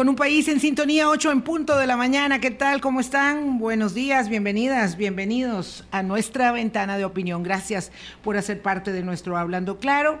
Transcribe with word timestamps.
con 0.00 0.08
un 0.08 0.16
país 0.16 0.48
en 0.48 0.60
sintonía, 0.60 1.10
8 1.10 1.30
en 1.30 1.42
punto 1.42 1.76
de 1.76 1.86
la 1.86 1.94
mañana. 1.94 2.40
¿Qué 2.40 2.50
tal? 2.50 2.80
¿Cómo 2.80 3.00
están? 3.00 3.58
Buenos 3.58 3.92
días, 3.92 4.30
bienvenidas, 4.30 4.96
bienvenidos 4.96 5.84
a 5.90 6.02
nuestra 6.02 6.52
ventana 6.52 6.96
de 6.96 7.04
opinión. 7.04 7.42
Gracias 7.42 7.92
por 8.22 8.38
hacer 8.38 8.62
parte 8.62 8.92
de 8.92 9.02
nuestro 9.02 9.36
Hablando 9.36 9.78
Claro 9.78 10.18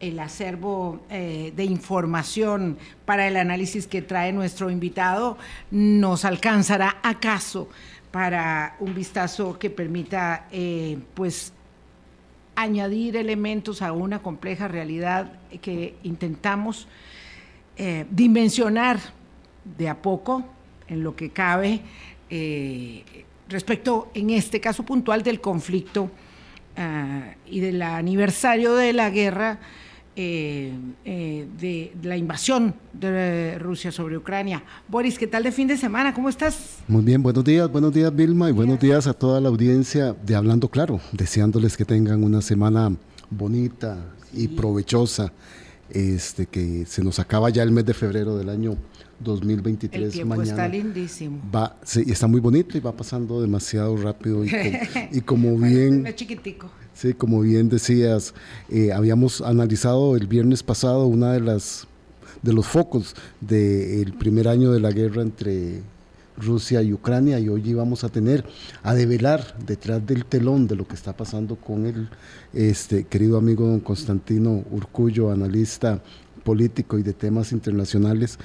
el 0.00 0.18
acervo 0.18 1.02
eh, 1.10 1.52
de 1.54 1.64
información 1.64 2.78
para 3.04 3.28
el 3.28 3.36
análisis 3.36 3.86
que 3.86 4.00
trae 4.00 4.32
nuestro 4.32 4.70
invitado 4.70 5.36
nos 5.70 6.24
alcanzará 6.24 6.96
acaso 7.02 7.68
para 8.10 8.76
un 8.80 8.94
vistazo 8.94 9.58
que 9.58 9.68
permita 9.68 10.46
eh, 10.50 11.00
pues 11.12 11.52
añadir 12.56 13.14
elementos 13.14 13.82
a 13.82 13.92
una 13.92 14.22
compleja 14.22 14.68
realidad 14.68 15.34
que 15.60 15.96
intentamos 16.02 16.88
eh, 17.76 18.06
dimensionar 18.10 19.17
de 19.76 19.88
a 19.88 20.00
poco, 20.00 20.44
en 20.88 21.02
lo 21.02 21.14
que 21.14 21.30
cabe, 21.30 21.80
eh, 22.30 23.04
respecto, 23.48 24.10
en 24.14 24.30
este 24.30 24.60
caso 24.60 24.82
puntual, 24.82 25.22
del 25.22 25.40
conflicto 25.40 26.10
ah, 26.76 27.34
y 27.46 27.60
del 27.60 27.82
aniversario 27.82 28.74
de 28.74 28.92
la 28.92 29.10
guerra, 29.10 29.58
eh, 30.20 30.72
de, 31.04 31.92
la 32.02 32.16
invasión 32.16 32.74
de 32.92 33.56
Rusia 33.60 33.92
sobre 33.92 34.16
Ucrania. 34.16 34.64
Boris, 34.88 35.16
¿qué 35.16 35.28
tal 35.28 35.44
de 35.44 35.52
fin 35.52 35.68
de 35.68 35.76
semana? 35.76 36.12
¿Cómo 36.12 36.28
estás? 36.28 36.78
Muy 36.88 37.04
bien, 37.04 37.22
buenos 37.22 37.44
días, 37.44 37.70
buenos 37.70 37.94
días 37.94 38.12
Vilma 38.12 38.48
y 38.48 38.52
buenos 38.52 38.80
días 38.80 39.06
a 39.06 39.14
toda 39.14 39.40
la 39.40 39.48
audiencia 39.48 40.14
de 40.14 40.34
Hablando 40.34 40.68
Claro, 40.70 41.00
deseándoles 41.12 41.76
que 41.76 41.84
tengan 41.84 42.24
una 42.24 42.42
semana 42.42 42.90
bonita 43.30 43.96
y 44.32 44.48
provechosa 44.48 45.32
este, 45.90 46.46
que 46.46 46.84
se 46.86 47.04
nos 47.04 47.18
acaba 47.18 47.48
ya 47.50 47.62
el 47.62 47.70
mes 47.70 47.86
de 47.86 47.94
febrero 47.94 48.36
del 48.36 48.48
año 48.48 48.76
2023. 49.20 50.04
El 50.04 50.12
tiempo 50.12 50.36
mañana. 50.36 50.50
está 50.50 50.68
lindísimo. 50.68 51.40
Va, 51.54 51.76
sí, 51.82 52.04
está 52.06 52.26
muy 52.26 52.40
bonito 52.40 52.76
y 52.76 52.80
va 52.80 52.92
pasando 52.92 53.40
demasiado 53.40 53.96
rápido 53.96 54.44
y, 54.44 54.50
y 55.12 55.20
como 55.20 55.56
bien... 55.56 56.06
Es 56.06 56.16
chiquitico. 56.16 56.70
Sí, 56.94 57.14
como 57.14 57.40
bien 57.42 57.68
decías, 57.68 58.34
eh, 58.68 58.92
habíamos 58.92 59.40
analizado 59.40 60.16
el 60.16 60.26
viernes 60.26 60.62
pasado 60.62 61.06
una 61.06 61.32
de 61.32 61.40
las 61.40 61.86
de 62.42 62.52
los 62.52 62.66
focos 62.66 63.14
del 63.40 64.12
primer 64.14 64.48
año 64.48 64.72
de 64.72 64.80
la 64.80 64.92
guerra 64.92 65.22
entre 65.22 65.82
Rusia 66.36 66.82
y 66.82 66.92
Ucrania 66.92 67.38
y 67.40 67.48
hoy 67.48 67.62
íbamos 67.68 68.04
a 68.04 68.08
tener 68.08 68.44
a 68.82 68.94
develar 68.94 69.56
detrás 69.64 70.06
del 70.06 70.24
telón 70.24 70.66
de 70.68 70.76
lo 70.76 70.86
que 70.86 70.94
está 70.94 71.16
pasando 71.16 71.56
con 71.56 71.86
el 71.86 72.08
este, 72.52 73.04
querido 73.04 73.38
amigo 73.38 73.66
don 73.66 73.80
Constantino 73.80 74.64
Urcullo, 74.70 75.30
analista 75.30 76.00
político 76.44 76.98
y 76.98 77.02
de 77.02 77.12
temas 77.12 77.52
internacionales, 77.52 78.38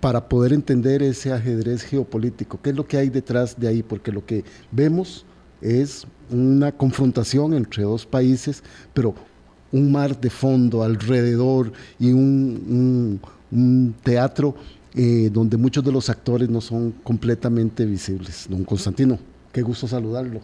para 0.00 0.28
poder 0.28 0.52
entender 0.52 1.02
ese 1.02 1.32
ajedrez 1.32 1.82
geopolítico, 1.82 2.60
qué 2.62 2.70
es 2.70 2.76
lo 2.76 2.86
que 2.86 2.96
hay 2.96 3.08
detrás 3.08 3.58
de 3.58 3.68
ahí, 3.68 3.82
porque 3.82 4.12
lo 4.12 4.24
que 4.24 4.44
vemos 4.70 5.24
es 5.60 6.06
una 6.30 6.72
confrontación 6.72 7.54
entre 7.54 7.82
dos 7.82 8.06
países, 8.06 8.62
pero 8.94 9.14
un 9.72 9.92
mar 9.92 10.18
de 10.18 10.30
fondo 10.30 10.82
alrededor 10.82 11.72
y 11.98 12.12
un, 12.12 13.20
un 13.50 13.94
teatro 14.02 14.54
eh, 14.94 15.28
donde 15.30 15.56
muchos 15.56 15.84
de 15.84 15.92
los 15.92 16.08
actores 16.08 16.48
no 16.48 16.60
son 16.60 16.90
completamente 16.90 17.84
visibles. 17.84 18.46
Don 18.48 18.64
Constantino, 18.64 19.18
qué 19.52 19.62
gusto 19.62 19.86
saludarlo. 19.86 20.40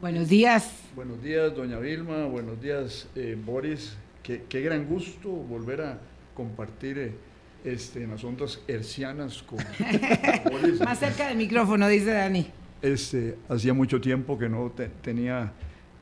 Buenos 0.00 0.28
días. 0.28 0.70
Buenos 0.94 1.22
días, 1.22 1.54
doña 1.56 1.78
Vilma, 1.78 2.26
buenos 2.26 2.60
días, 2.60 3.08
eh, 3.16 3.36
Boris. 3.44 3.96
Qué, 4.22 4.60
gran 4.60 4.86
gusto 4.86 5.30
volver 5.30 5.80
a 5.80 5.98
compartir 6.34 6.98
eh, 6.98 7.14
este, 7.64 8.04
en 8.04 8.10
las 8.10 8.24
ondas 8.24 8.60
hercianas 8.68 9.42
con. 9.42 9.58
Más 10.84 10.98
cerca 10.98 11.28
del 11.28 11.36
micrófono, 11.36 11.88
dice 11.88 12.12
Dani. 12.12 12.46
Este, 12.80 13.36
hacía 13.48 13.74
mucho 13.74 14.00
tiempo 14.00 14.38
que 14.38 14.48
no 14.48 14.72
tenía 15.02 15.52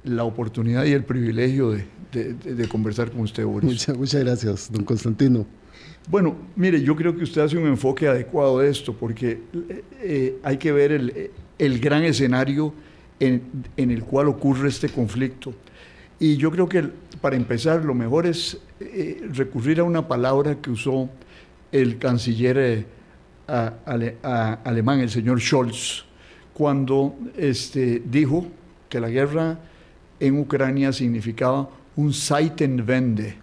la 0.04 0.24
oportunidad 0.24 0.84
y 0.84 0.92
el 0.92 1.04
privilegio 1.04 1.70
de, 2.12 2.68
conversar 2.68 3.10
con 3.10 3.22
usted, 3.22 3.44
Boris. 3.44 3.88
muchas 3.96 4.24
gracias, 4.24 4.72
don 4.72 4.84
Constantino. 4.84 5.46
Bueno, 6.08 6.36
mire, 6.54 6.80
yo 6.82 6.94
creo 6.94 7.16
que 7.16 7.24
usted 7.24 7.40
hace 7.40 7.56
un 7.58 7.66
enfoque 7.66 8.06
adecuado 8.06 8.60
de 8.60 8.70
esto, 8.70 8.94
porque 8.94 9.40
eh, 9.68 9.84
eh, 10.00 10.38
hay 10.44 10.56
que 10.56 10.70
ver 10.70 10.92
el, 11.58 11.80
gran 11.80 12.04
escenario 12.04 12.72
en, 13.18 13.64
el 13.76 14.04
cual 14.04 14.28
ocurre 14.28 14.68
este 14.68 14.88
conflicto. 14.88 15.52
Y 16.20 16.36
yo 16.36 16.50
creo 16.50 16.68
que 16.68 16.88
para 17.20 17.36
empezar 17.36 17.84
lo 17.84 17.92
mejor 17.92 18.26
es 18.26 18.58
eh, 18.78 19.26
recurrir 19.32 19.80
a 19.80 19.84
una 19.84 20.06
palabra 20.06 20.54
que 20.54 20.70
usó 20.70 21.10
el 21.72 21.98
canciller 21.98 22.86
alemán, 23.46 25.00
el 25.00 25.10
señor 25.10 25.40
Scholz, 25.40 26.04
cuando 26.52 27.14
este, 27.36 28.02
dijo 28.04 28.46
que 28.88 29.00
la 29.00 29.10
guerra 29.10 29.58
en 30.20 30.38
Ucrania 30.38 30.92
significaba 30.92 31.68
un 31.96 32.12
Zeitenwende, 32.12 33.36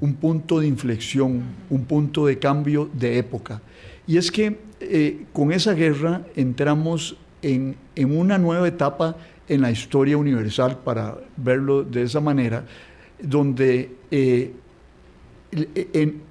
un 0.00 0.14
punto 0.14 0.60
de 0.60 0.66
inflexión, 0.66 1.42
un 1.68 1.84
punto 1.84 2.26
de 2.26 2.38
cambio 2.38 2.88
de 2.92 3.18
época. 3.18 3.60
Y 4.06 4.16
es 4.16 4.30
que 4.30 4.58
eh, 4.80 5.26
con 5.32 5.52
esa 5.52 5.74
guerra 5.74 6.22
entramos 6.34 7.16
en, 7.42 7.76
una 7.96 8.38
nueva 8.38 8.66
etapa 8.68 9.16
en 9.48 9.60
la 9.60 9.70
historia 9.70 10.16
universal, 10.16 10.78
para 10.84 11.18
verlo 11.36 11.84
de 11.84 12.02
esa 12.02 12.20
manera, 12.20 12.64
donde 13.20 13.90
eh, 14.10 14.52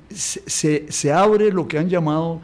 se, 0.09 1.11
abre 1.11 1.51
lo 1.51 1.67
que 1.67 1.77
han 1.77 1.89
llamado 1.89 2.41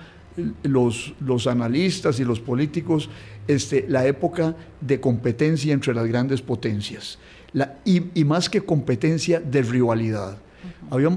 los, 0.63 1.13
los 1.19 1.47
analistas 1.47 2.19
y 2.19 2.23
los 2.23 2.39
políticos 2.39 3.09
este, 3.47 3.85
la 3.87 4.05
época 4.05 4.55
de 4.79 4.99
competencia 4.99 5.73
entre 5.73 5.93
las 5.93 6.07
grandes 6.07 6.41
potencias, 6.41 7.17
y 7.83 8.23
más 8.23 8.49
que 8.49 8.61
competencia, 8.61 9.39
de 9.39 9.61
rivalidad. 9.61 10.37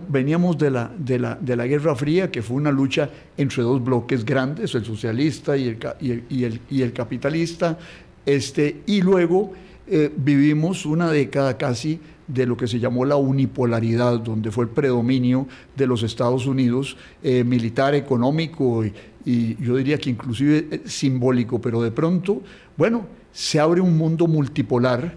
Veníamos 0.09 0.57
de 0.57 0.71
la, 0.71 0.93
de, 0.97 1.19
la, 1.19 1.35
de 1.35 1.57
la 1.57 1.67
Guerra 1.67 1.97
Fría, 1.97 2.31
que 2.31 2.43
fue 2.43 2.57
una 2.57 2.71
lucha 2.71 3.11
entre 3.37 3.63
dos 3.65 3.83
bloques 3.83 4.25
grandes, 4.25 4.73
el 4.77 4.85
socialista 4.85 5.57
y 5.57 5.69
el, 5.69 5.79
y 6.01 6.45
el, 6.45 6.61
y 6.71 6.83
el, 6.83 6.93
capitalista, 6.93 7.77
este, 8.25 8.83
y 8.87 9.03
luego 9.03 9.53
eh, 9.89 10.13
vivimos 10.17 10.87
una 10.87 11.11
década 11.11 11.59
casi 11.59 11.99
de 12.27 12.47
lo 12.47 12.57
que 12.57 12.67
se 12.67 12.79
llamó 12.79 13.05
la 13.05 13.17
unipolaridad, 13.17 14.21
donde 14.21 14.51
fue 14.51 14.65
el 14.65 14.71
predominio 14.71 15.47
de 15.77 15.87
los 15.87 16.03
Estados 16.03 16.47
Unidos, 16.47 16.97
eh, 17.23 17.45
militar, 17.45 17.95
económico 17.95 18.85
y, 18.85 18.93
yo 19.27 19.77
diría 19.77 19.97
que 19.97 20.11
inclusive 20.11 20.69
eh, 20.71 20.83
simbólico, 20.85 21.59
pero 21.59 21.81
de 21.81 21.91
pronto, 21.91 22.43
bueno, 22.77 23.07
se 23.33 23.59
abre 23.59 23.81
un 23.81 23.97
mundo 23.97 24.27
multipolar 24.27 25.17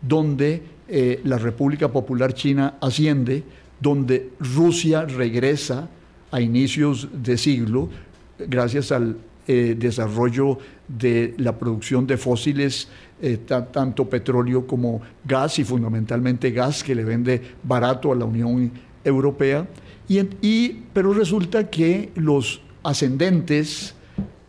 donde 0.00 0.78
la 1.24 1.36
República 1.36 1.92
Popular 1.92 2.32
China 2.32 2.76
asciende, 2.80 3.42
donde 3.78 4.30
Rusia 4.40 5.04
regresa 5.04 5.90
a 6.30 6.40
inicios 6.40 7.08
de 7.12 7.36
siglo 7.36 7.90
gracias 8.38 8.92
al 8.92 9.16
eh, 9.46 9.74
desarrollo 9.78 10.58
de 10.86 11.34
la 11.38 11.58
producción 11.58 12.06
de 12.06 12.16
fósiles, 12.16 12.88
eh, 13.20 13.38
tanto 13.46 14.08
petróleo 14.08 14.66
como 14.66 15.00
gas 15.24 15.58
y 15.58 15.64
fundamentalmente 15.64 16.50
gas 16.50 16.84
que 16.84 16.94
le 16.94 17.04
vende 17.04 17.40
barato 17.62 18.12
a 18.12 18.14
la 18.14 18.24
Unión 18.24 18.70
Europea. 19.04 19.66
Y, 20.08 20.70
pero 20.92 21.12
resulta 21.12 21.68
que 21.68 22.10
los 22.14 22.62
ascendentes 22.82 23.94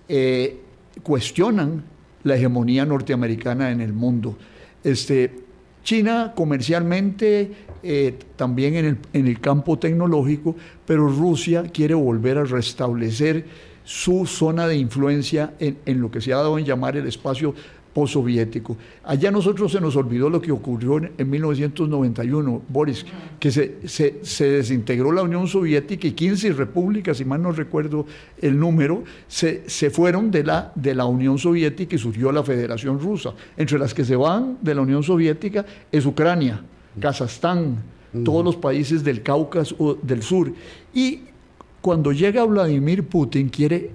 eh, 0.07 0.59
cuestionan 1.03 1.83
la 2.23 2.35
hegemonía 2.35 2.85
norteamericana 2.85 3.71
en 3.71 3.81
el 3.81 3.93
mundo. 3.93 4.37
Este, 4.83 5.43
China 5.83 6.33
comercialmente 6.35 7.51
eh, 7.81 8.17
también 8.35 8.75
en 8.75 8.85
el, 8.85 8.97
en 9.13 9.27
el 9.27 9.39
campo 9.39 9.79
tecnológico, 9.79 10.55
pero 10.85 11.07
Rusia 11.07 11.63
quiere 11.63 11.93
volver 11.93 12.37
a 12.37 12.43
restablecer 12.43 13.45
su 13.83 14.25
zona 14.25 14.67
de 14.67 14.77
influencia 14.77 15.53
en, 15.59 15.77
en, 15.85 15.99
lo 15.99 16.11
que 16.11 16.21
se 16.21 16.31
ha 16.31 16.37
dado 16.37 16.59
en 16.59 16.65
llamar 16.65 16.95
el 16.95 17.07
espacio 17.07 17.55
postsoviético. 17.93 18.77
Allá 19.03 19.31
nosotros 19.31 19.71
se 19.71 19.81
nos 19.81 19.95
olvidó 19.95 20.29
lo 20.29 20.41
que 20.41 20.51
ocurrió 20.51 20.97
en, 20.97 21.29
1991, 21.29 22.61
Boris, 22.69 23.05
que 23.39 23.51
se, 23.51 23.77
se, 23.85 24.19
se, 24.23 24.49
desintegró 24.49 25.11
la 25.11 25.23
Unión 25.23 25.47
Soviética 25.47 26.07
y 26.07 26.11
15 26.11 26.53
repúblicas, 26.53 27.17
si 27.17 27.25
mal 27.25 27.41
no 27.41 27.51
recuerdo 27.51 28.05
el 28.41 28.59
número, 28.59 29.03
se, 29.27 29.63
se 29.67 29.89
fueron 29.89 30.31
de 30.31 30.43
la, 30.43 30.71
de 30.75 30.95
la 30.95 31.05
Unión 31.05 31.37
Soviética 31.37 31.95
y 31.95 31.99
surgió 31.99 32.31
la 32.31 32.43
Federación 32.43 32.99
Rusa. 32.99 33.33
Entre 33.57 33.79
las 33.79 33.93
que 33.93 34.05
se 34.05 34.15
van 34.15 34.57
de 34.61 34.75
la 34.75 34.81
Unión 34.81 35.03
Soviética 35.03 35.65
es 35.91 36.05
Ucrania, 36.05 36.61
Kazajstán, 36.99 37.77
todos 38.23 38.43
los 38.43 38.55
países 38.55 39.03
del 39.03 39.21
Cáucaso 39.21 39.97
del 40.01 40.23
sur. 40.23 40.51
Y 40.93 41.21
cuando 41.81 42.11
llega 42.11 42.43
Vladimir 42.43 43.03
Putin 43.03 43.49
quiere 43.49 43.91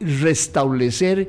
restablecer 0.00 1.28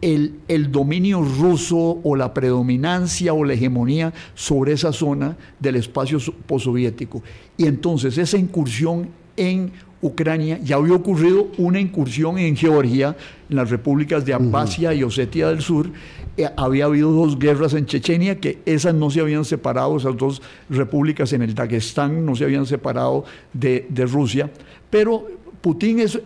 el, 0.00 0.40
el, 0.48 0.70
dominio 0.70 1.22
ruso 1.22 2.00
o 2.02 2.16
la 2.16 2.32
predominancia 2.32 3.32
o 3.32 3.44
la 3.44 3.54
hegemonía 3.54 4.12
sobre 4.34 4.72
esa 4.72 4.92
zona 4.92 5.36
del 5.58 5.76
espacio 5.76 6.18
postsoviético. 6.46 7.22
Y 7.56 7.66
entonces 7.66 8.16
esa 8.18 8.38
incursión 8.38 9.08
en 9.36 9.72
Ucrania, 10.00 10.60
ya 10.62 10.76
había 10.76 10.94
ocurrido 10.94 11.48
una 11.58 11.80
incursión 11.80 12.38
en 12.38 12.56
Georgia, 12.56 13.16
en 13.50 13.56
las 13.56 13.70
repúblicas 13.70 14.24
de 14.24 14.32
Abjasia 14.32 14.94
y 14.94 15.02
Osetia 15.02 15.48
del 15.48 15.60
Sur, 15.60 15.90
eh, 16.36 16.48
había 16.56 16.84
habido 16.84 17.10
dos 17.10 17.36
guerras 17.36 17.74
en 17.74 17.86
Chechenia, 17.86 18.38
que 18.38 18.60
esas 18.64 18.94
no 18.94 19.10
se 19.10 19.20
habían 19.20 19.44
separado, 19.44 19.96
esas 19.96 20.16
dos 20.16 20.40
repúblicas 20.70 21.32
en 21.32 21.42
el 21.42 21.54
Dagestán 21.54 22.24
no 22.24 22.36
se 22.36 22.44
habían 22.44 22.64
separado 22.64 23.24
de, 23.52 23.86
de 23.88 24.06
Rusia, 24.06 24.50
pero 24.88 25.26
Putin 25.60 25.98
es, 25.98 26.20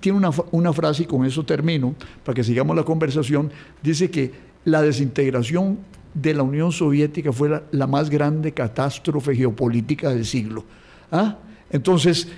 tiene 0.00 0.18
una, 0.18 0.30
una, 0.50 0.72
frase, 0.72 1.04
y 1.04 1.06
con 1.06 1.24
eso 1.24 1.44
termino, 1.44 1.94
para 2.24 2.34
que 2.34 2.44
sigamos 2.44 2.76
la 2.76 2.84
conversación, 2.84 3.50
dice 3.82 4.10
que 4.10 4.32
la 4.64 4.82
desintegración 4.82 5.78
de 6.14 6.34
la 6.34 6.42
Unión 6.42 6.72
Soviética 6.72 7.32
fue 7.32 7.48
la, 7.48 7.62
la 7.70 7.86
más 7.86 8.10
grande 8.10 8.52
catástrofe 8.52 9.34
geopolítica 9.34 10.10
del 10.10 10.24
siglo. 10.24 10.64
¿Ah? 11.10 11.36
Entonces, 11.70 12.28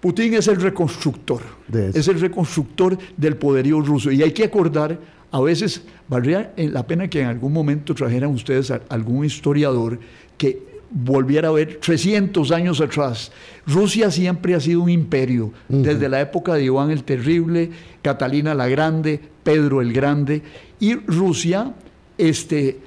Putin 0.00 0.34
es 0.34 0.48
el 0.48 0.60
reconstructor, 0.60 1.42
es 1.72 2.06
el 2.08 2.20
reconstructor 2.20 2.96
del 3.16 3.36
poderío 3.36 3.80
ruso. 3.80 4.10
Y 4.12 4.22
hay 4.22 4.32
que 4.32 4.44
acordar, 4.44 4.98
a 5.30 5.40
veces, 5.40 5.82
valdría 6.08 6.52
la 6.56 6.86
pena 6.86 7.08
que 7.08 7.20
en 7.20 7.26
algún 7.26 7.52
momento 7.52 7.94
trajeran 7.94 8.30
ustedes 8.30 8.70
a 8.70 8.82
algún 8.88 9.24
historiador 9.24 9.98
que 10.38 10.75
volviera 10.90 11.48
a 11.48 11.52
ver 11.52 11.78
300 11.80 12.50
años 12.52 12.80
atrás. 12.80 13.32
Rusia 13.66 14.10
siempre 14.10 14.54
ha 14.54 14.60
sido 14.60 14.82
un 14.82 14.90
imperio, 14.90 15.52
desde 15.68 16.08
la 16.08 16.20
época 16.20 16.54
de 16.54 16.64
Iván 16.64 16.90
el 16.90 17.04
Terrible, 17.04 17.70
Catalina 18.02 18.54
la 18.54 18.68
Grande, 18.68 19.20
Pedro 19.42 19.80
el 19.80 19.92
Grande, 19.92 20.42
y 20.78 20.94
Rusia, 20.94 21.74
este, 22.16 22.78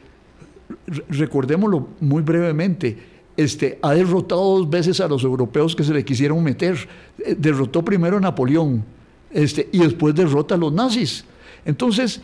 recordémoslo 1.09 1.89
muy 1.99 2.21
brevemente, 2.21 2.97
este, 3.39 3.79
ha 3.81 3.93
derrotado 3.93 4.41
dos 4.59 4.69
veces 4.69 4.99
a 4.99 5.07
los 5.07 5.23
europeos 5.23 5.73
que 5.73 5.85
se 5.85 5.93
le 5.93 6.03
quisieron 6.03 6.43
meter. 6.43 6.75
Eh, 7.19 7.35
derrotó 7.37 7.85
primero 7.85 8.17
a 8.17 8.19
Napoleón 8.19 8.83
este, 9.31 9.69
y 9.71 9.79
después 9.79 10.13
derrota 10.13 10.55
a 10.55 10.57
los 10.57 10.73
nazis. 10.73 11.23
Entonces, 11.63 12.21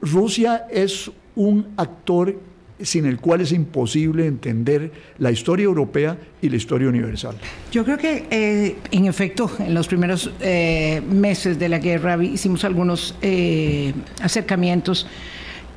Rusia 0.00 0.66
es 0.70 1.10
un 1.34 1.66
actor 1.76 2.34
sin 2.82 3.06
el 3.06 3.18
cual 3.18 3.40
es 3.40 3.52
imposible 3.52 4.26
entender 4.26 4.90
la 5.18 5.30
historia 5.30 5.64
europea 5.64 6.16
y 6.40 6.48
la 6.48 6.56
historia 6.56 6.88
universal. 6.88 7.36
Yo 7.70 7.84
creo 7.84 7.98
que, 7.98 8.26
eh, 8.30 8.76
en 8.90 9.06
efecto, 9.06 9.50
en 9.58 9.74
los 9.74 9.86
primeros 9.86 10.30
eh, 10.40 11.00
meses 11.10 11.58
de 11.58 11.68
la 11.68 11.78
guerra 11.78 12.22
hicimos 12.22 12.64
algunos 12.64 13.14
acercamientos 14.20 15.06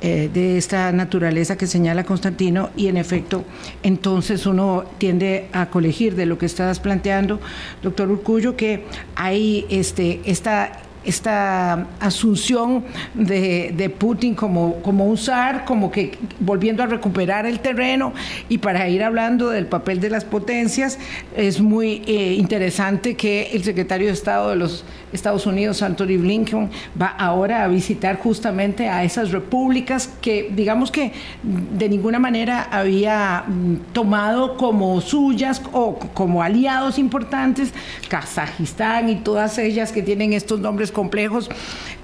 eh, 0.02 0.28
de 0.32 0.58
esta 0.58 0.92
naturaleza 0.92 1.56
que 1.56 1.66
señala 1.66 2.04
Constantino 2.04 2.68
y 2.76 2.88
en 2.88 2.98
efecto 2.98 3.46
entonces 3.82 4.44
uno 4.44 4.84
tiende 4.98 5.48
a 5.54 5.70
colegir 5.70 6.16
de 6.16 6.26
lo 6.26 6.36
que 6.36 6.44
estás 6.44 6.80
planteando, 6.80 7.40
doctor 7.82 8.10
Urcullo, 8.10 8.56
que 8.56 8.84
hay 9.14 9.64
este, 9.70 10.20
esta 10.26 10.82
esta 11.06 11.86
asunción 12.00 12.84
de, 13.14 13.92
Putin 13.98 14.34
como, 14.34 14.82
como 14.82 15.06
un 15.06 15.16
zar, 15.16 15.64
como 15.64 15.90
que 15.90 16.18
volviendo 16.40 16.82
a 16.82 16.86
recuperar 16.86 17.46
el 17.46 17.60
terreno. 17.60 18.12
Y 18.48 18.58
para 18.58 18.88
ir 18.88 19.02
hablando 19.02 19.50
del 19.50 19.66
papel 19.66 20.00
de 20.00 20.10
las 20.10 20.24
potencias, 20.24 20.98
es 21.36 21.60
muy 21.60 22.02
eh, 22.06 22.34
interesante 22.34 23.14
que 23.14 23.50
el 23.52 23.62
secretario 23.62 24.08
de 24.08 24.12
Estado 24.12 24.50
de 24.50 24.56
los 24.56 24.84
Estados 25.12 25.46
Unidos, 25.46 25.82
Anthony 25.82 26.18
Blinken, 26.18 26.70
va 27.00 27.06
ahora 27.06 27.64
a 27.64 27.68
visitar 27.68 28.18
justamente 28.18 28.88
a 28.88 29.04
esas 29.04 29.30
repúblicas 29.30 30.10
que 30.20 30.50
digamos 30.54 30.90
que 30.90 31.12
de 31.42 31.88
ninguna 31.88 32.18
manera 32.18 32.68
había 32.70 33.44
mm, 33.46 33.92
tomado 33.92 34.56
como 34.56 35.00
suyas 35.00 35.62
o 35.72 35.98
como 36.14 36.42
aliados 36.42 36.98
importantes, 36.98 37.72
Kazajistán 38.08 39.08
y 39.08 39.16
todas 39.16 39.58
ellas 39.58 39.92
que 39.92 40.02
tienen 40.02 40.32
estos 40.32 40.60
nombres 40.60 40.92
complejos, 40.96 41.50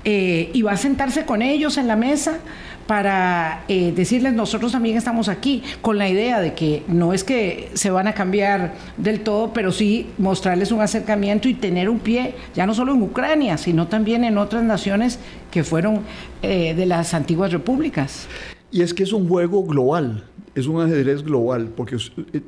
eh, 0.04 0.50
y 0.52 0.60
va 0.60 0.72
a 0.72 0.76
sentarse 0.76 1.24
con 1.24 1.40
ellos 1.40 1.78
en 1.78 1.88
la 1.88 1.96
mesa 1.96 2.40
para 2.86 3.64
eh, 3.68 3.92
decirles 3.96 4.34
nosotros 4.34 4.72
también 4.72 4.98
estamos 4.98 5.28
aquí 5.28 5.62
con 5.80 5.96
la 5.96 6.10
idea 6.10 6.40
de 6.40 6.52
que 6.52 6.82
no 6.88 7.14
es 7.14 7.24
que 7.24 7.70
se 7.72 7.90
van 7.90 8.06
a 8.06 8.12
cambiar 8.12 8.74
del 8.98 9.20
todo, 9.20 9.54
pero 9.54 9.72
sí 9.72 10.08
mostrarles 10.18 10.72
un 10.72 10.82
acercamiento 10.82 11.48
y 11.48 11.54
tener 11.54 11.88
un 11.88 12.00
pie 12.00 12.34
ya 12.54 12.66
no 12.66 12.74
solo 12.74 12.92
en 12.92 13.00
Ucrania, 13.00 13.56
sino 13.56 13.86
también 13.88 14.24
en 14.24 14.36
otras 14.36 14.62
naciones 14.62 15.18
que 15.50 15.64
fueron 15.64 16.00
eh, 16.42 16.74
de 16.74 16.84
las 16.84 17.14
antiguas 17.14 17.50
repúblicas. 17.50 18.28
Y 18.70 18.82
es 18.82 18.92
que 18.92 19.04
es 19.04 19.12
un 19.14 19.26
juego 19.26 19.64
global, 19.64 20.24
es 20.54 20.66
un 20.66 20.82
ajedrez 20.82 21.22
global, 21.22 21.70
porque 21.74 21.96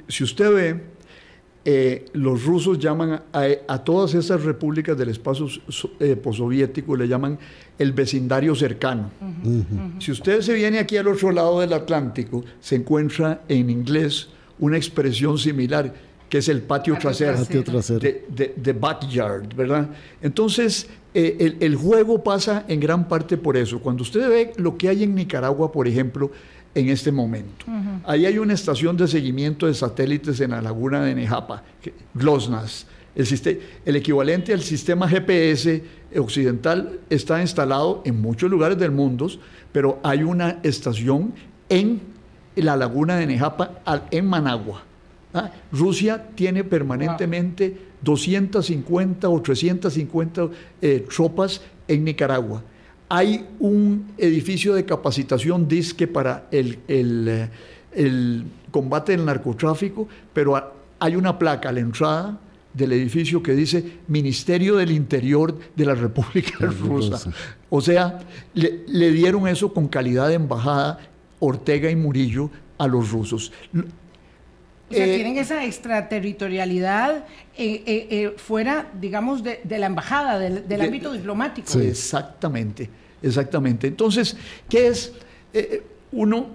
si 0.08 0.24
usted 0.24 0.52
ve 0.52 0.93
eh, 1.66 2.04
los 2.12 2.44
rusos 2.44 2.78
llaman 2.78 3.22
a, 3.32 3.78
todas 3.78 4.14
esas 4.14 4.42
repúblicas 4.44 4.98
del 4.98 5.08
espacio 5.08 5.48
eh, 5.98 6.14
postsoviético, 6.14 6.94
le 6.94 7.08
llaman 7.08 7.38
el 7.78 7.92
vecindario 7.92 8.54
cercano. 8.54 9.10
Si 9.98 10.12
usted 10.12 10.42
se 10.42 10.52
viene 10.52 10.78
aquí 10.78 10.98
al 10.98 11.08
otro 11.08 11.32
lado 11.32 11.60
del 11.60 11.72
Atlántico, 11.72 12.44
se 12.60 12.76
encuentra 12.76 13.42
en 13.48 13.70
inglés 13.70 14.28
una 14.58 14.76
expresión 14.76 15.38
similar, 15.38 15.92
que 16.28 16.38
es 16.38 16.48
el 16.48 16.60
patio, 16.60 16.98
trasero, 16.98 17.42
De, 17.46 18.76
backyard, 18.78 19.54
¿verdad? 19.54 19.88
Entonces, 20.20 20.86
eh, 21.14 21.36
el, 21.40 21.56
el 21.60 21.76
juego 21.76 22.22
pasa 22.22 22.66
en 22.68 22.78
gran 22.78 23.08
parte 23.08 23.38
por 23.38 23.56
eso. 23.56 23.80
Cuando 23.80 24.02
usted 24.02 24.28
ve 24.28 24.52
lo 24.56 24.76
que 24.76 24.90
hay 24.90 25.04
en 25.04 25.14
Nicaragua, 25.14 25.72
por 25.72 25.88
ejemplo, 25.88 26.30
en 26.74 26.88
este 26.88 27.12
momento. 27.12 27.66
Ahí 28.04 28.26
hay 28.26 28.38
una 28.38 28.54
estación 28.54 28.96
de 28.96 29.06
seguimiento 29.06 29.66
de 29.66 29.74
satélites 29.74 30.40
en 30.40 30.50
la 30.50 30.60
laguna 30.60 31.02
de 31.02 31.14
Nejapa, 31.14 31.62
GLOSNAS. 32.14 32.86
El, 33.14 33.60
el 33.84 33.96
equivalente 33.96 34.52
al 34.52 34.60
sistema 34.60 35.08
GPS 35.08 35.82
occidental 36.16 36.98
está 37.08 37.40
instalado 37.40 38.02
en 38.04 38.20
muchos 38.20 38.50
lugares 38.50 38.76
del 38.76 38.90
mundo, 38.90 39.28
pero 39.72 40.00
hay 40.02 40.24
una 40.24 40.58
estación 40.64 41.32
en 41.68 42.00
la 42.56 42.76
laguna 42.76 43.16
de 43.16 43.26
Nejapa, 43.26 43.80
en 44.10 44.26
Managua. 44.26 44.82
¿ah? 45.32 45.50
Rusia 45.70 46.26
tiene 46.34 46.64
permanentemente 46.64 47.76
250 48.02 49.28
o 49.28 49.40
350 49.40 50.48
eh, 50.82 51.06
tropas 51.08 51.60
en 51.86 52.04
Nicaragua 52.04 52.62
hay 53.08 53.46
un 53.58 54.12
edificio 54.18 54.74
de 54.74 54.84
capacitación 54.84 55.68
disque 55.68 56.06
para 56.06 56.46
el, 56.50 56.78
el, 56.88 58.44
combate 58.70 59.12
del 59.12 59.24
narcotráfico, 59.24 60.08
pero 60.32 60.72
hay 60.98 61.16
una 61.16 61.38
placa 61.38 61.68
a 61.68 61.72
la 61.72 61.80
entrada 61.80 62.38
del 62.72 62.92
edificio 62.92 63.40
que 63.40 63.52
dice 63.52 64.00
Ministerio 64.08 64.76
del 64.76 64.90
Interior 64.90 65.56
de 65.76 65.84
la 65.84 65.94
República 65.94 66.66
Rusa. 66.66 67.30
O 67.70 67.80
sea, 67.80 68.18
le, 68.54 68.82
le, 68.88 69.12
dieron 69.12 69.46
eso 69.46 69.72
con 69.72 69.86
calidad 69.86 70.28
de 70.28 70.34
embajada 70.34 70.98
Ortega 71.38 71.90
y 71.90 71.96
Murillo 71.96 72.50
a 72.78 72.88
los 72.88 73.10
rusos. 73.10 73.52
O 74.90 74.94
sea, 74.94 75.06
eh, 75.06 75.14
tienen 75.14 75.38
esa 75.38 75.64
extraterritorialidad 75.64 77.24
eh, 77.56 77.82
eh, 77.86 78.34
fuera, 78.36 78.90
digamos, 79.00 79.42
de, 79.42 79.60
la 79.66 79.86
embajada, 79.86 80.38
del, 80.38 80.80
ámbito 80.80 81.12
diplomático. 81.12 81.78
Exactamente, 81.78 82.90
exactamente. 83.22 83.86
Entonces, 83.86 84.36
¿qué 84.68 84.88
es? 84.88 85.12
uno 86.10 86.48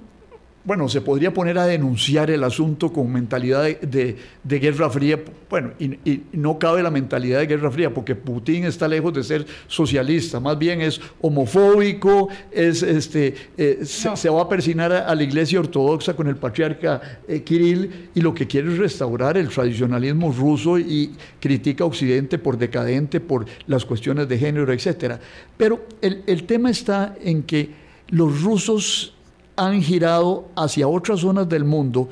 bueno, 0.70 0.88
se 0.88 1.02
podría 1.02 1.34
poner 1.34 1.58
a 1.58 1.66
denunciar 1.66 2.30
el 2.30 2.44
asunto 2.44 2.94
con 2.94 3.12
mentalidad 3.12 3.64
de, 3.64 4.16
guerra 4.44 4.88
fría. 4.92 5.20
Bueno, 5.50 5.72
y, 5.80 6.22
no 6.32 6.60
cabe 6.60 6.84
la 6.84 6.92
mentalidad 6.92 7.40
de 7.40 7.48
guerra 7.48 7.72
fría, 7.72 7.92
porque 7.92 8.14
Putin 8.14 8.66
está 8.66 8.88
lejos 8.88 9.12
de 9.16 9.24
ser 9.24 9.48
socialista, 9.66 10.40
más 10.40 10.60
bien 10.60 10.82
es 10.82 11.02
homofóbico, 11.22 12.30
es, 12.52 12.84
este, 12.84 13.34
eh, 13.58 13.80
se, 13.84 14.30
va 14.30 14.44
a 14.44 14.48
persinar 14.48 14.92
a, 14.92 15.16
la 15.16 15.24
iglesia 15.24 15.60
ortodoxa 15.60 16.16
con 16.16 16.28
el 16.28 16.36
patriarca 16.36 17.20
eh, 17.28 17.42
Kirill 17.42 18.12
y 18.14 18.22
lo 18.22 18.36
que 18.36 18.46
quiere 18.46 18.72
es 18.72 18.78
restaurar 18.78 19.38
el 19.38 19.50
tradicionalismo 19.50 20.32
ruso 20.32 20.78
y 20.78 21.16
critica 21.40 21.84
a 21.84 21.88
Occidente 21.88 22.38
por 22.38 22.60
decadente, 22.60 23.20
por 23.20 23.48
las 23.66 23.86
cuestiones 23.86 24.30
de 24.30 24.38
género, 24.38 24.72
etc. 24.72 25.16
Pero 25.58 25.88
el, 26.00 26.22
el 26.28 26.44
tema 26.44 26.70
está 26.70 27.16
en 27.24 27.42
que 27.42 27.72
los 28.10 28.44
rusos 28.44 29.16
han 29.60 29.82
girado 29.82 30.48
hacia 30.56 30.88
otras 30.88 31.20
zonas 31.20 31.48
del 31.50 31.66
mundo. 31.66 32.10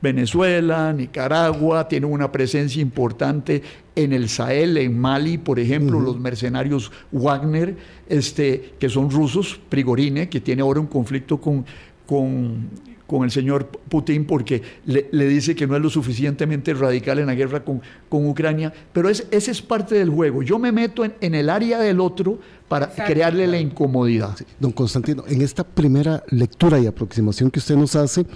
Venezuela, 0.00 0.92
Nicaragua, 0.92 1.88
tienen 1.88 2.12
una 2.12 2.30
presencia 2.30 2.82
importante 2.82 3.62
en 3.96 4.12
el 4.12 4.28
Sahel, 4.28 4.76
en 4.76 4.98
Mali, 4.98 5.38
por 5.38 5.58
ejemplo, 5.58 5.98
los 5.98 6.20
mercenarios 6.20 6.92
Wagner, 7.10 7.74
este, 8.08 8.74
que 8.78 8.90
son 8.90 9.10
rusos, 9.10 9.58
Prigorine, 9.68 10.28
que 10.28 10.40
tiene 10.40 10.60
ahora 10.60 10.80
un 10.80 10.88
conflicto 10.88 11.40
con, 11.40 11.64
con, 12.06 12.68
con 13.14 13.22
el 13.22 13.30
señor 13.30 13.68
Putin 13.68 14.24
porque 14.24 14.60
le, 14.86 15.08
le, 15.12 15.28
dice 15.28 15.54
que 15.54 15.68
no 15.68 15.76
es 15.76 15.82
lo 15.82 15.88
suficientemente 15.88 16.74
radical 16.74 17.20
en 17.20 17.26
la 17.26 17.36
guerra 17.36 17.64
con, 17.64 17.80
con 18.08 18.26
Ucrania, 18.26 18.72
pero 18.92 19.08
es, 19.08 19.28
ese 19.30 19.52
es 19.52 19.62
parte 19.62 19.94
del 19.94 20.10
juego. 20.10 20.42
Yo 20.42 20.58
me 20.58 20.72
meto 20.72 21.04
en, 21.04 21.14
en 21.20 21.36
el 21.36 21.48
área 21.48 21.78
del 21.78 22.00
otro 22.00 22.40
para 22.66 22.86
Exacto. 22.86 23.12
crearle 23.12 23.46
la 23.46 23.60
incomodidad. 23.60 24.36
Sí. 24.36 24.44
Don 24.58 24.72
Constantino, 24.72 25.22
en 25.28 25.42
esta 25.42 25.62
primera 25.62 26.24
lectura 26.30 26.80
y 26.80 26.88
aproximación 26.88 27.52
que 27.52 27.60
usted 27.60 27.76
nos 27.76 27.94
hace, 27.94 28.26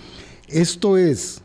esto 0.46 0.96
es 0.96 1.42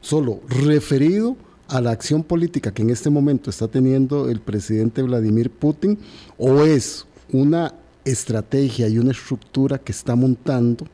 solo 0.00 0.40
referido 0.48 1.36
a 1.68 1.80
la 1.80 1.92
acción 1.92 2.24
política 2.24 2.74
que 2.74 2.82
en 2.82 2.90
este 2.90 3.08
momento 3.08 3.50
está 3.50 3.68
teniendo 3.68 4.28
el 4.28 4.40
presidente 4.40 5.00
Vladimir 5.00 5.48
Putin 5.48 5.96
o 6.38 6.64
es 6.64 7.06
una 7.30 7.72
estrategia 8.04 8.88
y 8.88 8.98
una 8.98 9.12
estructura 9.12 9.78
que 9.78 9.92
está 9.92 10.16
montando 10.16 10.88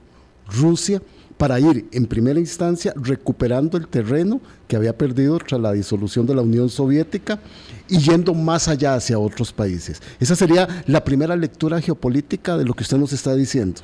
Rusia 0.46 1.00
para 1.40 1.58
ir 1.58 1.86
en 1.92 2.04
primera 2.04 2.38
instancia 2.38 2.92
recuperando 2.96 3.78
el 3.78 3.88
terreno 3.88 4.42
que 4.68 4.76
había 4.76 4.98
perdido 4.98 5.38
tras 5.38 5.58
la 5.58 5.72
disolución 5.72 6.26
de 6.26 6.34
la 6.34 6.42
Unión 6.42 6.68
Soviética 6.68 7.40
y 7.88 7.96
yendo 7.96 8.34
más 8.34 8.68
allá 8.68 8.94
hacia 8.94 9.18
otros 9.18 9.50
países. 9.50 10.02
Esa 10.20 10.36
sería 10.36 10.68
la 10.86 11.02
primera 11.02 11.34
lectura 11.36 11.80
geopolítica 11.80 12.58
de 12.58 12.66
lo 12.66 12.74
que 12.74 12.82
usted 12.82 12.98
nos 12.98 13.14
está 13.14 13.34
diciendo. 13.34 13.80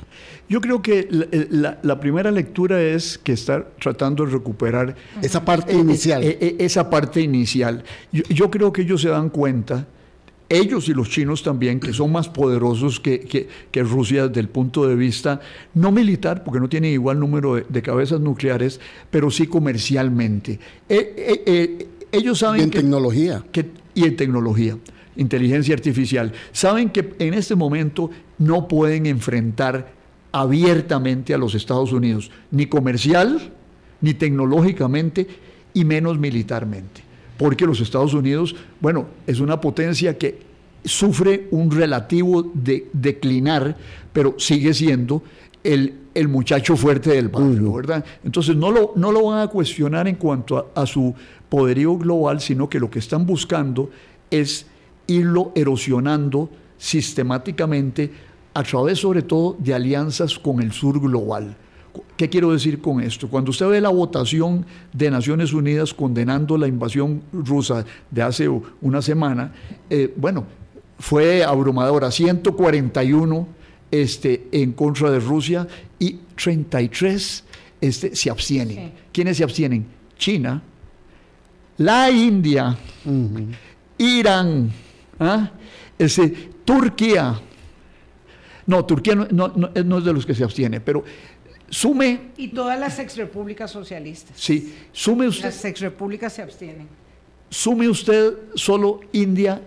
Yo 0.47 0.61
creo 0.61 0.83
que 0.83 1.07
la, 1.09 1.25
la, 1.49 1.79
la 1.81 1.99
primera 1.99 2.29
lectura 2.29 2.79
es 2.79 3.17
que 3.17 3.33
está 3.33 3.65
tratando 3.81 4.23
de 4.23 4.33
recuperar 4.33 4.95
esa 5.23 5.43
parte 5.43 5.73
eh, 5.73 5.79
inicial. 5.79 6.23
Eh, 6.23 6.37
eh, 6.39 6.55
esa 6.59 6.91
parte 6.91 7.21
inicial. 7.21 7.83
Yo, 8.11 8.21
yo 8.29 8.51
creo 8.51 8.71
que 8.71 8.83
ellos 8.83 9.01
se 9.01 9.09
dan 9.09 9.31
cuenta 9.31 9.87
ellos 10.49 10.87
y 10.89 10.93
los 10.93 11.09
chinos 11.09 11.43
también, 11.43 11.79
que 11.79 11.93
son 11.93 12.11
más 12.11 12.29
poderosos 12.29 12.99
que, 12.99 13.19
que, 13.19 13.47
que, 13.71 13.83
Rusia 13.83 14.27
desde 14.27 14.39
el 14.39 14.49
punto 14.49 14.87
de 14.87 14.95
vista 14.95 15.41
no 15.73 15.91
militar, 15.91 16.43
porque 16.43 16.59
no 16.59 16.69
tienen 16.69 16.93
igual 16.93 17.19
número 17.19 17.55
de, 17.55 17.65
de 17.67 17.81
cabezas 17.81 18.19
nucleares, 18.21 18.79
pero 19.09 19.29
sí 19.29 19.47
comercialmente. 19.47 20.59
Eh, 20.87 21.13
eh, 21.17 21.43
eh, 21.45 21.87
ellos 22.11 22.39
saben... 22.39 22.61
Y 22.61 22.63
en 22.63 22.69
que, 22.69 22.79
tecnología. 22.79 23.43
Que, 23.51 23.65
y 23.93 24.05
en 24.05 24.15
tecnología, 24.15 24.77
inteligencia 25.17 25.75
artificial. 25.75 26.31
Saben 26.51 26.89
que 26.89 27.13
en 27.19 27.33
este 27.33 27.55
momento 27.55 28.09
no 28.37 28.67
pueden 28.67 29.05
enfrentar 29.05 29.91
abiertamente 30.31 31.33
a 31.33 31.37
los 31.37 31.55
Estados 31.55 31.91
Unidos, 31.91 32.31
ni 32.51 32.67
comercial, 32.67 33.53
ni 34.01 34.13
tecnológicamente, 34.13 35.27
y 35.73 35.83
menos 35.83 36.17
militarmente 36.17 37.06
porque 37.37 37.65
los 37.65 37.79
Estados 37.79 38.13
Unidos, 38.13 38.55
bueno, 38.79 39.07
es 39.25 39.39
una 39.39 39.61
potencia 39.61 40.17
que 40.17 40.39
sufre 40.83 41.47
un 41.51 41.71
relativo 41.71 42.43
de, 42.53 42.89
declinar, 42.93 43.75
pero 44.13 44.35
sigue 44.37 44.73
siendo 44.73 45.21
el, 45.63 45.93
el 46.13 46.27
muchacho 46.27 46.75
fuerte 46.75 47.11
del 47.11 47.29
barrio. 47.29 47.73
¿verdad? 47.73 48.05
Entonces 48.23 48.55
no 48.55 48.71
lo, 48.71 48.93
no 48.95 49.11
lo 49.11 49.25
van 49.25 49.41
a 49.41 49.47
cuestionar 49.47 50.07
en 50.07 50.15
cuanto 50.15 50.57
a, 50.57 50.81
a 50.81 50.85
su 50.85 51.13
poderío 51.49 51.97
global, 51.97 52.41
sino 52.41 52.69
que 52.69 52.79
lo 52.79 52.89
que 52.89 52.99
están 52.99 53.25
buscando 53.25 53.89
es 54.31 54.65
irlo 55.07 55.51
erosionando 55.55 56.49
sistemáticamente 56.77 58.11
a 58.53 58.63
través 58.63 58.99
sobre 58.99 59.21
todo 59.21 59.55
de 59.59 59.73
alianzas 59.73 60.39
con 60.39 60.61
el 60.61 60.71
sur 60.71 60.99
global. 60.99 61.55
¿Qué 62.15 62.29
quiero 62.29 62.51
decir 62.51 62.81
con 62.81 63.01
esto? 63.01 63.29
Cuando 63.29 63.51
usted 63.51 63.67
ve 63.67 63.81
la 63.81 63.89
votación 63.89 64.65
de 64.93 65.11
Naciones 65.11 65.53
Unidas 65.53 65.93
condenando 65.93 66.57
la 66.57 66.67
invasión 66.67 67.21
rusa 67.31 67.85
de 68.09 68.21
hace 68.21 68.49
una 68.81 69.01
semana, 69.01 69.53
eh, 69.89 70.13
bueno, 70.15 70.45
fue 70.99 71.43
abrumadora, 71.43 72.11
141 72.11 73.47
este, 73.91 74.47
en 74.51 74.73
contra 74.73 75.11
de 75.11 75.19
Rusia 75.19 75.67
y 75.99 76.19
33 76.35 77.43
este, 77.81 78.15
se 78.15 78.29
abstienen. 78.29 78.75
Sí. 78.75 78.91
¿Quiénes 79.11 79.37
se 79.37 79.43
abstienen? 79.43 79.85
China, 80.17 80.61
la 81.77 82.09
India, 82.09 82.75
uh 83.05 83.09
-huh. 83.09 83.55
Irán, 83.97 84.71
¿ah? 85.19 85.51
Ese, 85.97 86.29
Turquía. 86.65 87.39
No, 88.65 88.83
Turquía 88.83 89.15
no, 89.15 89.27
no, 89.31 89.47
no, 89.55 89.97
es 89.97 90.03
de 90.03 90.13
los 90.13 90.25
que 90.25 90.35
se 90.35 90.43
abstiene, 90.43 90.81
pero 90.81 91.03
Sume. 91.69 92.31
Y 92.37 92.49
todas 92.49 92.79
las 92.79 92.99
exrepúblicas 92.99 93.71
socialistas. 93.71 94.35
Sí, 94.37 94.73
sume 94.91 95.27
usted. 95.27 95.45
Las 95.45 95.65
exrepúblicas 95.65 96.33
se 96.33 96.41
abstienen. 96.41 96.87
Sume 97.49 97.89
usted 97.89 98.33
solo 98.55 99.01
India, 99.11 99.61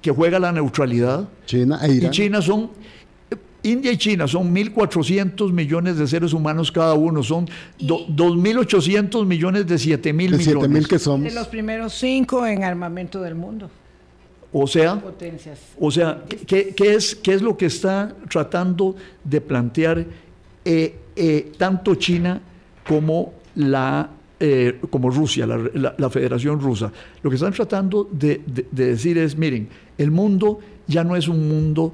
que 0.00 0.10
juega 0.10 0.38
la 0.38 0.52
neutralidad. 0.52 1.28
China 1.46 1.80
e 1.82 1.92
Irán. 1.92 2.12
Y 2.12 2.14
China 2.14 2.42
son. 2.42 2.70
India 3.64 3.92
y 3.92 3.96
China 3.96 4.26
son 4.26 4.52
1.400 4.52 5.52
millones 5.52 5.96
de 5.96 6.08
seres 6.08 6.32
humanos 6.32 6.72
cada 6.72 6.94
uno, 6.94 7.22
son 7.22 7.48
2.800 7.78 9.24
millones 9.24 9.68
de 9.68 9.76
7.000 9.76 10.12
millones. 10.12 10.44
7 10.44 10.68
mil 10.68 10.88
que 10.88 10.98
somos. 10.98 11.28
De 11.28 11.32
los 11.32 11.46
primeros 11.46 11.92
cinco 11.92 12.44
en 12.44 12.64
armamento 12.64 13.20
del 13.20 13.36
mundo. 13.36 13.70
O 14.52 14.66
sea, 14.66 15.00
Potencias. 15.00 15.60
o 15.78 15.90
sea 15.92 16.24
¿qué, 16.46 16.74
qué, 16.74 16.94
es, 16.94 17.14
¿qué 17.14 17.34
es 17.34 17.40
lo 17.40 17.56
que 17.56 17.66
está 17.66 18.14
tratando 18.28 18.96
de 19.22 19.40
plantear 19.40 20.04
eh, 20.64 20.96
eh, 21.16 21.52
tanto 21.56 21.94
China 21.96 22.40
como, 22.86 23.34
la, 23.56 24.10
eh, 24.40 24.80
como 24.90 25.10
Rusia, 25.10 25.46
la, 25.46 25.56
la, 25.74 25.94
la, 25.96 26.10
Federación 26.10 26.60
Rusa. 26.60 26.92
Lo 27.22 27.30
que 27.30 27.36
están 27.36 27.52
tratando 27.52 28.08
de, 28.10 28.40
de, 28.46 28.66
de, 28.70 28.86
decir 28.86 29.18
es, 29.18 29.36
miren, 29.36 29.68
el 29.98 30.10
mundo 30.10 30.58
ya 30.86 31.04
no 31.04 31.16
es 31.16 31.28
un 31.28 31.48
mundo 31.48 31.92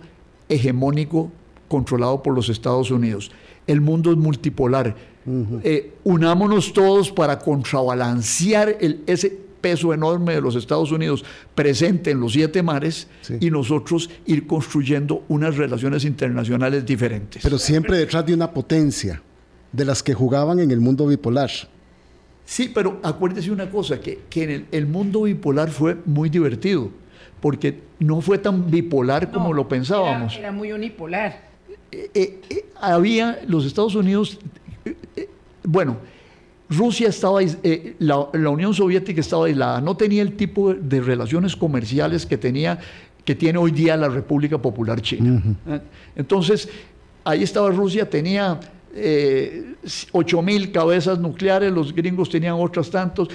hegemónico 0.48 1.30
controlado 1.68 2.22
por 2.22 2.34
los 2.34 2.48
Estados 2.48 2.90
Unidos. 2.90 3.30
El 3.66 3.80
mundo 3.80 4.10
es 4.10 4.16
multipolar. 4.16 4.96
Uh 5.26 5.30
-huh. 5.30 5.60
eh, 5.62 5.92
unámonos 6.04 6.72
todos 6.72 7.12
para 7.12 7.38
contrabalancear 7.38 8.76
el, 8.80 9.02
ese 9.06 9.47
peso 9.60 9.92
enorme 9.92 10.34
de 10.34 10.40
los 10.40 10.56
Estados 10.56 10.92
Unidos 10.92 11.24
presente 11.54 12.10
en 12.10 12.20
los 12.20 12.32
siete 12.32 12.62
mares 12.62 13.08
sí. 13.22 13.36
y 13.40 13.50
nosotros 13.50 14.10
ir 14.26 14.46
construyendo 14.46 15.24
unas 15.28 15.56
relaciones 15.56 16.04
internacionales 16.04 16.84
diferentes. 16.84 17.42
Pero 17.42 17.58
siempre 17.58 17.98
detrás 17.98 18.24
de 18.26 18.34
una 18.34 18.50
potencia, 18.50 19.22
de 19.72 19.84
las 19.84 20.02
que 20.02 20.14
jugaban 20.14 20.60
en 20.60 20.70
el 20.70 20.80
mundo 20.80 21.06
bipolar. 21.06 21.50
Sí, 22.44 22.70
pero 22.74 22.98
acuérdese 23.02 23.50
una 23.50 23.70
cosa, 23.70 24.00
que, 24.00 24.20
que 24.30 24.44
en 24.44 24.50
el, 24.50 24.66
el, 24.72 24.86
mundo 24.86 25.22
bipolar 25.22 25.70
fue 25.70 25.96
muy 26.06 26.30
divertido, 26.30 26.90
porque 27.40 27.82
no 27.98 28.20
fue 28.20 28.38
tan 28.38 28.70
bipolar 28.70 29.28
no, 29.28 29.34
como 29.34 29.52
lo 29.52 29.68
pensábamos. 29.68 30.32
Era, 30.32 30.48
era 30.48 30.52
muy 30.52 30.72
unipolar. 30.72 31.48
Eh, 31.92 32.10
eh, 32.14 32.40
eh, 32.48 32.64
había 32.80 33.40
los 33.46 33.66
Estados 33.66 33.94
Unidos, 33.94 34.38
eh, 34.84 35.28
bueno, 35.62 35.98
Rusia 36.70 37.08
estaba, 37.08 37.40
eh, 37.42 37.96
la, 37.98 38.28
la, 38.32 38.50
Unión 38.50 38.74
Soviética 38.74 39.20
estaba 39.20 39.46
aislada, 39.46 39.80
no 39.80 39.96
tenía 39.96 40.22
el 40.22 40.34
tipo 40.34 40.74
de 40.74 41.00
relaciones 41.00 41.56
comerciales 41.56 42.26
que 42.26 42.36
tenía, 42.36 42.78
que 43.24 43.34
tiene 43.34 43.58
hoy 43.58 43.70
día 43.70 43.96
la 43.96 44.08
República 44.08 44.58
Popular 44.58 45.00
China. 45.00 45.42
Uh 45.44 45.70
-huh. 45.70 45.80
Entonces, 46.16 46.68
ahí 47.24 47.42
estaba 47.42 47.70
Rusia, 47.70 48.08
tenía 48.08 48.60
eh, 48.94 49.74
8 50.12 50.42
mil 50.42 50.72
cabezas 50.72 51.18
nucleares, 51.18 51.72
los 51.72 51.94
gringos 51.94 52.28
tenían 52.28 52.54
otras 52.54 52.90
tantos, 52.90 53.28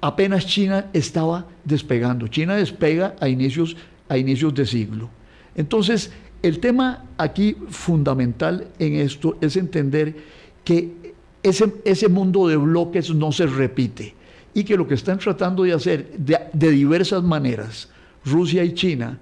apenas 0.00 0.46
China 0.46 0.86
estaba 0.92 1.46
despegando. 1.64 2.28
China 2.28 2.56
despega 2.56 3.16
a 3.20 3.28
inicios, 3.28 3.76
a 4.08 4.18
inicios 4.18 4.54
de 4.54 4.66
siglo. 4.66 5.08
Entonces, 5.54 6.12
el 6.42 6.60
tema 6.60 7.04
aquí 7.16 7.56
fundamental 7.68 8.68
en 8.78 8.94
esto 8.96 9.36
es 9.40 9.56
entender 9.56 10.14
que 10.64 11.05
ese, 11.42 11.72
ese, 11.84 12.08
mundo 12.08 12.48
de 12.48 12.56
bloques 12.56 13.10
no 13.10 13.32
se 13.32 13.46
repite 13.46 14.14
y 14.54 14.64
que 14.64 14.76
lo 14.76 14.86
que 14.86 14.94
están 14.94 15.18
tratando 15.18 15.62
de 15.62 15.72
hacer 15.72 16.10
de, 16.16 16.38
de, 16.52 16.70
diversas 16.70 17.22
maneras 17.22 17.88
Rusia 18.24 18.64
y 18.64 18.74
China 18.74 19.18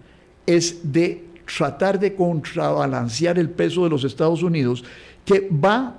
es 0.47 0.93
de 0.93 1.25
tratar 1.57 1.99
de 1.99 2.15
contrabalancear 2.15 3.39
el 3.39 3.51
peso 3.51 3.85
de 3.85 3.91
los 3.91 4.05
Estados 4.05 4.43
Unidos 4.43 4.85
que 5.25 5.49
va 5.51 5.99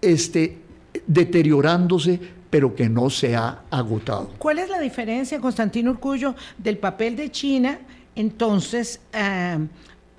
este, 0.00 0.58
deteriorándose 1.06 2.20
pero 2.50 2.74
que 2.74 2.88
no 2.88 3.10
se 3.10 3.36
ha 3.36 3.62
agotado. 3.70 4.30
¿Cuál 4.38 4.58
es 4.58 4.70
la 4.70 4.80
diferencia, 4.80 5.38
Constantino 5.38 5.90
Urcullo, 5.90 6.34
del 6.56 6.78
papel 6.78 7.14
de 7.14 7.30
China 7.30 7.78
entonces 8.18 9.00
uh, 9.14 9.64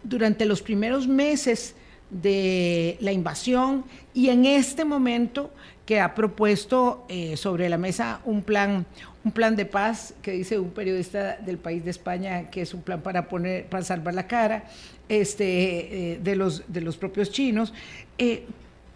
durante 0.04 0.46
los 0.46 0.62
primeros 0.62 1.08
meses 1.08 1.76
de 2.10 2.98
la 3.02 3.12
invasión 3.12 3.86
y 4.14 4.30
en 4.30 4.46
este 4.46 4.84
momento 4.86 5.52
que 5.86 6.00
ha 6.00 6.14
propuesto 6.14 7.06
eh, 7.10 7.36
sobre 7.36 7.68
la 7.68 7.78
mesa 7.78 8.22
un 8.26 8.44
plan, 8.44 8.86
un 9.24 9.32
plan 9.32 9.56
de 9.56 9.66
paz 9.66 10.14
que 10.22 10.34
dice 10.34 10.60
un 10.60 10.70
periodista 10.70 11.38
del 11.38 11.58
país 11.58 11.84
de 11.84 11.92
España 11.92 12.50
que 12.52 12.62
es 12.62 12.74
un 12.74 12.82
plan 12.82 13.02
para 13.02 13.28
poner, 13.28 13.66
para 13.66 13.84
salvar 13.84 14.14
la 14.14 14.28
cara 14.28 14.66
este, 15.08 16.14
eh, 16.14 16.20
de, 16.22 16.36
los, 16.36 16.64
de 16.68 16.82
los 16.82 16.96
propios 16.96 17.32
chinos. 17.32 17.74
Eh, 18.20 18.46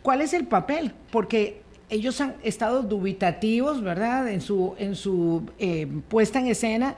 ¿Cuál 0.03 0.21
es 0.21 0.33
el 0.33 0.45
papel? 0.45 0.91
Porque 1.11 1.61
ellos 1.89 2.19
han 2.21 2.35
estado 2.43 2.83
dubitativos, 2.83 3.81
¿verdad?, 3.81 4.27
en 4.27 4.41
su, 4.41 4.75
en 4.77 4.95
su 4.95 5.43
puesta 6.09 6.39
en 6.39 6.47
escena. 6.47 6.95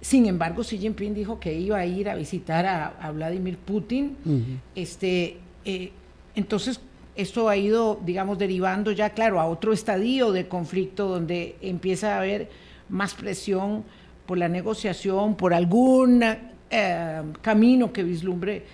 Sin 0.00 0.26
embargo, 0.26 0.62
Xi 0.62 0.78
Jinping 0.78 1.14
dijo 1.14 1.40
que 1.40 1.54
iba 1.54 1.78
a 1.78 1.86
ir 1.86 2.08
a 2.08 2.14
visitar 2.14 2.66
a, 2.66 2.88
a 3.00 3.10
Vladimir 3.10 3.56
Putin. 3.56 4.16
Uh 4.24 4.30
-huh. 4.30 4.58
este, 4.74 5.38
eh, 5.64 5.92
entonces, 6.34 6.80
esto 7.14 7.48
ha 7.48 7.56
ido, 7.56 8.00
digamos, 8.04 8.38
derivando 8.38 8.90
ya, 8.92 9.10
claro, 9.10 9.40
a 9.40 9.46
otro 9.46 9.72
estadio 9.72 10.32
de 10.32 10.48
conflicto 10.48 11.08
donde 11.08 11.56
empieza 11.60 12.14
a 12.14 12.18
haber 12.18 12.48
más 12.88 13.14
presión 13.14 13.84
por 14.26 14.38
la 14.38 14.48
negociación, 14.48 15.36
por 15.36 15.52
algún 15.52 16.22
eh, 16.70 17.22
camino 17.42 17.92
que 17.92 18.02
vislumbre 18.02 18.64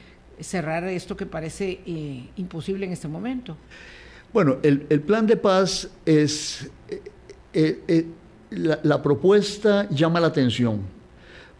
cerrar 0.41 0.85
esto 0.85 1.17
que 1.17 1.27
parece 1.27 1.81
eh, 1.85 2.29
imposible 2.37 2.87
en 2.87 2.93
este 2.93 3.09
momento. 3.09 3.57
Bueno, 4.33 4.59
el, 4.63 4.81
plan 5.01 5.27
de 5.27 5.37
paz 5.37 5.89
es, 6.05 6.71
eh, 7.53 8.07
la, 8.51 9.03
propuesta 9.03 9.89
llama 9.89 10.21
la 10.21 10.29
atención, 10.29 10.83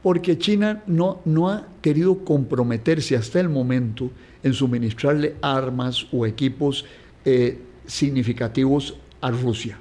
porque 0.09 0.39
China 0.39 0.83
no, 0.87 1.21
no 1.27 1.51
ha 1.51 1.67
querido 1.83 2.25
comprometerse 2.25 3.15
hasta 3.15 3.41
el 3.41 3.51
momento 3.51 4.11
en 4.43 4.55
suministrarle 4.55 5.35
armas 5.43 6.07
o 6.13 6.25
equipos 6.25 6.87
eh, 7.27 7.59
significativos 7.85 8.95
a 9.21 9.31
Rusia. 9.31 9.79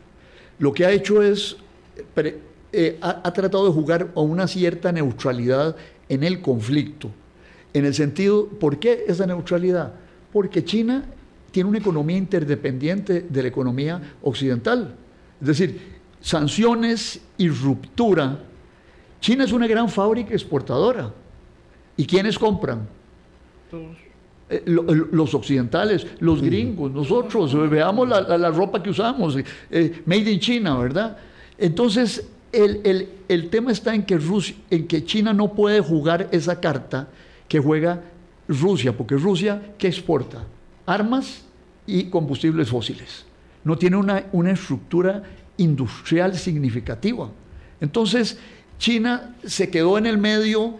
Lo 0.59 0.73
que 0.73 0.85
ha 0.85 0.91
hecho 0.91 1.23
es, 1.23 1.55
eh, 2.73 2.97
ha, 2.99 3.31
tratado 3.31 3.67
de 3.67 3.71
jugar 3.71 4.11
a 4.13 4.19
una 4.19 4.49
cierta 4.49 4.91
neutralidad 4.91 5.77
en 6.09 6.25
el 6.25 6.41
conflicto. 6.41 7.09
En 7.73 7.85
el 7.85 7.93
sentido, 7.93 8.47
¿por 8.47 8.79
qué 8.79 9.05
esa 9.07 9.25
neutralidad? 9.25 9.93
Porque 10.33 10.61
China 10.61 11.05
tiene 11.51 11.69
una 11.69 11.77
economía 11.77 12.17
interdependiente 12.17 13.21
de 13.29 13.41
la 13.43 13.47
economía 13.47 14.01
occidental. 14.21 14.93
Es 15.39 15.47
decir, 15.47 15.79
sanciones 16.19 17.21
y 17.37 17.47
ruptura. 17.47 18.43
China 19.19 19.43
es 19.43 19.51
una 19.51 19.67
gran 19.67 19.89
fábrica 19.89 20.33
exportadora. 20.33 21.11
¿Y 21.95 22.05
quiénes 22.05 22.37
compran? 22.37 22.87
Todos. 23.71 24.07
Eh, 24.49 24.63
los 24.65 25.33
occidentales, 25.33 26.07
los 26.19 26.41
gringos, 26.41 26.89
nosotros, 26.89 27.53
eh, 27.53 27.57
veamos 27.67 28.07
la, 28.07 28.49
ropa 28.49 28.81
que 28.81 28.91
usamos, 28.91 29.35
eh, 29.69 30.01
made 30.05 30.31
in 30.31 30.39
China, 30.39 30.77
¿verdad? 30.77 31.17
Entonces, 31.57 32.25
el, 32.53 33.09
el, 33.27 33.49
tema 33.49 33.73
está 33.73 33.93
en 33.93 34.03
que, 34.03 34.17
Rusia, 34.17 34.55
en 34.69 34.87
que 34.87 35.03
China 35.03 35.33
no 35.33 35.51
puede 35.51 35.81
jugar 35.81 36.29
esa 36.31 36.61
carta 36.61 37.09
que 37.49 37.59
juega 37.59 38.01
Rusia, 38.47 38.95
porque 38.95 39.15
Rusia, 39.15 39.73
¿qué 39.77 39.87
exporta? 39.87 40.45
Armas 40.85 41.43
y 41.85 42.05
combustibles 42.05 42.69
fósiles. 42.69 43.25
No 43.65 43.77
tiene 43.77 43.97
una, 43.97 44.27
una 44.31 44.51
estructura 44.51 45.23
industrial 45.57 46.35
significativa. 46.35 47.29
Entonces, 47.81 48.39
China 48.77 49.35
se 49.45 49.69
quedó 49.69 49.97
en 49.97 50.05
el 50.05 50.17
medio 50.17 50.75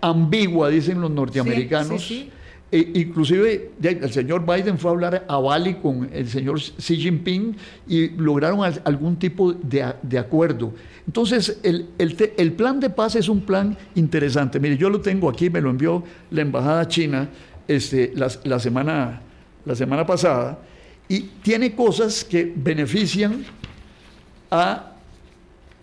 ambigua, 0.00 0.68
dicen 0.68 1.00
los 1.00 1.10
norteamericanos. 1.10 2.06
sí, 2.06 2.30
e 2.70 2.90
inclusive 2.96 3.70
el 3.82 4.12
señor 4.12 4.44
Biden 4.44 4.78
fue 4.78 4.90
a 4.90 4.94
hablar 4.94 5.24
a 5.26 5.38
Bali 5.38 5.76
con 5.76 6.10
el 6.12 6.28
señor 6.28 6.60
Xi 6.60 6.96
Jinping 6.96 7.56
y 7.86 8.10
lograron 8.10 8.60
algún 8.84 9.16
tipo 9.16 9.54
de, 9.54 10.18
acuerdo. 10.18 10.74
Entonces, 11.06 11.60
el, 11.62 11.88
el, 11.98 12.52
plan 12.52 12.78
de 12.78 12.90
paz 12.90 13.16
es 13.16 13.30
un 13.30 13.40
plan 13.40 13.76
interesante. 13.94 14.60
Mire, 14.60 14.76
yo 14.76 14.90
lo 14.90 15.00
tengo 15.00 15.30
aquí, 15.30 15.48
me 15.48 15.62
lo 15.62 15.70
envió 15.70 16.04
la 16.30 16.42
embajada 16.42 16.86
china 16.86 17.30
este, 17.66 18.12
la, 18.14 18.58
semana, 18.58 19.22
la 19.64 19.74
semana 19.74 20.04
pasada 20.04 20.58
y 21.08 21.20
tiene 21.42 21.74
cosas 21.74 22.22
que 22.22 22.52
benefician 22.54 23.46
a 24.50 24.92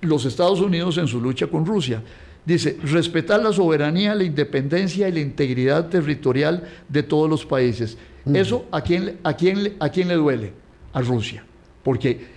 los 0.05 0.25
Estados 0.25 0.61
Unidos 0.61 0.97
en 0.97 1.07
su 1.07 1.19
lucha 1.19 1.47
con 1.47 1.65
Rusia. 1.65 2.01
Dice, 2.45 2.77
respetar 2.83 3.41
la 3.41 3.51
soberanía, 3.51 4.13
la 4.13 4.23
independencia 4.23 5.09
y 5.09 5.11
la 5.11 5.19
integridad 5.19 5.89
territorial 5.89 6.63
de 6.87 7.01
todos 7.01 7.29
los 7.29 7.45
países. 7.45 7.97
Eso, 8.33 8.65
¿a 8.71 8.81
quién, 8.81 9.17
a, 9.23 9.33
quién, 9.33 9.73
¿a 9.79 9.89
quién 9.89 10.07
le 10.07 10.15
duele? 10.15 10.53
A 10.93 11.01
Rusia. 11.01 11.43
Porque 11.83 12.35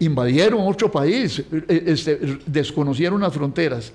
invadieron 0.00 0.66
otro 0.66 0.90
país, 0.90 1.38
eh, 1.38 1.84
este, 1.86 2.38
desconocieron 2.46 3.20
las 3.20 3.32
fronteras. 3.32 3.92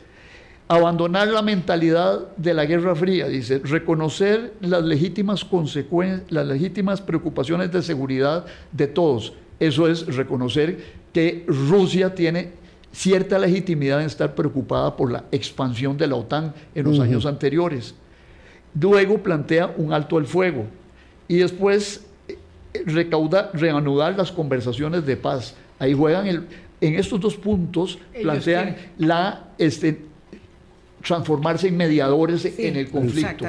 Abandonar 0.68 1.28
la 1.30 1.42
mentalidad 1.42 2.36
de 2.38 2.54
la 2.54 2.66
Guerra 2.66 2.96
Fría, 2.96 3.28
dice, 3.28 3.60
reconocer 3.60 4.54
las 4.62 4.84
legítimas 4.84 5.44
consecuencias, 5.44 6.32
las 6.32 6.46
legítimas 6.46 7.02
preocupaciones 7.02 7.72
de 7.72 7.82
seguridad 7.82 8.46
de 8.72 8.88
todos. 8.88 9.34
Eso 9.60 9.88
es 9.88 10.06
reconocer 10.16 10.78
que 11.12 11.44
Rusia 11.48 12.14
tiene 12.14 12.52
cierta 12.92 13.38
legitimidad 13.38 14.02
en 14.02 14.08
estar 14.08 14.36
preocupada 14.36 14.96
por 14.96 15.12
la 15.12 15.26
expansión 15.32 15.98
de 15.98 16.08
la 16.08 16.16
OTAN 16.16 16.54
en 16.76 16.86
los 16.86 17.00
años 17.00 17.26
anteriores. 17.26 17.96
Luego 18.80 19.20
plantea 19.20 19.74
un 19.78 19.94
alto 19.94 20.18
al 20.18 20.26
fuego 20.26 20.66
y 21.28 21.38
después 21.38 22.06
eh, 22.28 22.38
recauda, 22.86 23.52
reanudar 23.54 24.18
las 24.18 24.32
conversaciones 24.32 25.06
de 25.06 25.18
paz. 25.18 25.56
Ahí 25.80 25.94
juegan 25.94 26.28
el, 26.28 26.48
en 26.82 26.96
estos 26.96 27.20
dos 27.20 27.36
puntos, 27.36 28.00
plantean 28.22 28.76
la 28.98 29.48
este, 29.58 30.02
transformarse 31.04 31.68
en 31.68 31.78
mediadores 31.78 32.46
en 32.58 32.76
el 32.76 32.90
conflicto. 32.90 33.46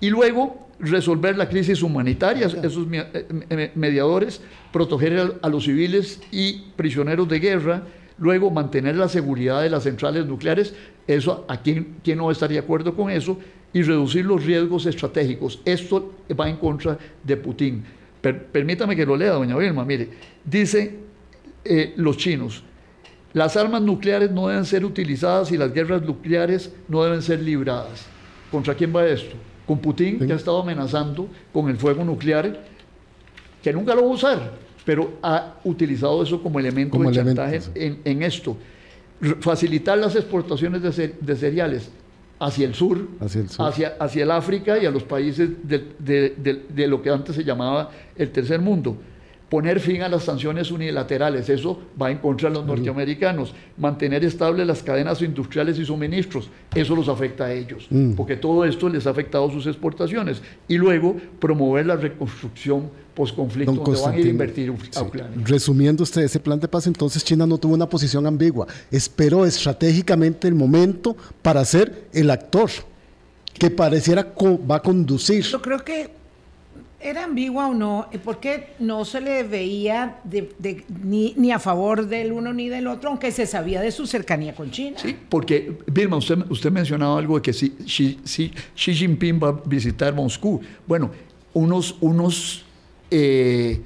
Y 0.00 0.10
luego 0.10 0.68
resolver 0.78 1.36
la 1.36 1.48
crisis 1.48 1.82
humanitaria, 1.82 2.46
esos 2.46 2.86
eh, 2.90 3.70
mediadores, 3.74 4.40
proteger 4.72 5.38
a 5.42 5.48
los 5.48 5.64
civiles 5.64 6.20
y 6.30 6.64
prisioneros 6.76 7.28
de 7.28 7.38
guerra, 7.38 7.82
Luego, 8.20 8.50
mantener 8.50 8.96
la 8.96 9.08
seguridad 9.08 9.62
de 9.62 9.70
las 9.70 9.84
centrales 9.84 10.26
nucleares, 10.26 10.74
eso, 11.06 11.46
¿a 11.48 11.62
quién, 11.62 11.96
quién 12.04 12.18
no 12.18 12.30
estaría 12.30 12.60
de 12.60 12.64
acuerdo 12.64 12.94
con 12.94 13.10
eso? 13.10 13.38
Y 13.72 13.82
reducir 13.82 14.26
los 14.26 14.44
riesgos 14.44 14.84
estratégicos. 14.84 15.60
Esto 15.64 16.12
va 16.38 16.48
en 16.48 16.56
contra 16.56 16.98
de 17.24 17.36
Putin. 17.38 17.82
permítame 18.20 18.94
que 18.94 19.06
lo 19.06 19.16
lea, 19.16 19.32
doña 19.32 19.56
Vilma. 19.56 19.86
Mire, 19.86 20.10
dice 20.44 20.98
eh, 21.64 21.94
los 21.96 22.18
chinos, 22.18 22.62
las 23.32 23.56
armas 23.56 23.80
nucleares 23.80 24.30
no 24.30 24.48
deben 24.48 24.66
ser 24.66 24.84
utilizadas 24.84 25.50
y 25.50 25.56
las 25.56 25.72
guerras 25.72 26.02
nucleares 26.02 26.74
no 26.88 27.02
deben 27.02 27.22
ser 27.22 27.40
libradas. 27.40 28.04
¿Contra 28.50 28.74
quién 28.74 28.94
va 28.94 29.06
esto? 29.06 29.34
Con 29.66 29.78
Putin, 29.78 30.18
que 30.18 30.32
ha 30.32 30.36
estado 30.36 30.60
amenazando 30.60 31.26
con 31.54 31.70
el 31.70 31.78
fuego 31.78 32.04
nuclear, 32.04 32.64
que 33.62 33.72
nunca 33.72 33.94
lo 33.94 34.02
va 34.02 34.08
a 34.08 34.14
usar 34.14 34.69
pero 34.90 35.12
ha 35.22 35.54
utilizado 35.62 36.20
eso 36.20 36.42
como 36.42 36.58
elemento 36.58 36.98
de 36.98 37.12
chantaje 37.12 37.60
en, 37.76 38.22
esto. 38.24 38.56
Facilitar 39.38 39.96
las 39.96 40.16
exportaciones 40.16 40.82
de, 40.82 41.36
cereales 41.36 41.88
hacia 42.40 42.66
el, 42.66 42.74
sur, 42.74 43.06
hacia 43.20 43.94
Hacia, 44.00 44.22
el 44.24 44.30
África 44.32 44.82
y 44.82 44.86
a 44.86 44.90
los 44.90 45.04
países 45.04 45.48
de, 45.62 46.86
lo 46.88 47.00
que 47.00 47.08
antes 47.08 47.36
se 47.36 47.44
llamaba 47.44 47.92
el 48.16 48.32
tercer 48.32 48.60
mundo 48.60 48.96
poner 49.50 49.80
fin 49.80 50.02
a 50.02 50.08
las 50.08 50.24
sanciones 50.24 50.70
unilaterales, 50.70 51.48
eso 51.48 51.78
va 52.00 52.10
en 52.10 52.18
contra 52.18 52.48
de 52.48 52.54
los 52.54 52.64
norteamericanos, 52.64 53.52
mantener 53.76 54.24
estables 54.24 54.64
las 54.64 54.82
cadenas 54.82 55.20
industriales 55.20 55.76
y 55.78 55.84
suministros, 55.84 56.48
eso 56.74 56.94
los 56.94 57.08
afecta 57.08 57.46
a 57.46 57.52
ellos, 57.52 57.88
mm. 57.90 58.12
porque 58.12 58.36
todo 58.36 58.64
esto 58.64 58.88
les 58.88 59.06
ha 59.08 59.10
afectado 59.10 59.50
sus 59.50 59.66
exportaciones, 59.66 60.40
y 60.68 60.78
luego 60.78 61.16
promover 61.40 61.84
la 61.86 61.96
reconstrucción 61.96 62.90
post-conflicto 63.12 63.72
donde 63.72 64.00
van 64.00 64.14
a 64.14 64.18
ir 64.18 64.26
a 64.26 64.30
invertir 64.30 64.72
a 64.94 65.02
Ucrania. 65.02 65.44
Resumiendo 65.44 66.04
usted 66.04 66.22
ese 66.22 66.38
plan 66.38 66.60
de 66.60 66.68
paz, 66.68 66.86
entonces 66.86 67.24
China 67.24 67.44
no 67.44 67.58
tuvo 67.58 67.74
una 67.74 67.88
posición 67.88 68.28
ambigua, 68.28 68.68
esperó 68.88 69.44
estratégicamente 69.44 70.46
el 70.46 70.54
momento 70.54 71.16
para 71.42 71.64
ser 71.64 72.04
el 72.12 72.30
actor 72.30 72.70
que 73.58 73.68
pareciera 73.68 74.32
va 74.70 74.76
a 74.76 74.80
conducir. 74.80 75.42
Yo 75.42 75.60
creo 75.60 75.84
que 75.84 76.19
¿Era 77.02 77.24
ambigua 77.24 77.68
o 77.68 77.74
no? 77.74 78.08
Porque 78.22 78.74
no 78.78 79.06
se 79.06 79.22
le 79.22 79.42
veía 79.42 80.20
ni, 81.02 81.50
a 81.50 81.58
favor 81.58 82.06
del 82.06 82.30
uno 82.30 82.52
ni 82.52 82.68
del 82.68 82.86
otro, 82.86 83.08
aunque 83.08 83.32
se 83.32 83.46
sabía 83.46 83.80
de 83.80 83.90
su 83.90 84.06
cercanía 84.06 84.54
con 84.54 84.70
China. 84.70 84.98
Sí, 85.00 85.16
porque, 85.28 85.78
Vilma, 85.86 86.18
usted, 86.18 86.38
usted 86.50 86.70
mencionaba 86.70 87.18
algo 87.18 87.36
de 87.36 87.42
que 87.42 87.52
si, 87.54 87.70
Xi 87.86 88.94
Jinping 88.94 89.40
va 89.42 89.48
a 89.48 89.52
visitar 89.64 90.14
Moscú. 90.14 90.60
Bueno, 90.86 91.10
unos, 91.54 91.96
unos, 92.02 92.66
eh, 93.10 93.80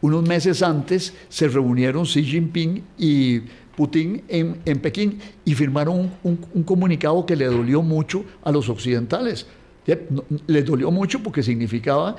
unos 0.00 0.26
meses 0.26 0.62
antes 0.62 1.12
se 1.28 1.48
reunieron 1.48 2.04
Xi 2.04 2.24
Jinping 2.24 2.82
y 2.96 3.40
Putin 3.76 4.22
en, 4.28 4.78
Pekín 4.80 5.18
y 5.44 5.54
firmaron 5.54 6.12
un, 6.22 6.62
comunicado 6.64 7.26
que 7.26 7.36
le 7.36 7.44
dolió 7.46 7.82
mucho 7.82 8.24
a 8.42 8.50
los 8.50 8.68
occidentales. 8.68 9.46
Les 10.46 10.64
dolió 10.64 10.90
mucho 10.90 11.22
porque 11.22 11.42
significaba 11.42 12.16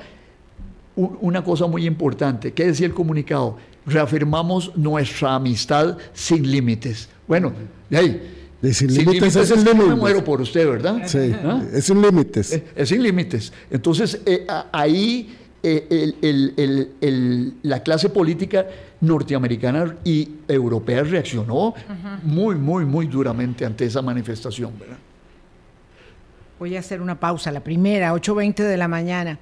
una 0.96 1.44
cosa 1.44 1.66
muy 1.66 1.86
importante. 1.86 2.52
¿Qué 2.52 2.66
decía 2.66 2.86
el 2.86 2.94
comunicado? 2.94 3.58
Reafirmamos 3.84 4.76
nuestra 4.76 5.34
amistad 5.34 5.98
sin 6.12 6.50
límites. 6.50 7.08
Bueno, 7.28 7.52
de 7.90 7.96
ahí. 7.96 8.32
sin, 8.72 8.92
límites, 8.94 9.36
es, 9.36 9.50
límites. 9.50 9.76
me 9.76 9.94
muero 9.94 10.24
por 10.24 10.40
usted, 10.40 10.66
¿verdad? 10.68 11.02
Sí, 11.06 11.32
¿Ah? 11.44 11.62
es 11.72 11.84
sin 11.84 12.00
límites. 12.00 12.62
Es, 12.74 12.88
sin 12.88 13.02
límites. 13.02 13.52
Entonces, 13.70 14.20
eh, 14.24 14.46
ahí 14.72 15.36
eh, 15.62 17.56
la 17.62 17.82
clase 17.82 18.08
política 18.08 18.66
norteamericana 19.00 19.96
y 20.04 20.28
europea 20.48 21.02
reaccionó 21.02 21.74
muy, 22.22 22.54
muy, 22.54 22.84
muy 22.84 23.06
duramente 23.06 23.64
ante 23.66 23.84
esa 23.84 24.00
manifestación, 24.00 24.72
¿verdad? 24.78 24.96
Voy 26.58 26.74
a 26.74 26.80
hacer 26.80 27.02
una 27.02 27.20
pausa, 27.20 27.52
la 27.52 27.60
primera, 27.60 28.14
8.20 28.14 28.62
de 28.62 28.76
la 28.78 28.88
mañana. 28.88 29.38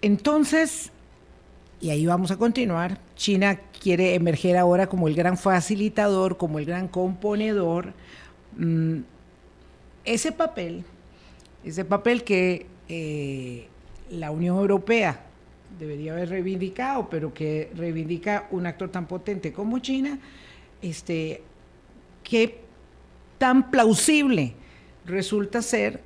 Entonces, 0.00 0.90
y 1.84 1.90
ahí 1.90 2.06
vamos 2.06 2.30
a 2.30 2.38
continuar, 2.38 2.98
China 3.14 3.60
quiere 3.78 4.14
emerger 4.14 4.56
ahora 4.56 4.86
como 4.86 5.06
el 5.06 5.14
gran 5.14 5.36
facilitador, 5.36 6.38
como 6.38 6.58
el 6.58 6.64
gran 6.64 6.88
componedor. 6.88 7.92
Mm, 8.56 9.00
ese 10.06 10.32
papel, 10.32 10.82
ese 11.62 11.84
papel 11.84 12.24
que 12.24 12.64
eh, 12.88 13.66
la 14.08 14.30
Unión 14.30 14.56
Europea 14.56 15.26
debería 15.78 16.12
haber 16.12 16.30
reivindicado, 16.30 17.10
pero 17.10 17.34
que 17.34 17.70
reivindica 17.74 18.48
un 18.50 18.64
actor 18.64 18.88
tan 18.88 19.06
potente 19.06 19.52
como 19.52 19.78
China, 19.78 20.18
este, 20.80 21.42
qué 22.22 22.60
tan 23.36 23.70
plausible 23.70 24.54
resulta 25.04 25.60
ser 25.60 26.00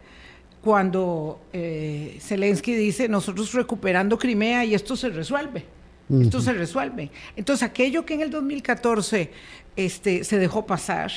cuando 0.62 1.40
eh, 1.52 2.18
Zelensky 2.20 2.74
dice 2.74 3.08
nosotros 3.08 3.52
recuperando 3.52 4.18
Crimea 4.18 4.64
y 4.64 4.74
esto 4.74 4.96
se 4.96 5.08
resuelve. 5.10 5.64
Esto 6.10 6.40
se 6.40 6.54
resuelve. 6.54 7.10
Entonces, 7.36 7.68
aquello 7.68 8.06
que 8.06 8.14
en 8.14 8.22
el 8.22 8.30
2014 8.30 9.30
este, 9.76 10.24
se 10.24 10.38
dejó 10.38 10.64
pasar, 10.64 11.12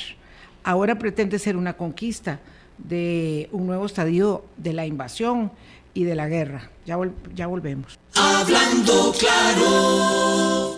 ahora 0.64 0.98
pretende 0.98 1.38
ser 1.38 1.56
una 1.56 1.78
conquista 1.78 2.40
de 2.76 3.48
un 3.52 3.66
nuevo 3.66 3.86
estadio 3.86 4.44
de 4.58 4.74
la 4.74 4.84
invasión 4.84 5.50
y 5.94 6.04
de 6.04 6.14
la 6.14 6.28
guerra. 6.28 6.70
Ya, 6.84 6.98
ya 7.34 7.46
volvemos. 7.46 7.98
Hablando 8.14 9.14
claro. 9.18 10.76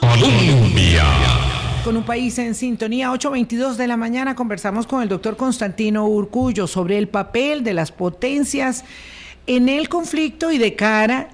Colombia. 0.00 1.35
Con 1.86 1.96
un 1.96 2.02
país 2.02 2.36
en 2.40 2.56
sintonía, 2.56 3.12
8.22 3.12 3.76
de 3.76 3.86
la 3.86 3.96
mañana, 3.96 4.34
conversamos 4.34 4.88
con 4.88 5.04
el 5.04 5.08
doctor 5.08 5.36
Constantino 5.36 6.04
Urcullo 6.08 6.66
sobre 6.66 6.98
el 6.98 7.06
papel 7.06 7.62
de 7.62 7.74
las 7.74 7.92
potencias 7.92 8.84
en 9.46 9.68
el 9.68 9.88
conflicto 9.88 10.50
y 10.50 10.58
de 10.58 10.74
cara, 10.74 11.28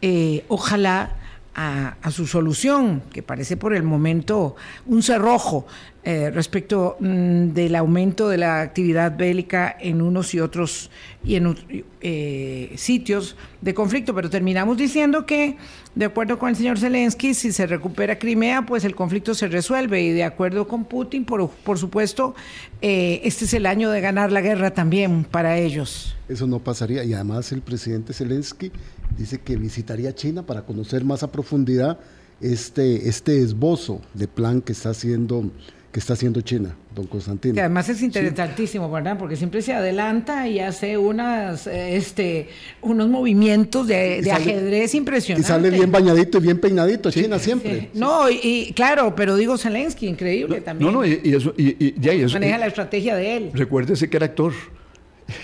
eh, 0.00 0.46
ojalá, 0.48 1.16
a, 1.54 2.10
su 2.10 2.26
solución, 2.26 3.02
que 3.12 3.22
parece 3.22 3.58
por 3.58 3.74
el 3.74 3.82
momento 3.82 4.56
un 4.86 5.02
cerrojo 5.02 5.66
eh, 6.02 6.30
respecto 6.30 6.96
mm, 7.00 7.48
del 7.48 7.76
aumento 7.76 8.28
de 8.30 8.38
la 8.38 8.62
actividad 8.62 9.14
bélica 9.18 9.76
en 9.78 10.00
unos 10.00 10.32
y 10.32 10.40
otros 10.40 10.90
y 11.22 11.34
en 11.34 11.54
eh, 12.00 12.72
sitios 12.76 13.36
de 13.60 13.74
conflicto. 13.74 14.14
Pero 14.14 14.30
terminamos 14.30 14.78
diciendo 14.78 15.26
que, 15.26 15.58
de 15.94 16.04
acuerdo 16.04 16.38
con 16.38 16.48
el 16.48 16.56
señor 16.56 16.78
Zelensky, 16.78 17.34
si 17.34 17.52
se 17.52 17.66
recupera 17.66 18.18
Crimea, 18.18 18.64
pues 18.64 18.84
el 18.84 18.94
conflicto 18.94 19.34
se 19.34 19.48
resuelve. 19.48 20.02
Y 20.02 20.12
de 20.12 20.24
acuerdo 20.24 20.68
con 20.68 20.84
Putin, 20.84 21.24
por, 21.24 21.50
por 21.50 21.78
supuesto, 21.78 22.34
eh, 22.80 23.20
este 23.24 23.44
es 23.44 23.54
el 23.54 23.66
año 23.66 23.90
de 23.90 24.00
ganar 24.00 24.30
la 24.30 24.40
guerra 24.40 24.72
también 24.72 25.24
para 25.24 25.58
ellos. 25.58 26.14
Eso 26.28 26.46
no 26.46 26.60
pasaría. 26.60 27.02
Y 27.02 27.12
además 27.12 27.50
el 27.52 27.62
presidente 27.62 28.12
Zelensky 28.12 28.70
dice 29.18 29.40
que 29.40 29.56
visitaría 29.56 30.14
China 30.14 30.46
para 30.46 30.62
conocer 30.62 31.04
más 31.04 31.22
a 31.22 31.32
profundidad 31.32 31.98
este, 32.40 33.08
este 33.08 33.40
esbozo 33.40 34.00
de 34.14 34.28
plan 34.28 34.62
que 34.62 34.72
está 34.72 34.90
haciendo 34.90 35.50
que 35.92 35.98
está 35.98 36.12
haciendo 36.12 36.40
China, 36.40 36.76
don 36.94 37.06
Constantino. 37.06 37.54
Que 37.54 37.60
además 37.60 37.88
es 37.88 38.00
interesantísimo, 38.00 38.88
¿verdad? 38.90 39.18
Porque 39.18 39.34
siempre 39.34 39.60
se 39.60 39.72
adelanta 39.72 40.46
y 40.46 40.60
hace 40.60 40.96
unas, 40.96 41.66
este, 41.66 42.48
unos 42.80 43.08
movimientos 43.08 43.88
de, 43.88 44.30
ajedrez 44.30 44.94
impresionantes. 44.94 45.50
Y 45.50 45.52
sale 45.52 45.70
bien 45.70 45.90
bañadito 45.90 46.38
y 46.38 46.42
bien 46.42 46.60
peinadito, 46.60 47.10
China 47.10 47.40
siempre. 47.40 47.90
No, 47.94 48.30
y, 48.30 48.72
claro, 48.74 49.14
pero 49.16 49.34
digo 49.34 49.58
Zelensky, 49.58 50.06
increíble 50.06 50.60
también. 50.60 50.92
No, 50.92 51.00
no, 51.00 51.06
y, 51.06 51.20
eso, 51.24 51.52
y, 51.56 51.92
eso, 52.08 52.34
Maneja 52.34 52.58
la 52.58 52.66
estrategia 52.66 53.16
de 53.16 53.36
él. 53.36 53.50
Recuérdese 53.52 54.08
que 54.08 54.16
era 54.16 54.26
actor. 54.26 54.52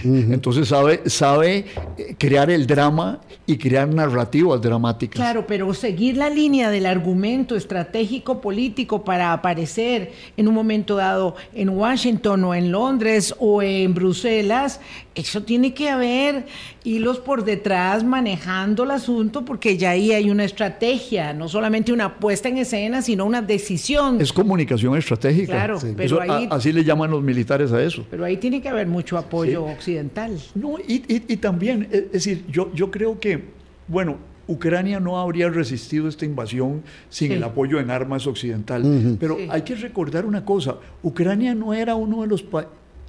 Entonces 0.04 0.68
sabe, 0.68 1.02
sabe 1.06 1.64
eh, 1.96 2.14
crear 2.18 2.50
el 2.50 2.66
drama 2.66 3.20
y 3.46 3.56
crear 3.56 3.88
narrativas 3.88 4.60
dramáticas. 4.60 5.16
Claro, 5.16 5.46
pero 5.46 5.72
seguir 5.74 6.16
la 6.16 6.28
línea 6.28 6.70
del 6.70 6.86
argumento 6.86 7.54
estratégico 7.54 8.40
político 8.40 9.04
para 9.04 9.32
aparecer 9.32 10.12
en 10.36 10.48
un 10.48 10.54
momento 10.54 10.96
dado 10.96 11.36
en 11.54 11.68
Washington 11.68 12.44
o 12.44 12.54
en 12.54 12.72
Londres 12.72 13.34
o 13.38 13.62
en 13.62 13.94
Bruselas, 13.94 14.80
eso 15.14 15.42
tiene 15.42 15.72
que 15.72 15.88
haber 15.88 16.46
hilos 16.84 17.18
por 17.18 17.44
detrás 17.44 18.04
manejando 18.04 18.84
el 18.84 18.90
asunto 18.90 19.44
porque 19.44 19.76
ya 19.76 19.90
ahí 19.90 20.12
hay 20.12 20.30
una 20.30 20.44
estrategia, 20.44 21.32
no 21.32 21.48
solamente 21.48 21.92
una 21.92 22.18
puesta 22.18 22.48
en 22.48 22.58
escena, 22.58 23.02
sino 23.02 23.24
una 23.24 23.42
decisión. 23.42 24.20
Es 24.20 24.32
comunicación 24.32 24.96
estratégica. 24.96 25.52
Claro, 25.52 25.78
pero 25.96 26.20
así 26.50 26.72
le 26.72 26.84
llaman 26.84 27.10
los 27.10 27.22
militares 27.22 27.72
a 27.72 27.82
eso. 27.82 28.04
Pero 28.10 28.24
ahí 28.24 28.36
tiene 28.36 28.60
que 28.60 28.68
haber 28.68 28.86
mucho 28.86 29.16
apoyo 29.16 29.66
occidental. 29.76 30.38
No, 30.54 30.76
y, 30.86 30.98
también, 31.36 31.88
es 31.90 32.12
decir, 32.12 32.44
yo, 32.48 32.72
yo 32.74 32.90
creo 32.90 33.20
que, 33.20 33.44
bueno, 33.88 34.16
Ucrania 34.48 35.00
no 35.00 35.18
habría 35.18 35.48
resistido 35.48 36.08
esta 36.08 36.24
invasión 36.24 36.82
sin 37.08 37.32
el 37.32 37.42
apoyo 37.42 37.80
en 37.80 37.90
armas 37.90 38.26
occidental. 38.26 39.16
Pero 39.18 39.38
hay 39.48 39.62
que 39.62 39.74
recordar 39.74 40.24
una 40.24 40.44
cosa, 40.44 40.76
Ucrania 41.02 41.54
no 41.54 41.74
era 41.74 41.94
uno 41.94 42.22
de 42.22 42.28
los 42.28 42.44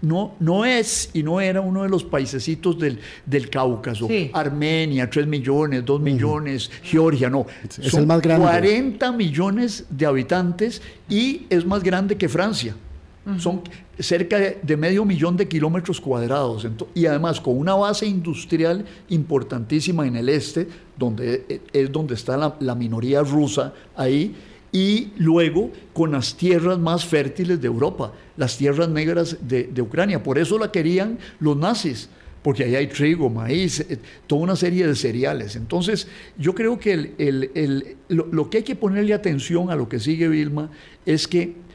no, 0.01 0.35
no 0.39 0.63
es 0.63 1.09
y 1.13 1.23
no 1.23 1.41
era 1.41 1.61
uno 1.61 1.83
de 1.83 1.89
los 1.89 2.03
paisecitos 2.03 2.77
del, 2.77 2.99
del 3.25 3.49
Cáucaso. 3.49 4.07
Armenia, 4.33 5.09
3 5.09 5.25
millones, 5.25 5.83
2 5.85 6.01
millones, 6.01 6.69
Georgia, 6.83 7.29
no. 7.29 7.47
Es 7.67 7.93
el 7.93 8.05
más 8.05 8.21
grande. 8.21 8.45
40 8.45 9.11
millones 9.13 9.85
de 9.89 10.05
habitantes 10.05 10.81
y 11.09 11.47
es 11.49 11.65
más 11.65 11.83
grande 11.83 12.15
que 12.15 12.29
Francia. 12.29 12.75
Son 13.39 13.61
cerca 13.99 14.39
de, 14.39 14.77
medio 14.77 15.03
millón 15.03 15.35
de 15.35 15.47
kilómetros 15.47 15.99
cuadrados 15.99 16.65
y 16.95 17.05
además 17.07 17.41
con 17.41 17.57
una 17.57 17.75
base 17.75 18.05
industrial 18.05 18.85
importantísima 19.09 20.07
en 20.07 20.15
el 20.15 20.29
este, 20.29 20.67
donde 20.97 21.43
eh, 21.49 21.61
es 21.73 21.91
donde 21.91 22.13
está 22.13 22.55
la, 22.59 22.75
minoría 22.75 23.21
rusa 23.21 23.73
ahí, 23.95 24.33
y 24.71 25.09
luego 25.17 25.71
con 25.93 26.11
las 26.11 26.35
tierras 26.35 26.79
más 26.79 27.05
fértiles 27.05 27.59
de 27.59 27.67
Europa, 27.67 28.13
las 28.37 28.57
tierras 28.57 28.87
negras 28.87 29.37
de, 29.41 29.81
Ucrania. 29.81 30.23
Por 30.23 30.37
eso 30.37 30.57
la 30.57 30.71
querían 30.71 31.17
los 31.39 31.57
nazis, 31.57 32.09
porque 32.43 32.63
ahí 32.63 32.75
hay 32.75 32.87
trigo, 32.87 33.29
maíz, 33.29 33.81
eh, 33.81 33.99
toda 34.27 34.41
una 34.41 34.55
serie 34.55 34.87
de 34.87 34.95
cereales. 34.95 35.55
Entonces, 35.55 36.07
yo 36.37 36.53
creo 36.53 36.79
que 36.79 37.93
lo, 38.07 38.25
lo, 38.27 38.49
que 38.49 38.57
hay 38.57 38.63
que 38.63 38.75
ponerle 38.75 39.13
atención 39.13 39.69
a 39.69 39.75
lo 39.75 39.89
que 39.89 39.99
sigue 39.99 40.27
Vilma 40.29 40.69
es 41.05 41.27
que 41.27 41.66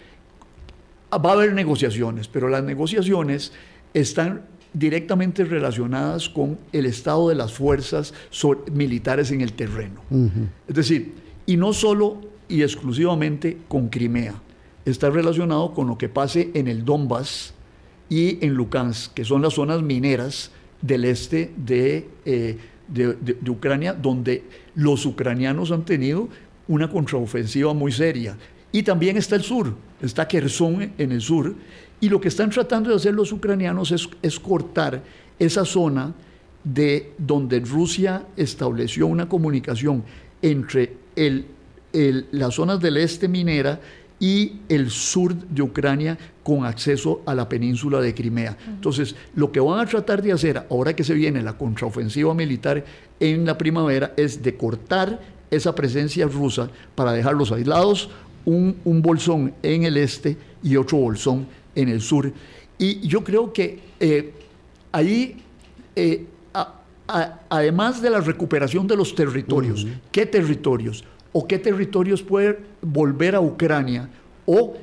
va 1.19 1.31
a 1.31 1.33
haber 1.35 1.53
negociaciones, 1.53 2.29
pero 2.29 2.49
las 2.49 2.65
negociaciones 2.65 3.53
están 3.95 4.43
directamente 4.73 5.45
relacionadas 5.45 6.29
con 6.29 6.59
el 6.73 6.87
estado 6.87 7.29
de 7.29 7.35
las 7.35 7.53
fuerzas 7.53 8.15
militares 8.73 9.31
en 9.31 9.41
el 9.41 9.53
terreno. 9.53 10.01
Es 10.67 10.75
decir, 10.75 11.15
y 11.47 11.57
no 11.57 11.73
solo 11.73 12.21
y 12.49 12.63
exclusivamente 12.63 13.59
con 13.69 13.89
Crimea, 13.89 14.35
está 14.85 15.11
relacionado 15.11 15.75
con 15.75 15.87
lo 15.89 15.99
que 15.99 16.09
pase 16.09 16.51
en 16.55 16.69
el 16.69 16.85
Donbass 16.85 17.55
y 18.09 18.45
en 18.45 18.55
Lukansk, 18.55 19.15
que 19.15 19.25
son 19.25 19.43
las 19.43 19.55
zonas 19.55 19.83
mineras 19.83 20.51
del 20.81 21.05
este 21.05 21.53
de, 21.57 22.09
eh, 22.25 22.59
de 22.89 23.51
Ucrania, 23.51 23.93
donde 23.93 24.45
los 24.75 25.07
ucranianos 25.07 25.71
han 25.71 25.85
tenido 25.85 26.29
una 26.69 26.91
contraofensiva 26.91 27.75
muy 27.75 27.93
seria. 27.93 28.37
Y 28.73 28.83
también 28.83 29.17
está 29.17 29.37
el 29.37 29.43
sur, 29.43 29.75
está 30.07 30.27
Kherson 30.27 30.93
en 30.99 31.13
el 31.13 31.21
sur, 31.21 31.55
y 32.01 32.09
lo 32.09 32.21
que 32.21 32.29
están 32.29 32.51
tratando 32.51 32.91
de 32.91 32.97
hacer 32.97 33.15
los 33.15 33.31
ucranianos 33.31 33.93
es, 34.23 34.41
cortar 34.41 35.03
esa 35.39 35.65
zona 35.65 36.13
de 36.65 37.13
donde 37.17 37.61
Rusia 37.61 38.25
estableció 38.37 39.07
una 39.07 39.29
comunicación 39.29 40.05
entre 40.43 40.97
el, 41.15 41.47
las 42.33 42.55
zonas 42.55 42.81
del 42.81 42.97
este 42.97 43.29
minera 43.29 43.81
y 44.19 44.61
el 44.69 44.91
sur 44.91 45.35
de 45.35 45.63
Ucrania 45.63 46.19
con 46.43 46.65
acceso 46.65 47.23
a 47.27 47.35
la 47.35 47.49
península 47.49 48.01
de 48.01 48.15
Crimea. 48.15 48.57
Entonces, 48.67 49.15
lo 49.35 49.51
que 49.53 49.61
van 49.61 49.81
a 49.81 49.87
tratar 49.87 50.23
de 50.23 50.33
hacer 50.33 50.67
ahora 50.71 50.95
que 50.95 51.05
se 51.05 51.15
viene 51.15 51.43
la 51.43 51.59
contraofensiva 51.59 52.35
militar 52.35 52.85
en 53.21 53.45
la 53.45 53.59
primavera 53.59 54.13
es 54.17 54.43
de 54.43 54.57
cortar 54.57 55.21
esa 55.53 55.75
presencia 55.75 56.27
rusa 56.27 56.71
para 56.95 57.13
dejarlos 57.13 57.53
aislados 57.53 58.11
un, 58.45 59.03
bolsón 59.03 59.55
en 59.63 59.85
el 59.85 59.97
este 59.97 60.37
y 60.63 60.77
otro 60.77 60.99
bolsón 60.99 61.47
en 61.75 61.89
el 61.89 62.01
sur. 62.01 62.33
Y 62.79 63.07
yo 63.07 63.23
creo 63.23 63.53
que 63.53 63.81
eh, 64.01 64.33
ahí, 64.91 65.43
eh, 65.97 66.27
además 67.49 68.03
de 68.03 68.11
la 68.11 68.21
recuperación 68.21 68.87
de 68.87 68.97
los 68.97 69.15
territorios, 69.15 69.87
¿qué 70.11 70.27
territorios? 70.27 71.05
¿O 71.33 71.47
qué 71.47 71.59
territorios 71.59 72.23
pueden 72.23 72.59
volver 72.83 73.35
a 73.35 73.41
Ucrania 73.41 74.09
o 74.45 74.75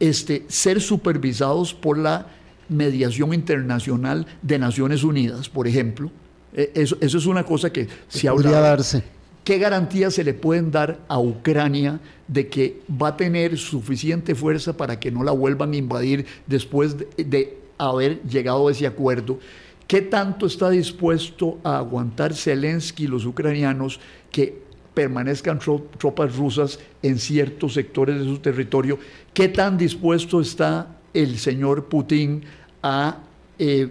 este, 0.00 0.44
ser 0.48 0.80
supervisados 0.80 1.74
por 1.74 1.98
la 1.98 2.26
mediación 2.68 3.34
internacional 3.34 4.26
de 4.40 4.58
Naciones 4.58 5.04
Unidas, 5.04 5.48
por 5.48 5.66
ejemplo? 5.66 6.10
Eh, 6.54 6.72
eso, 6.74 6.96
eso, 7.00 7.18
es 7.18 7.26
una 7.26 7.44
cosa 7.44 7.70
que 7.70 7.88
se 8.08 8.30
Podría 8.30 8.60
darse 8.60 9.17
¿Qué 9.48 9.56
garantías 9.56 10.12
se 10.12 10.24
le 10.24 10.34
pueden 10.34 10.70
dar 10.70 10.98
a 11.08 11.18
Ucrania 11.18 12.00
de 12.26 12.48
que 12.48 12.82
va 12.90 13.08
a 13.08 13.16
tener 13.16 13.56
suficiente 13.56 14.34
fuerza 14.34 14.76
para 14.76 15.00
que 15.00 15.10
no 15.10 15.24
la 15.24 15.32
vuelvan 15.32 15.72
a 15.72 15.76
invadir 15.76 16.26
después 16.46 16.98
de, 16.98 17.56
haber 17.78 18.22
llegado 18.24 18.68
a 18.68 18.72
ese 18.72 18.86
acuerdo? 18.86 19.38
¿Qué 19.86 20.02
tanto 20.02 20.44
está 20.44 20.68
dispuesto 20.68 21.56
a 21.64 21.78
aguantar 21.78 22.34
Zelensky 22.34 23.04
y 23.04 23.06
los 23.06 23.24
ucranianos 23.24 24.00
que 24.30 24.54
permanezcan 24.92 25.58
tropas 25.96 26.36
rusas 26.36 26.78
en 27.02 27.18
ciertos 27.18 27.72
sectores 27.72 28.18
de 28.18 28.24
su 28.24 28.40
territorio. 28.40 28.98
¿Qué 29.32 29.48
tan 29.48 29.78
dispuesto 29.78 30.42
está 30.42 30.98
el 31.14 31.38
señor 31.38 31.86
Putin 31.86 32.42
a 32.82 33.16
eh, 33.58 33.88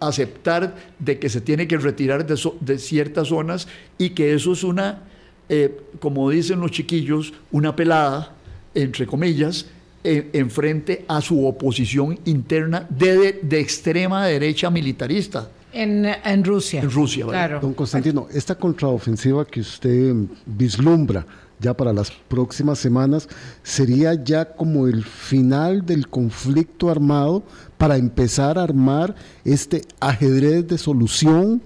aceptar 0.00 0.76
de 0.98 1.18
que 1.18 1.28
se 1.28 1.40
tiene 1.40 1.66
que 1.66 1.76
retirar 1.76 2.26
de, 2.26 2.78
ciertas 2.78 3.28
zonas 3.28 3.68
y 3.98 4.10
que 4.10 4.34
eso 4.34 4.52
es 4.52 4.64
una, 4.64 5.02
eh, 5.48 5.80
como 6.00 6.30
dicen 6.30 6.60
los 6.60 6.70
chiquillos, 6.70 7.32
una 7.50 7.74
pelada, 7.74 8.34
entre 8.74 9.06
comillas, 9.06 9.66
en, 10.04 10.50
frente 10.50 11.04
a 11.08 11.20
su 11.20 11.46
oposición 11.46 12.18
interna 12.24 12.86
de, 12.88 13.40
de 13.42 13.60
extrema 13.60 14.26
derecha 14.26 14.70
militarista. 14.70 15.50
En, 15.72 16.06
en, 16.06 16.44
Rusia. 16.44 16.80
En 16.80 16.90
Rusia, 16.90 17.26
claro. 17.26 17.60
Don 17.60 17.74
Constantino, 17.74 18.26
esta 18.32 18.54
contraofensiva 18.54 19.44
que 19.44 19.60
usted 19.60 20.14
vislumbra 20.46 21.26
ya 21.60 21.74
para 21.74 21.92
las 21.92 22.10
próximas 22.10 22.78
semanas 22.78 23.28
sería 23.62 24.14
ya 24.14 24.44
como 24.44 24.86
el 24.86 25.04
final 25.04 25.84
del 25.84 26.08
conflicto 26.08 26.88
armado 26.90 27.42
para 27.78 27.96
empezar 27.96 28.58
a 28.58 28.64
armar 28.64 29.14
este 29.44 29.82
ajedrez 30.00 30.66
de 30.66 30.76
solución 30.76 31.62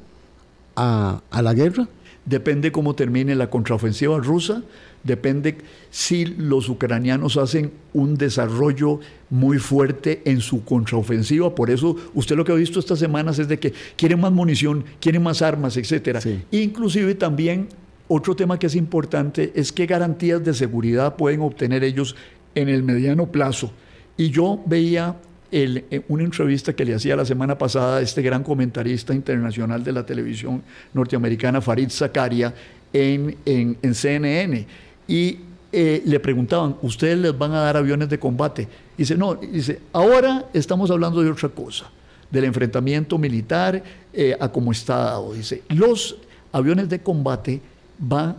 a, 0.76 1.22
a 1.30 1.42
la 1.42 1.54
guerra. 1.54 1.88
Depende 2.24 2.70
cómo 2.70 2.94
termine 2.94 3.34
la 3.34 3.50
contraofensiva 3.50 4.16
rusa, 4.18 4.62
depende 5.02 5.58
si 5.90 6.24
los 6.24 6.68
ucranianos 6.68 7.36
hacen 7.36 7.72
un 7.92 8.16
desarrollo 8.16 9.00
muy 9.28 9.58
fuerte 9.58 10.22
en 10.24 10.40
su 10.40 10.64
contraofensiva. 10.64 11.52
Por 11.54 11.70
eso 11.70 11.96
usted 12.14 12.36
lo 12.36 12.44
que 12.44 12.52
ha 12.52 12.56
visto 12.56 12.78
estas 12.78 13.00
semanas 13.00 13.40
es 13.40 13.48
de 13.48 13.58
que 13.58 13.72
quieren 13.96 14.20
más 14.20 14.30
munición, 14.30 14.84
quieren 15.00 15.22
más 15.24 15.42
armas, 15.42 15.76
etc. 15.76 16.24
Inclusive 16.52 17.16
también 17.16 17.68
otro 18.06 18.36
tema 18.36 18.58
que 18.58 18.66
es 18.66 18.76
importante 18.76 19.52
es 19.54 19.72
qué 19.72 19.86
garantías 19.86 20.44
de 20.44 20.54
seguridad 20.54 21.16
pueden 21.16 21.40
obtener 21.40 21.82
ellos 21.82 22.14
en 22.54 22.68
el 22.68 22.82
mediano 22.82 23.32
plazo. 23.32 23.72
Y 24.16 24.30
yo 24.30 24.60
veía 24.66 25.16
eh, 25.52 26.02
una 26.08 26.24
entrevista 26.24 26.72
que 26.72 26.84
le 26.84 26.94
hacía 26.94 27.14
la 27.14 27.24
semana 27.24 27.56
pasada 27.56 27.98
a 27.98 28.00
este 28.00 28.22
gran 28.22 28.42
comentarista 28.42 29.14
internacional 29.14 29.84
de 29.84 29.92
la 29.92 30.04
televisión 30.04 30.62
norteamericana, 30.94 31.60
Farid 31.60 31.90
Zakaria, 31.90 32.52
en, 32.94 33.36
en 33.46 33.94
CNN 33.94 34.66
y 35.08 35.38
eh, 35.74 36.02
le 36.04 36.20
preguntaban, 36.20 36.76
¿ustedes 36.82 37.16
les 37.18 37.36
van 37.36 37.52
a 37.52 37.60
dar 37.60 37.78
aviones 37.78 38.10
de 38.10 38.18
combate? 38.18 38.68
Dice, 38.96 39.16
no, 39.16 39.34
dice, 39.34 39.80
ahora 39.94 40.44
estamos 40.52 40.90
hablando 40.90 41.22
de 41.22 41.30
otra 41.30 41.48
cosa, 41.48 41.86
del 42.30 42.44
enfrentamiento 42.44 43.16
militar 43.16 43.82
eh, 44.12 44.36
a 44.38 44.48
cómo 44.50 44.70
está 44.70 44.96
dado. 44.96 45.32
Dice, 45.32 45.62
los 45.70 46.16
aviones 46.52 46.90
de 46.90 47.00
combate 47.00 47.62
van, 47.98 48.36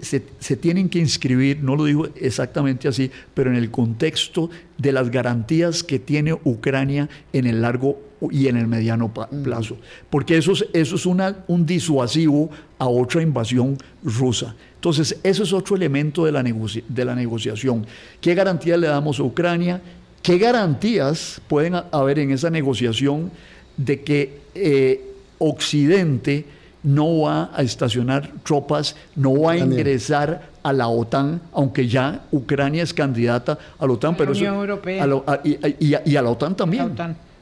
se, 0.00 0.22
se, 0.38 0.56
tienen 0.56 0.88
que 0.88 0.98
inscribir, 0.98 1.62
no 1.62 1.76
lo 1.76 1.84
digo 1.84 2.08
exactamente 2.16 2.88
así, 2.88 3.10
pero 3.34 3.50
en 3.50 3.56
el 3.56 3.70
contexto 3.70 4.50
de 4.78 4.92
las 4.92 5.10
garantías 5.10 5.82
que 5.82 5.98
tiene 5.98 6.34
Ucrania 6.44 7.08
en 7.32 7.46
el 7.46 7.62
largo 7.62 7.98
y 8.30 8.46
en 8.46 8.56
el 8.56 8.68
mediano 8.68 9.12
plazo, 9.12 9.76
porque 10.08 10.36
eso 10.36 10.52
es, 10.52 10.66
eso 10.72 10.94
es 10.94 11.06
una, 11.06 11.44
un 11.48 11.66
disuasivo 11.66 12.50
a 12.78 12.86
otra 12.86 13.22
invasión 13.22 13.76
rusa. 14.04 14.54
Entonces, 14.76 15.18
eso 15.22 15.42
es 15.42 15.52
otro 15.52 15.76
elemento 15.76 16.24
de 16.24 16.32
la, 16.32 16.42
de 16.42 17.04
la 17.04 17.14
negociación. 17.14 17.86
¿Qué 18.20 18.34
garantías 18.34 18.78
le 18.78 18.88
damos 18.88 19.18
a 19.18 19.24
Ucrania? 19.24 19.80
¿Qué 20.22 20.38
garantías 20.38 21.40
pueden 21.48 21.74
haber 21.90 22.20
en 22.20 22.30
esa 22.30 22.50
negociación 22.50 23.30
de 23.76 24.02
que 24.02 24.40
eh, 24.54 25.00
Occidente 25.38 26.44
no 26.82 27.20
va 27.22 27.50
a 27.54 27.62
estacionar 27.62 28.30
tropas, 28.42 28.96
no 29.14 29.40
va 29.40 29.52
a 29.52 29.58
ingresar 29.58 30.50
a 30.62 30.72
la 30.72 30.88
OTAN, 30.88 31.40
aunque 31.52 31.88
ya 31.88 32.22
Ucrania 32.30 32.82
es 32.82 32.92
candidata 32.94 33.58
a 33.78 33.86
la 33.86 33.92
OTAN, 33.92 34.16
pero 34.16 34.32
y, 34.34 34.44
a, 34.46 36.22
la 36.22 36.30
OTAN 36.30 36.56
también. 36.56 36.94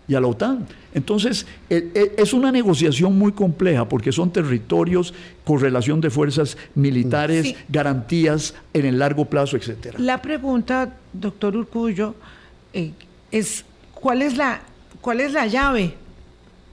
Y 0.09 0.15
a 0.15 0.21
la 0.21 0.27
OTAN. 0.27 0.67
Entonces, 0.93 1.47
e, 1.69 1.91
e, 1.95 2.15
es 2.19 2.33
una 2.33 2.51
negociación 2.51 3.17
muy 3.17 3.33
compleja 3.33 3.89
porque 3.89 4.11
son 4.11 4.31
territorios, 4.33 5.15
correlación 5.45 6.01
de 6.01 6.11
fuerzas 6.11 6.57
militares, 6.75 7.55
garantías 7.69 8.55
en 8.73 8.87
el 8.87 8.99
largo 8.99 9.27
plazo, 9.27 9.57
etcétera. 9.57 9.99
La 10.01 10.21
pregunta, 10.21 10.97
doctor 11.13 11.57
Urcullo, 11.57 12.17
eh, 12.73 12.91
es 13.31 13.65
¿cuál 13.95 14.23
es 14.23 14.37
la 14.37 14.63
cuál 15.01 15.21
es 15.21 15.33
la 15.33 15.47
llave 15.47 15.95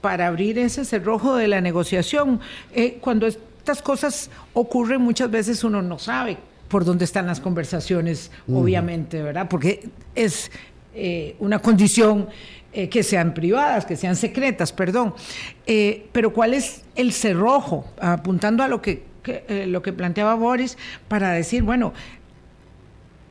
para 0.00 0.26
abrir 0.26 0.58
ese 0.58 0.84
cerrojo 0.84 1.36
de 1.36 1.48
la 1.48 1.60
negociación? 1.60 2.40
Eh, 2.74 2.98
cuando 3.00 3.26
estas 3.26 3.82
cosas 3.82 4.30
ocurren, 4.52 5.00
muchas 5.00 5.30
veces 5.30 5.64
uno 5.64 5.82
no 5.82 5.98
sabe 5.98 6.38
por 6.68 6.84
dónde 6.84 7.04
están 7.04 7.26
las 7.26 7.40
conversaciones, 7.40 8.30
obviamente, 8.46 9.22
¿verdad? 9.22 9.48
Porque 9.48 9.88
es 10.14 10.50
eh, 10.94 11.34
una 11.38 11.60
condición 11.60 12.28
eh, 12.72 12.90
que 12.90 13.02
sean 13.02 13.32
privadas, 13.32 13.86
que 13.86 13.96
sean 13.96 14.16
secretas, 14.16 14.72
perdón. 14.72 15.14
Pero 16.12 16.32
¿cuál 16.34 16.52
es 16.52 16.82
el 16.94 17.12
cerrojo? 17.12 17.86
Apuntando 17.98 18.62
a 18.62 18.68
lo 18.68 18.82
que, 18.82 19.02
lo 19.66 19.80
que 19.80 19.94
planteaba 19.94 20.34
Boris, 20.34 20.76
para 21.08 21.30
decir, 21.32 21.62
bueno, 21.62 21.94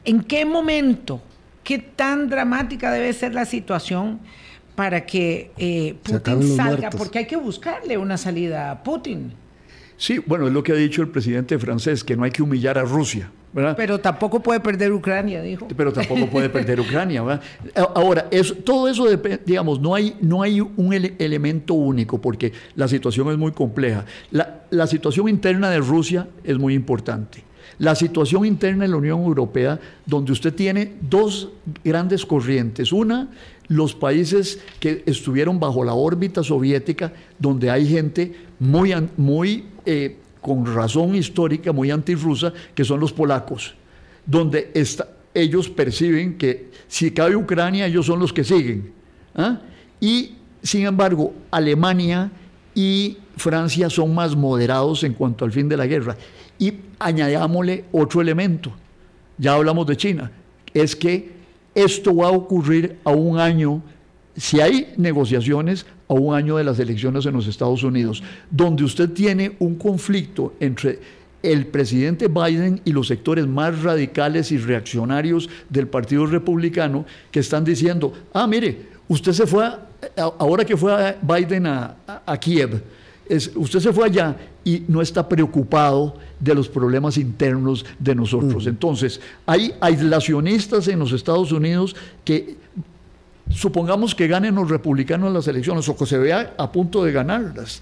¿en 0.03 0.23
qué 0.23 0.43
momento, 0.43 1.21
qué 1.63 1.77
tan 1.77 2.29
dramática 2.29 2.91
debe 2.91 3.13
ser 3.13 3.35
la 3.35 3.45
situación 3.45 4.19
para 4.77 5.07
que 5.07 5.97
Putin 6.03 6.55
salga? 6.55 6.91
Porque 6.91 7.17
hay 7.17 7.25
que 7.25 7.35
buscarle 7.35 7.97
una 7.97 8.15
salida 8.15 8.69
a 8.69 8.83
Putin. 8.83 9.33
Sí, 9.97 10.19
bueno, 10.23 10.45
es 10.45 10.53
lo 10.53 10.61
que 10.61 10.71
ha 10.71 10.75
dicho 10.75 11.01
el 11.01 11.09
presidente 11.09 11.57
francés, 11.57 12.03
que 12.03 12.15
no 12.15 12.23
hay 12.23 12.29
que 12.29 12.43
humillar 12.43 12.77
a 12.77 12.83
Rusia. 12.83 13.31
Pero 13.75 13.97
tampoco 13.97 14.39
puede 14.39 14.59
perder 14.59 14.91
Ucrania, 14.91 15.41
dijo. 15.41 15.67
Pero 15.75 15.91
tampoco 15.91 16.27
puede 16.29 16.47
perder 16.49 16.79
Ucrania. 16.79 17.23
¿verdad? 17.23 17.41
Ahora, 17.95 18.29
todo 18.63 18.87
eso, 18.87 19.07
digamos, 19.43 19.81
no 19.81 19.95
hay, 19.95 20.15
no 20.21 20.43
hay 20.43 20.61
un 20.61 20.93
elemento 20.93 21.73
único 21.73 22.21
porque 22.21 22.53
la 22.75 22.87
situación 22.87 23.31
es 23.31 23.37
muy 23.39 23.53
compleja. 23.53 24.05
La, 24.29 24.65
la 24.69 24.85
situación 24.85 25.27
interna 25.27 25.71
de 25.71 25.79
Rusia 25.79 26.27
es 26.43 26.59
muy 26.59 26.75
importante. 26.75 27.46
La 27.79 27.95
situación 27.95 28.45
interna 28.45 28.85
en 28.85 28.91
la 28.91 28.97
Unión 28.97 29.21
Europea, 29.21 29.79
donde 30.05 30.31
usted 30.31 30.53
tiene 30.53 30.93
dos 31.01 31.49
grandes 31.83 32.25
corrientes. 32.25 32.91
Una, 32.91 33.29
los 33.67 33.93
países 33.93 34.59
que 34.79 35.03
estuvieron 35.05 35.59
bajo 35.59 35.83
la 35.83 35.93
órbita 35.93 36.43
soviética, 36.43 37.13
donde 37.37 37.69
hay 37.69 37.87
gente 37.87 38.33
muy, 38.59 38.93
muy 39.17 39.65
eh, 39.85 40.17
con 40.41 40.65
razón 40.65 41.15
histórica 41.15 41.71
muy 41.71 41.91
antirrusa, 41.91 42.53
que 42.73 42.83
son 42.83 42.99
los 42.99 43.13
polacos, 43.13 43.75
donde 44.25 44.71
ellos 45.33 45.69
perciben 45.69 46.37
que 46.37 46.71
si 46.87 47.11
cabe 47.11 47.35
Ucrania, 47.35 47.85
ellos 47.85 48.05
son 48.05 48.19
los 48.19 48.31
que 48.31 48.43
siguen. 48.43 48.91
¿ah? 49.35 49.59
Y, 49.99 50.35
sin 50.63 50.85
embargo, 50.85 51.33
Alemania 51.51 52.31
y 52.73 53.17
Francia 53.35 53.89
son 53.89 54.15
más 54.15 54.35
moderados 54.35 55.03
en 55.03 55.13
cuanto 55.13 55.45
al 55.45 55.51
fin 55.51 55.67
de 55.67 55.77
la 55.77 55.85
guerra. 55.85 56.15
Y 56.59 56.73
añadámosle 56.99 57.85
otro 57.91 58.21
elemento, 58.21 58.71
ya 59.37 59.53
hablamos 59.53 59.85
de 59.87 59.97
China, 59.97 60.31
es 60.73 60.95
que 60.95 61.31
esto 61.75 62.15
va 62.15 62.27
a 62.27 62.31
ocurrir 62.31 62.97
a 63.03 63.11
un 63.11 63.39
año, 63.39 63.81
si 64.35 64.59
hay 64.59 64.93
negociaciones, 64.97 65.85
a 66.07 66.13
un 66.13 66.35
año 66.35 66.57
de 66.57 66.63
las 66.63 66.79
elecciones 66.79 67.25
en 67.25 67.33
los 67.33 67.47
Estados 67.47 67.83
Unidos, 67.83 68.23
donde 68.49 68.83
usted 68.83 69.11
tiene 69.11 69.55
un 69.59 69.75
conflicto 69.75 70.53
entre 70.59 70.99
el 71.43 71.67
presidente 71.67 72.27
Biden 72.27 72.81
y 72.83 72.91
los 72.91 73.07
sectores 73.07 73.47
más 73.47 73.83
radicales 73.83 74.51
y 74.51 74.57
reaccionarios 74.57 75.49
del 75.69 75.87
Partido 75.87 76.25
Republicano 76.25 77.05
que 77.31 77.39
están 77.39 77.63
diciendo, 77.63 78.13
ah, 78.33 78.47
mire, 78.47 78.87
usted 79.07 79.33
se 79.33 79.45
fue, 79.45 79.69
ahora 80.15 80.65
que 80.65 80.75
fue 80.75 81.15
Biden 81.21 81.67
a, 81.67 81.95
Kiev, 82.39 82.81
es, 83.29 83.51
usted 83.55 83.79
se 83.79 83.93
fue 83.93 84.05
allá 84.05 84.35
y 84.63 84.83
no 84.87 85.01
está 85.01 85.27
preocupado 85.27 86.15
de 86.39 86.53
los 86.53 86.67
problemas 86.67 87.17
internos 87.17 87.85
de 87.99 88.15
nosotros. 88.15 88.67
Entonces, 88.67 89.19
hay 89.45 89.73
aislacionistas 89.79 90.87
en 90.87 90.99
los 90.99 91.11
Estados 91.11 91.51
Unidos 91.51 91.95
que 92.23 92.57
supongamos 93.49 94.13
que 94.13 94.27
ganen 94.27 94.55
los 94.55 94.69
republicanos 94.69 95.33
las 95.33 95.47
elecciones 95.47 95.87
o 95.87 95.95
que 95.95 96.05
se 96.05 96.17
vea 96.17 96.53
a 96.57 96.71
punto 96.71 97.03
de 97.03 97.11
ganarlas. 97.11 97.81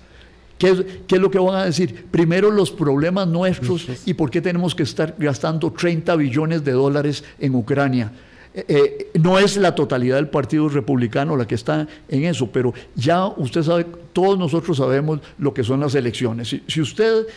¿Qué 0.58 0.70
es, 0.70 1.20
lo 1.20 1.30
que 1.30 1.38
van 1.38 1.56
a 1.56 1.66
decir? 1.66 2.06
Primero 2.10 2.50
los 2.50 2.72
problemas 2.72 3.28
nuestros 3.28 3.88
y 4.06 4.14
por 4.14 4.32
qué 4.32 4.42
tenemos 4.42 4.74
que 4.74 4.84
estar 4.84 5.14
gastando 5.18 5.72
30 5.72 6.16
billones 6.16 6.64
de 6.64 6.72
dólares 6.72 7.24
en 7.40 7.56
Ucrania. 7.56 8.12
Eh, 8.58 8.66
eh, 8.70 9.20
no 9.20 9.38
es 9.38 9.58
la 9.58 9.76
totalidad 9.76 10.16
del 10.16 10.30
Partido 10.30 10.70
Republicano 10.70 11.36
la 11.36 11.46
que 11.46 11.56
está 11.56 11.86
en 12.08 12.24
eso, 12.24 12.48
pero 12.48 12.74
ya 12.96 13.28
usted 13.28 13.64
sabe, 13.64 13.86
todos 14.14 14.40
nosotros 14.40 14.78
sabemos 14.78 15.20
lo 15.38 15.54
que 15.54 15.62
son 15.62 15.82
las 15.82 15.94
elecciones. 15.94 16.56
Si, 16.66 16.82
usted 16.82 17.28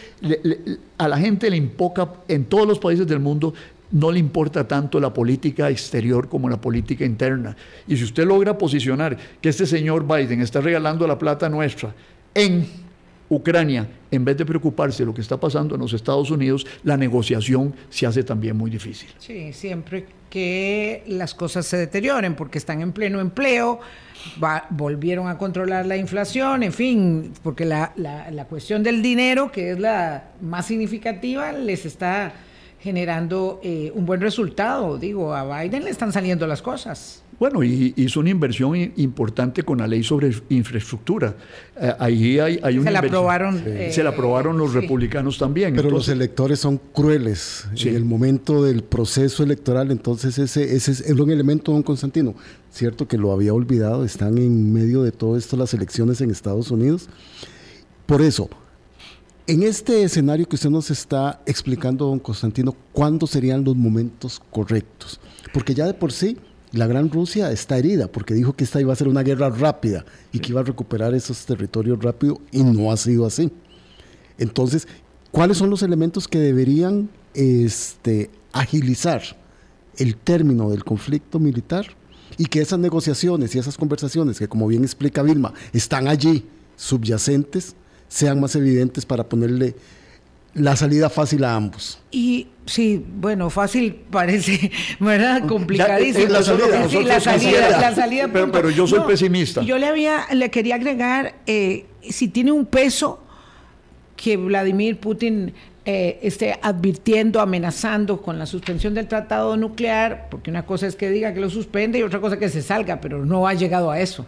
a 0.97 1.09
la 1.09 1.19
gente 1.19 1.51
le 1.51 1.57
impoca 1.57 2.09
en 2.29 2.45
todos 2.45 2.69
los 2.69 2.79
países 2.79 3.05
del 3.05 3.19
mundo 3.19 3.53
no 3.91 4.13
le 4.13 4.21
importa 4.21 4.69
tanto 4.69 5.01
la 5.01 5.13
política 5.13 5.69
exterior 5.71 6.29
como 6.29 6.49
la 6.49 6.61
política 6.61 7.05
interna. 7.05 7.57
Y 7.89 7.97
si 7.97 8.05
usted 8.05 8.25
logra 8.25 8.57
posicionar 8.57 9.17
que 9.41 9.49
este 9.49 9.67
señor 9.67 10.07
Biden 10.07 10.41
está 10.41 10.61
regalando 10.61 11.05
la 11.07 11.19
plata 11.19 11.49
nuestra 11.49 11.93
en 12.35 12.88
Ucrania, 13.29 13.89
en 14.11 14.25
vez 14.25 14.37
de 14.37 14.47
preocuparse 14.47 15.03
de 15.03 15.07
lo 15.07 15.15
que 15.15 15.21
está 15.21 15.39
pasando 15.39 15.75
en 15.75 15.81
los 15.81 15.93
Estados 15.93 16.31
Unidos, 16.31 16.67
la 16.83 16.97
negociación 16.97 17.75
se 17.91 18.07
hace 18.07 18.23
también 18.23 18.57
muy 18.57 18.71
difícil. 18.71 19.09
Sí, 19.19 19.53
siempre 19.53 20.07
que 20.31 21.03
las 21.07 21.35
cosas 21.35 21.67
se 21.67 21.77
deterioren, 21.77 22.35
porque 22.35 22.59
están 22.59 22.81
en 22.81 22.93
pleno 22.93 23.21
empleo, 23.21 23.81
volvieron 24.71 25.29
a 25.29 25.39
controlar 25.39 25.87
la 25.87 25.97
inflación, 25.97 26.63
en 26.63 26.73
fin, 26.73 27.33
porque 27.43 27.65
la, 27.65 27.93
la 27.97 28.45
cuestión 28.47 28.83
del 28.83 29.03
dinero, 29.03 29.51
que 29.51 29.73
es 29.73 29.79
la 29.79 30.33
más 30.41 30.67
significativa, 30.67 31.53
les 31.53 31.87
está 31.87 32.33
generando 32.81 33.61
eh, 33.63 33.91
un 33.95 34.07
buen 34.07 34.21
resultado. 34.21 34.99
Digo, 34.99 35.35
a 35.35 35.63
Biden 35.63 35.85
le 35.85 35.91
están 35.91 36.13
saliendo 36.13 36.47
las 36.47 36.63
cosas. 36.63 37.23
Bueno, 37.39 37.63
y 37.63 37.95
hizo 37.97 38.19
una 38.19 38.31
inversión 38.31 38.75
importante 38.97 39.63
con 39.63 39.79
la 39.79 39.87
ley 39.87 40.03
sobre 40.03 40.33
infraestructura. 40.49 41.37
Eh, 41.81 41.93
ahí 42.01 42.39
hay, 42.41 42.59
hay 42.61 42.79
una 42.79 42.87
se 42.87 42.91
la 42.91 42.99
aprobaron. 42.99 43.63
Eh, 43.65 43.91
se 43.93 44.03
la 44.03 44.11
aprobaron 44.11 44.59
los 44.59 44.75
republicanos 44.75 45.39
también. 45.39 45.75
Pero 45.77 45.89
los 45.89 46.09
electores 46.09 46.59
son 46.59 46.79
crueles 46.93 47.69
en 47.77 47.95
el 47.95 48.05
momento 48.05 48.65
del 48.65 48.83
proceso 48.83 49.45
electoral. 49.45 49.93
Entonces 49.93 50.37
ese, 50.39 50.75
ese 50.75 50.91
es 50.91 51.11
un 51.11 51.31
elemento, 51.31 51.71
don 51.71 51.85
Constantino. 51.85 52.35
Cierto 52.73 53.07
que 53.07 53.17
lo 53.17 53.31
había 53.31 53.55
olvidado. 53.55 54.05
Están 54.05 54.37
en 54.39 54.73
medio 54.73 55.05
de 55.05 55.13
todo 55.13 55.37
esto 55.37 55.57
las 55.57 55.73
elecciones 55.75 56.21
en 56.21 56.33
Estados 56.33 56.73
Unidos. 56.73 57.09
Por 58.07 58.21
eso, 58.21 58.49
en 59.47 59.63
este 59.63 60.03
escenario 60.03 60.49
que 60.49 60.57
usted 60.57 60.71
nos 60.71 60.91
está 60.91 61.41
explicando, 61.47 62.07
don 62.07 62.19
Constantino, 62.19 62.75
¿cuándo 62.93 63.29
serían 63.29 63.63
los 63.63 63.77
momentos 63.77 64.43
correctos? 64.51 65.21
Porque 65.53 65.73
ya 65.73 65.87
de 65.87 65.95
por 65.95 66.11
sí 66.11 66.37
la 66.73 66.87
Gran 66.87 67.11
Rusia 67.11 67.51
está 67.51 67.79
herida, 67.79 68.09
porque 68.09 68.35
dijo 68.35 68.53
que 68.53 68.65
esta 68.65 68.81
iba 68.81 68.93
a 68.93 68.97
ser 68.97 69.09
una 69.09 69.23
guerra 69.23 69.49
rápida 69.49 70.05
y 70.33 70.41
que 70.41 70.51
iba 70.51 70.61
a 70.61 70.65
recuperar 70.65 71.15
esos 71.15 71.47
territorios 71.47 72.03
rápido 72.03 72.41
y 72.51 72.63
no 72.63 72.93
ha 72.93 72.97
sido 72.97 73.27
así. 73.27 73.51
Entonces, 74.39 74.87
¿cuáles 75.31 75.57
son 75.57 75.71
los 75.71 75.83
elementos 75.83 76.29
que 76.29 76.39
deberían 76.39 77.09
este, 77.35 78.31
agilizar 78.53 79.23
el 79.97 80.17
término 80.17 80.71
del 80.71 80.85
conflicto 80.85 81.39
militar? 81.39 81.87
Y 82.37 82.47
que 82.47 82.61
esas 82.61 82.79
negociaciones 82.79 83.55
y 83.55 83.59
esas 83.59 83.77
conversaciones, 83.77 84.39
que 84.39 84.49
como 84.49 84.69
bien 84.69 84.85
explica 84.85 85.23
Vilma, 85.23 85.55
están 85.73 86.07
allí 86.07 86.45
subyacentes, 86.77 87.75
sean 88.09 88.41
más 88.41 88.55
evidentes 88.55 89.07
para 89.07 89.29
ponerle 89.29 89.75
la 90.55 90.77
salida 90.77 91.09
fácil 91.11 91.45
a 91.45 91.55
ambos. 91.55 91.99
Y 92.11 92.49
sí, 92.67 93.05
bueno, 93.17 93.51
fácil 93.51 93.95
parece, 94.11 94.71
¿verdad? 95.01 95.47
Complicadísimo. 95.47 96.29
La 96.29 96.43
salida, 96.43 97.81
la 97.81 97.95
salida, 97.95 98.29
pero, 98.29 98.71
yo 98.71 98.87
soy 98.87 99.01
pesimista. 99.01 99.63
Yo 99.63 99.79
le 99.79 99.87
había, 99.87 100.27
le 100.33 100.51
quería 100.51 100.77
agregar, 100.77 101.37
eh, 101.47 101.87
si 102.03 102.29
tiene 102.29 102.53
un 102.53 102.67
peso 102.67 103.23
que 104.17 104.37
Vladimir 104.37 104.99
Putin 104.99 105.55
eh, 105.85 106.19
esté 106.23 106.59
advirtiendo, 106.61 107.41
amenazando 107.41 108.21
con 108.21 108.39
la 108.39 108.47
suspensión 108.47 108.95
del 108.95 109.09
tratado 109.09 109.57
nuclear, 109.57 110.29
porque 110.31 110.51
una 110.51 110.67
cosa 110.67 110.87
es 110.87 110.97
que 110.97 111.09
diga 111.09 111.33
que 111.33 111.41
lo 111.41 111.49
suspende 111.49 111.99
y 111.99 112.03
otra 112.03 112.21
cosa 112.21 112.39
que 112.39 112.49
se 112.49 112.63
salga, 112.63 113.01
pero 113.01 113.25
no 113.25 113.47
ha 113.47 113.55
llegado 113.55 113.91
a 113.91 114.01
eso. 114.01 114.27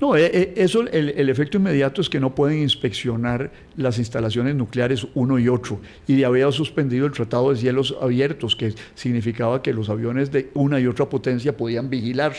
No, 0.00 0.16
eh, 0.16 0.30
eh, 0.32 0.54
eso, 0.56 0.80
el, 0.88 1.28
efecto 1.28 1.58
inmediato 1.58 2.00
es 2.00 2.08
que 2.08 2.18
no 2.18 2.34
pueden 2.34 2.58
inspeccionar 2.60 3.52
las 3.76 3.98
instalaciones 3.98 4.54
nucleares 4.54 5.06
uno 5.14 5.38
y 5.38 5.48
otro. 5.48 5.78
Y 6.06 6.16
de 6.16 6.24
haber 6.24 6.50
suspendido 6.52 7.06
el 7.06 7.12
Tratado 7.12 7.50
de 7.50 7.56
Cielos 7.56 7.94
Abiertos, 8.00 8.56
que 8.56 8.74
significaba 8.94 9.62
que 9.62 9.74
los 9.74 9.90
aviones 9.90 10.32
de 10.32 10.50
una 10.54 10.80
y 10.80 10.86
otra 10.86 11.06
potencia 11.08 11.54
podían 11.54 11.90
vigilar 11.90 12.34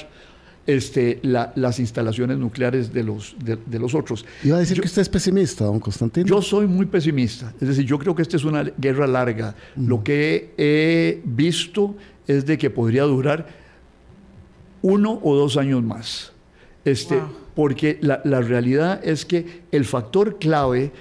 este, 0.66 1.20
las 1.24 1.80
instalaciones 1.80 2.38
nucleares 2.38 2.92
de 2.94 3.04
los, 3.04 3.36
de, 3.40 3.80
los 3.80 3.94
otros. 3.94 4.26
Iba 4.44 4.58
a 4.58 4.60
decir 4.60 4.80
que 4.80 4.88
usted 4.88 5.04
es 5.04 5.10
pesimista, 5.10 5.66
don 5.66 5.80
Constantino. 5.80 6.28
Yo 6.28 6.42
soy 6.42 6.68
muy 6.68 6.88
pesimista. 6.88 7.54
Es 7.62 7.68
decir, 7.68 7.86
yo 7.86 8.00
creo 8.00 8.16
que 8.16 8.22
esta 8.24 8.38
es 8.38 8.44
una 8.44 8.64
guerra 8.64 9.06
larga. 9.06 9.56
Lo 9.76 10.04
que 10.04 10.54
he 10.58 11.22
visto 11.26 11.96
es 12.28 12.46
de 12.46 12.58
que 12.58 12.70
podría 12.70 13.04
durar 13.04 13.48
uno 14.82 15.20
o 15.22 15.36
dos 15.36 15.58
años 15.58 15.84
más. 15.84 16.32
Este, 16.84 17.22
porque 17.56 17.98
la, 18.02 18.22
la, 18.24 18.42
realidad 18.42 19.00
es 19.04 19.26
que 19.26 19.62
el 19.72 19.86
factor 19.86 20.38
clave, 20.40 20.92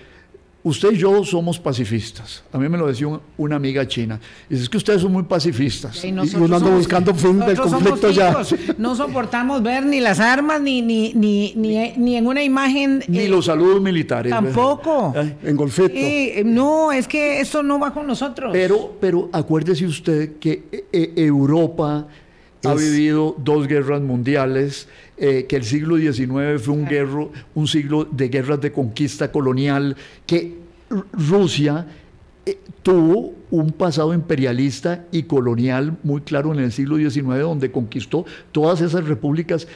usted 0.63 0.93
y 0.93 0.99
yo 0.99 1.25
somos 1.25 1.59
pacifistas. 1.59 2.43
A 2.53 2.59
mí 2.59 2.69
me 2.69 2.77
lo 2.77 2.87
decía 2.87 3.07
una 3.37 3.57
amiga 3.57 3.87
china. 3.87 4.21
Dice, 4.49 4.65
es 4.65 4.69
que 4.69 4.77
ustedes 4.77 5.03
son 5.03 5.13
muy 5.13 5.23
pacifistas. 5.23 6.05
Y, 6.05 6.11
uno 6.11 6.57
anda 6.57 6.71
buscando 6.71 7.15
fin 7.15 7.39
del 7.41 7.59
conflicto 7.59 8.11
ya. 8.11 8.37
No 8.77 8.95
soportamos 8.95 9.63
ver 9.63 9.87
ni 9.87 10.01
las 10.01 10.21
armas, 10.21 10.61
ni, 10.61 10.83
ni, 10.83 11.13
ni, 11.15 11.55
ni, 11.55 12.17
en 12.17 12.27
una 12.27 12.43
imagen... 12.43 13.03
Ni 13.09 13.29
los 13.29 13.47
saludos 13.47 13.81
militares. 13.81 14.31
Tampoco. 14.31 15.15
En 15.43 15.57
golfito. 15.57 15.91
Eh, 15.95 16.43
no, 16.45 16.93
es 16.93 17.07
que 17.07 17.41
esto 17.41 17.63
no 17.63 17.79
va 17.79 17.93
con 17.93 18.07
nosotros. 18.07 18.51
Pero, 18.53 18.97
pero 19.01 19.29
acuérdese 19.33 19.87
usted 19.87 20.39
que 20.39 20.65
eh, 20.73 20.85
eh, 20.93 21.13
Europa 21.17 22.07
ha 22.65 22.75
vivido 22.75 23.35
dos 23.39 23.67
guerras 23.67 24.03
mundiales, 24.03 24.89
eh, 25.17 25.47
que 25.49 25.57
el 25.57 25.65
siglo 25.65 25.97
XIX 25.97 26.61
fue 26.63 26.75
un, 26.75 26.87
guerro, 26.87 27.33
un 27.55 27.67
siglo 27.67 28.05
de 28.05 28.29
guerras 28.29 28.61
de 28.61 28.73
conquista 28.73 29.33
colonial, 29.33 29.97
que 30.27 30.59
Rusia 31.13 31.87
eh, 32.47 32.59
tuvo 32.83 33.35
un 33.51 33.73
pasado 33.73 34.15
imperialista 34.15 35.07
y 35.11 35.25
colonial 35.25 35.97
muy 36.03 36.21
claro 36.21 36.53
en 36.53 36.61
el 36.61 36.73
siglo 36.73 36.97
XIX, 36.97 37.41
donde 37.41 37.71
conquistó 37.71 38.25
todas 38.53 38.81
esas 38.81 39.05
repúblicas 39.07 39.67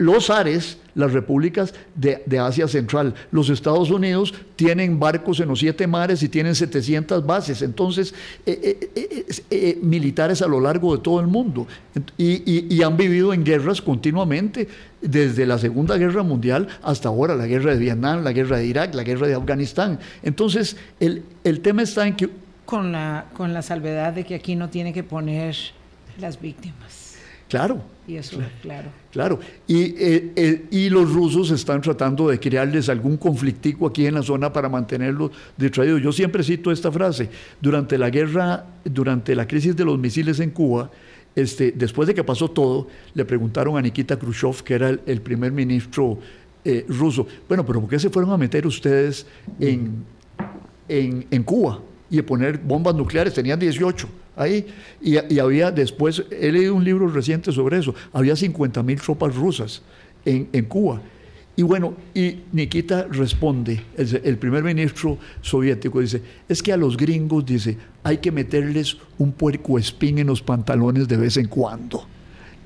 los 0.00 0.30
Ares, 0.30 0.78
las 0.94 1.12
repúblicas 1.12 1.74
de, 1.94 2.38
Asia 2.38 2.66
Central. 2.66 3.14
Los 3.30 3.50
Estados 3.50 3.90
Unidos 3.90 4.32
tienen 4.56 4.98
barcos 4.98 5.40
en 5.40 5.48
los 5.48 5.58
siete 5.58 5.86
mares 5.86 6.22
y 6.22 6.30
tienen 6.30 6.54
700 6.54 7.26
bases, 7.26 7.60
entonces, 7.60 8.14
eh, 8.46 8.90
eh, 8.96 9.26
eh, 9.50 9.78
militares 9.82 10.40
a 10.40 10.48
lo 10.48 10.58
largo 10.58 10.96
de 10.96 11.02
todo 11.02 11.20
el 11.20 11.26
mundo. 11.26 11.66
Y, 12.16 12.82
han 12.82 12.96
vivido 12.96 13.34
en 13.34 13.44
guerras 13.44 13.82
continuamente, 13.82 14.68
desde 15.02 15.44
la 15.44 15.58
Segunda 15.58 15.98
Guerra 15.98 16.22
Mundial 16.22 16.68
hasta 16.82 17.10
ahora, 17.10 17.34
la 17.34 17.46
guerra 17.46 17.72
de 17.74 17.78
Vietnam, 17.78 18.24
la 18.24 18.32
guerra 18.32 18.56
de 18.56 18.64
Irak, 18.64 18.94
la 18.94 19.02
guerra 19.02 19.26
de 19.26 19.34
Afganistán. 19.34 19.98
Entonces, 20.22 20.78
el, 20.98 21.24
el 21.44 21.60
tema 21.60 21.82
está 21.82 22.06
en 22.06 22.16
que... 22.16 22.30
Con 22.64 22.90
la, 22.90 23.26
con 23.34 23.52
la 23.52 23.60
salvedad 23.60 24.14
de 24.14 24.24
que 24.24 24.34
aquí 24.34 24.56
no 24.56 24.70
tiene 24.70 24.94
que 24.94 25.02
poner 25.02 25.56
las 26.18 26.40
víctimas. 26.40 27.16
Claro. 27.50 27.82
Y 28.10 28.16
eso, 28.16 28.38
claro. 28.60 28.88
Claro. 29.12 29.38
Y, 29.68 29.82
eh, 29.96 30.32
eh, 30.34 30.64
y 30.72 30.90
los 30.90 31.12
rusos 31.12 31.52
están 31.52 31.80
tratando 31.80 32.28
de 32.28 32.40
crearles 32.40 32.88
algún 32.88 33.16
conflictico 33.16 33.86
aquí 33.86 34.04
en 34.04 34.14
la 34.14 34.22
zona 34.24 34.52
para 34.52 34.68
mantenerlos 34.68 35.30
distraídos. 35.56 36.02
Yo 36.02 36.10
siempre 36.10 36.42
cito 36.42 36.72
esta 36.72 36.90
frase. 36.90 37.30
Durante 37.60 37.96
la 37.96 38.10
guerra, 38.10 38.66
durante 38.84 39.36
la 39.36 39.46
crisis 39.46 39.76
de 39.76 39.84
los 39.84 39.96
misiles 39.96 40.40
en 40.40 40.50
Cuba, 40.50 40.90
este, 41.36 41.70
después 41.70 42.08
de 42.08 42.14
que 42.14 42.24
pasó 42.24 42.50
todo, 42.50 42.88
le 43.14 43.24
preguntaron 43.24 43.76
a 43.76 43.80
Nikita 43.80 44.18
Khrushchev, 44.18 44.64
que 44.64 44.74
era 44.74 44.88
el, 44.88 45.20
primer 45.20 45.52
ministro 45.52 46.18
eh, 46.64 46.84
ruso, 46.88 47.28
bueno, 47.46 47.64
pero 47.64 47.80
¿por 47.80 47.90
qué 47.90 48.00
se 48.00 48.10
fueron 48.10 48.32
a 48.32 48.36
meter 48.36 48.66
ustedes 48.66 49.24
en, 49.60 50.04
en, 50.88 51.26
en 51.30 51.42
Cuba 51.44 51.80
y 52.10 52.20
poner 52.22 52.58
bombas 52.58 52.94
nucleares? 52.94 53.34
Tenían 53.34 53.58
18 53.58 54.08
ahí. 54.36 54.66
Y, 55.00 55.38
había 55.38 55.70
después, 55.70 56.24
he 56.30 56.50
leído 56.50 56.74
un 56.74 56.84
libro 56.84 57.08
reciente 57.08 57.52
sobre 57.52 57.78
eso, 57.78 57.94
había 58.12 58.34
50 58.34 58.82
mil 58.82 59.00
tropas 59.00 59.34
rusas 59.34 59.82
en, 60.24 60.64
Cuba. 60.64 61.00
Y 61.56 61.62
bueno, 61.62 61.94
y 62.14 62.36
Nikita 62.52 63.06
responde, 63.10 63.82
el, 63.96 64.38
primer 64.38 64.62
ministro 64.64 65.18
soviético 65.42 66.00
dice, 66.00 66.22
es 66.48 66.62
que 66.62 66.72
a 66.72 66.76
los 66.76 66.96
gringos, 66.96 67.44
dice, 67.44 67.76
hay 68.02 68.18
que 68.18 68.32
meterles 68.32 68.96
un 69.18 69.32
puerco 69.32 69.78
espín 69.78 70.18
en 70.18 70.28
los 70.28 70.42
pantalones 70.42 71.06
de 71.06 71.16
vez 71.16 71.36
en 71.36 71.48
cuando. 71.48 72.06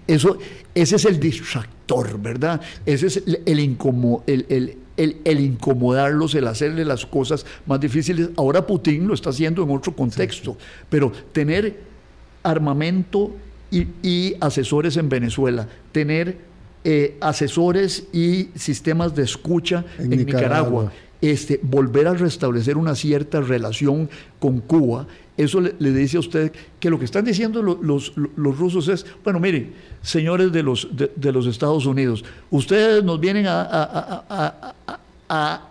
Eso, 0.07 0.39
ese 0.75 0.97
es 0.97 1.05
el 1.07 1.19
distractor, 1.19 2.21
¿verdad? 2.21 2.61
Ese 2.85 3.07
es 3.07 3.23
el, 3.27 3.41
el, 3.47 4.45
el, 4.49 4.77
incomodarlos, 4.97 6.35
el 6.35 6.47
hacerle 6.47 6.85
las 6.85 7.07
cosas 7.07 7.45
más 7.67 7.81
difíciles. 7.81 8.31
Ahora 8.37 8.67
Putin 8.67 9.07
lo 9.07 9.15
está 9.15 9.31
haciendo 9.31 9.63
en 9.63 9.71
otro 9.71 9.95
contexto, 9.95 10.57
pero 10.89 11.13
tener 11.33 11.79
armamento 12.43 13.33
y, 13.71 14.35
asesores 14.41 14.97
en 14.97 15.09
Venezuela, 15.09 15.67
tener 15.91 16.39
eh, 16.85 17.17
asesores 17.21 18.05
y 18.13 18.51
sistemas 18.55 19.15
de 19.15 19.25
escucha 19.25 19.85
en, 19.99 20.11
Nicaragua. 20.11 20.93
Este, 21.21 21.59
volver 21.63 22.07
a 22.07 22.13
restablecer 22.13 22.77
una 22.77 22.95
cierta 22.95 23.41
relación 23.41 24.11
con 24.39 24.61
Cuba, 24.61 25.07
eso 25.37 25.61
le, 25.61 25.93
dice 25.93 26.17
a 26.17 26.21
usted 26.21 26.53
que 26.79 26.89
lo 26.89 26.99
que 26.99 27.05
están 27.05 27.25
diciendo 27.25 27.61
los, 27.61 28.13
los, 28.17 28.59
rusos 28.59 28.87
es, 28.89 29.05
bueno, 29.25 29.41
miren, 29.41 29.73
señores 30.01 30.53
de 30.53 30.63
los, 30.63 30.89
de, 30.93 31.33
los 31.33 31.47
Estados 31.47 31.87
Unidos, 31.87 32.25
ustedes 32.51 33.03
nos 33.03 33.19
vienen 33.19 33.47
a, 33.49 34.75
a, 35.29 35.69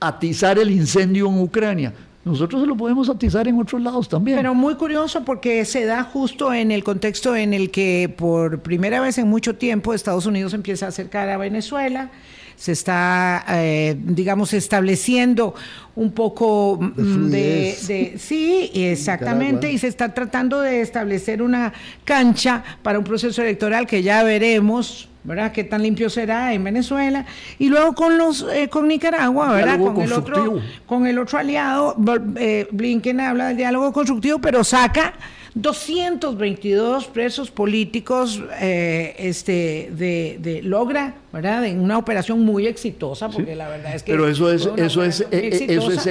atizar 0.00 0.58
el 0.58 0.70
incendio 0.70 1.28
en 1.28 1.38
Ucrania. 1.38 1.94
nosotros 2.24 2.66
lo 2.66 2.76
podemos 2.76 3.08
atizar 3.08 3.46
en 3.46 3.58
otros 3.60 3.80
lados 3.80 4.08
también. 4.08 4.36
Pero 4.36 4.52
muy 4.52 4.74
curioso 4.74 5.24
porque 5.24 5.64
se 5.64 5.84
da 5.84 6.02
justo 6.02 6.52
en 6.52 6.72
el 6.72 6.82
contexto 6.82 7.36
en 7.36 7.54
el 7.54 7.70
que 7.70 8.12
por 8.14 8.60
primera 8.60 9.00
vez 9.00 9.16
en 9.18 9.28
mucho 9.28 9.54
tiempo 9.54 9.94
Estados 9.94 10.26
Unidos 10.26 10.54
empieza 10.54 10.86
a 10.86 10.88
acercar 10.88 11.28
a 11.28 11.38
Venezuela 11.38 12.10
se 12.56 12.72
está, 12.72 13.44
eh, 13.48 13.96
digamos, 13.98 14.52
estableciendo 14.52 15.54
un 15.96 16.12
poco 16.12 16.78
mm, 16.80 17.30
de, 17.30 18.16
sí, 18.18 18.70
exactamente, 18.74 19.70
y 19.70 19.78
se 19.78 19.88
está 19.88 20.12
tratando 20.12 20.60
de 20.60 20.80
establecer 20.80 21.42
una 21.42 21.72
cancha 22.04 22.62
para 22.82 22.98
un 22.98 23.04
proceso 23.04 23.42
electoral 23.42 23.86
que 23.86 24.02
ya 24.02 24.22
veremos, 24.22 25.08
¿verdad? 25.22 25.52
Qué 25.52 25.64
tan 25.64 25.82
limpio 25.82 26.10
será 26.10 26.52
en 26.52 26.64
Venezuela 26.64 27.24
y 27.58 27.68
luego 27.68 27.94
con 27.94 28.18
los 28.18 28.46
eh, 28.52 28.68
con 28.68 28.88
Nicaragua, 28.88 29.52
¿verdad? 29.52 29.78
Con 29.78 30.00
el 30.02 30.12
otro 30.12 30.60
con 30.86 31.06
el 31.06 31.18
otro 31.18 31.38
aliado, 31.38 31.96
eh, 32.36 32.66
Blinken 32.70 33.20
habla 33.20 33.48
del 33.48 33.56
diálogo 33.56 33.92
constructivo, 33.92 34.38
pero 34.40 34.64
saca 34.64 35.14
222 35.54 37.06
presos 37.06 37.50
políticos 37.50 38.42
eh, 38.60 39.14
este, 39.18 39.90
de, 39.92 40.60
logra, 40.64 41.14
¿verdad? 41.34 41.66
En 41.66 41.80
una 41.80 41.98
operación 41.98 42.40
muy 42.44 42.66
exitosa, 42.66 43.28
porque 43.28 43.54
la 43.56 43.68
verdad 43.68 43.94
es 43.94 44.02
que... 44.02 44.12
Pero 44.12 44.28
eso 44.28 44.50
es, 44.52 44.68
eso 44.76 45.02
es, 45.02 45.20
eh, 45.20 45.26
eh, 45.32 45.66
eso 45.68 45.90
es 45.90 46.06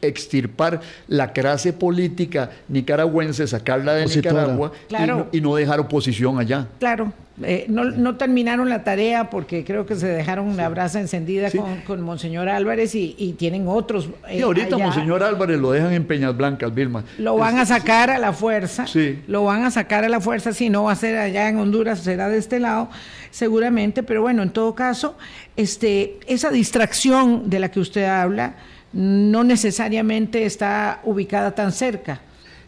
extirpar 0.00 0.80
la 1.08 1.32
clase 1.32 1.72
política 1.72 2.50
nicaragüense, 2.68 3.46
sacarla 3.46 3.94
de 3.94 4.06
Nicaragua 4.06 4.72
y, 5.32 5.40
no, 5.40 5.56
dejar 5.56 5.80
oposición 5.80 6.38
allá. 6.38 6.68
Claro, 6.78 7.12
no, 7.68 8.16
terminaron 8.16 8.68
la 8.68 8.84
tarea 8.84 9.28
porque 9.28 9.64
creo 9.64 9.86
que 9.86 9.96
se 9.96 10.06
dejaron 10.06 10.56
la 10.56 10.68
brasa 10.68 11.00
encendida 11.00 11.48
con, 11.84 12.00
Monseñor 12.00 12.48
Álvarez 12.48 12.94
y, 12.94 13.34
tienen 13.36 13.66
otros. 13.66 14.08
y 14.32 14.40
ahorita 14.40 14.78
Monseñor 14.78 15.22
Álvarez 15.24 15.58
lo 15.58 15.72
dejan 15.72 15.92
en 15.92 16.04
Peñas 16.04 16.36
Blancas, 16.36 16.72
Vilma. 16.72 17.02
Lo 17.18 17.36
van 17.36 17.58
a 17.58 17.66
sacar 17.66 18.10
a 18.10 18.18
la 18.18 18.32
fuerza 18.32 18.86
lo 19.26 19.44
van 19.44 19.64
a 19.64 19.70
sacar 19.70 20.04
a 20.04 20.08
la 20.08 20.20
fuerza, 20.20 20.52
si 20.52 20.70
no 20.70 20.84
va 20.84 20.92
a 20.92 20.96
ser 20.96 21.16
allá 21.16 21.48
en 21.48 21.58
Honduras, 21.58 22.00
será 22.00 22.28
de 22.28 22.38
este 22.38 22.60
lado, 22.60 22.88
seguramente, 23.30 24.02
pero 24.02 24.22
bueno, 24.22 24.43
en 24.44 24.50
todo 24.50 24.74
caso, 24.74 25.16
este, 25.56 26.20
esa 26.26 26.50
distracción 26.50 27.50
de 27.50 27.58
la 27.58 27.70
que 27.70 27.80
usted 27.80 28.04
habla 28.04 28.56
no 28.92 29.42
necesariamente 29.42 30.46
está 30.46 31.00
ubicada 31.02 31.52
tan 31.54 31.72
cerca. 31.72 32.20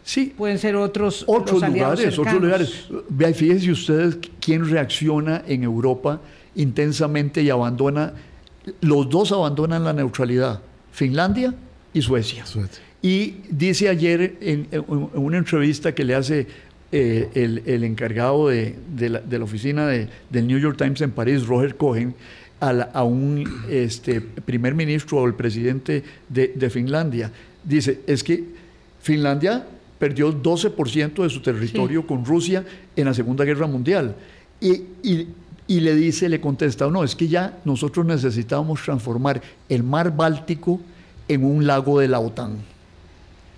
Sí. 0.03 0.33
Pueden 0.37 0.59
ser 0.59 0.75
otros, 0.75 1.23
otros 1.27 1.61
lugares, 1.67 2.19
otros 2.19 2.41
lugares. 2.41 2.87
Fíjense 3.35 3.71
ustedes 3.71 4.17
quién 4.39 4.69
reacciona 4.69 5.43
en 5.47 5.63
Europa 5.63 6.21
intensamente 6.55 7.41
y 7.43 7.49
abandona, 7.49 8.13
los 8.81 9.09
dos 9.09 9.31
abandonan 9.31 9.83
la 9.83 9.93
neutralidad, 9.93 10.61
Finlandia 10.91 11.53
y 11.93 12.01
Suecia. 12.01 12.45
Suecia. 12.45 12.83
Y 13.01 13.35
dice 13.49 13.89
ayer 13.89 14.37
en, 14.41 14.67
una 14.87 15.37
entrevista 15.37 15.93
que 15.93 16.03
le 16.03 16.15
hace 16.15 16.47
eh, 16.91 17.29
el, 17.65 17.83
encargado 17.83 18.47
de, 18.47 18.75
la, 18.99 19.43
oficina 19.43 19.87
del 19.87 20.47
New 20.47 20.57
York 20.57 20.77
Times 20.77 21.01
en 21.01 21.11
París, 21.11 21.45
Roger 21.45 21.75
Cohen, 21.75 22.15
a, 22.59 23.03
un 23.03 23.43
este, 23.69 24.21
primer 24.21 24.73
ministro 24.73 25.19
o 25.19 25.27
el 25.27 25.33
presidente 25.33 26.03
de, 26.29 26.69
Finlandia. 26.69 27.31
Dice, 27.63 28.01
es 28.07 28.23
que 28.23 28.43
Finlandia 29.01 29.65
perdió 29.99 30.31
12% 30.31 31.23
de 31.23 31.29
su 31.29 31.41
territorio 31.41 32.05
con 32.05 32.25
Rusia 32.25 32.63
en 32.95 33.05
la 33.05 33.13
Segunda 33.13 33.43
Guerra 33.43 33.67
Mundial. 33.67 34.15
Y, 34.59 34.83
y, 35.67 35.79
le 35.79 35.95
dice, 35.95 36.29
le 36.29 36.39
contesta, 36.39 36.89
no, 36.89 37.03
es 37.03 37.15
que 37.15 37.27
ya 37.27 37.59
nosotros 37.65 38.05
necesitábamos 38.05 38.81
transformar 38.81 39.41
el 39.69 39.83
mar 39.83 40.15
Báltico 40.15 40.79
en 41.27 41.43
un 41.43 41.67
lago 41.67 41.99
de 41.99 42.07
la 42.07 42.19
OTAN 42.19 42.57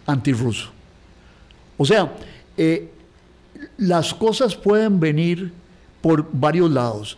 antirruso. 0.09 0.71
O 1.77 1.85
sea, 1.85 2.11
eh, 2.57 2.89
las 3.77 4.13
cosas 4.13 4.55
pueden 4.55 4.99
venir 4.99 5.51
por 6.01 6.27
varios 6.31 6.71
lados. 6.71 7.17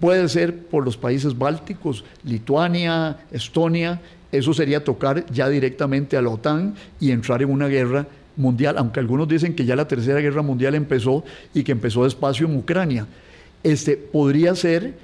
Puede 0.00 0.28
ser 0.28 0.66
por 0.66 0.84
los 0.84 0.96
países 0.96 1.36
bálticos, 1.36 2.04
Lituania, 2.24 3.18
Estonia, 3.30 4.00
eso 4.32 4.54
sería 4.54 4.82
tocar 4.82 5.26
ya 5.30 5.48
directamente 5.48 6.16
a 6.16 6.22
la 6.22 6.30
OTAN 6.30 6.74
y 6.98 7.10
entrar 7.10 7.42
en 7.42 7.50
una 7.50 7.68
guerra 7.68 8.06
mundial, 8.36 8.76
aunque 8.78 8.98
algunos 8.98 9.28
dicen 9.28 9.54
que 9.54 9.66
ya 9.66 9.76
la 9.76 9.86
tercera 9.86 10.20
guerra 10.20 10.40
mundial 10.40 10.74
empezó 10.74 11.22
y 11.52 11.62
que 11.62 11.72
empezó 11.72 12.04
despacio 12.04 12.46
en 12.46 12.56
Ucrania. 12.56 13.06
Este, 13.62 13.96
podría 13.96 14.54
ser 14.54 14.94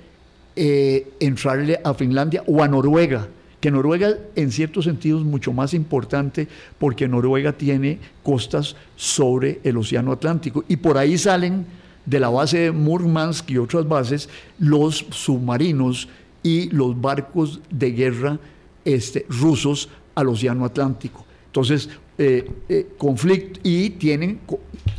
eh, 0.57 1.13
entrarle 1.21 1.79
a 1.85 1.93
Finlandia 1.93 2.43
o 2.47 2.63
a 2.63 2.69
Noruega, 2.69 3.29
que 3.61 3.71
Noruega 3.71 4.17
en 4.37 4.53
ciertos 4.53 4.85
sentidos 4.85 5.23
es 5.23 5.27
mucho 5.27 5.53
más 5.53 5.75
importante 5.75 6.49
porque 6.79 7.09
Noruega 7.09 7.53
tiene 7.53 7.99
costas 8.23 8.77
sobre 8.97 9.61
el 9.65 9.77
Océano 9.77 10.13
Atlántico 10.13 10.65
y 10.69 10.77
por 10.77 10.97
ahí 10.97 11.19
salen 11.19 11.67
de 12.07 12.21
la 12.21 12.29
base 12.29 12.59
de 12.59 12.73
Murmansk 12.73 13.51
y 13.51 13.59
otras 13.59 13.87
bases 13.87 14.29
los 14.59 15.07
submarinos 15.11 16.09
y 16.43 16.71
los 16.71 16.99
barcos 16.99 17.61
de 17.71 17.91
guerra 17.93 18.39
este, 18.85 19.27
rusos 19.29 19.89
al 20.15 20.29
Océano 20.29 20.65
Atlántico. 20.65 21.27
Entonces, 21.47 21.91
eh, 22.17 22.51
eh, 22.69 22.87
conflicto 22.97 23.61
y 23.63 23.91
tienen 23.91 24.41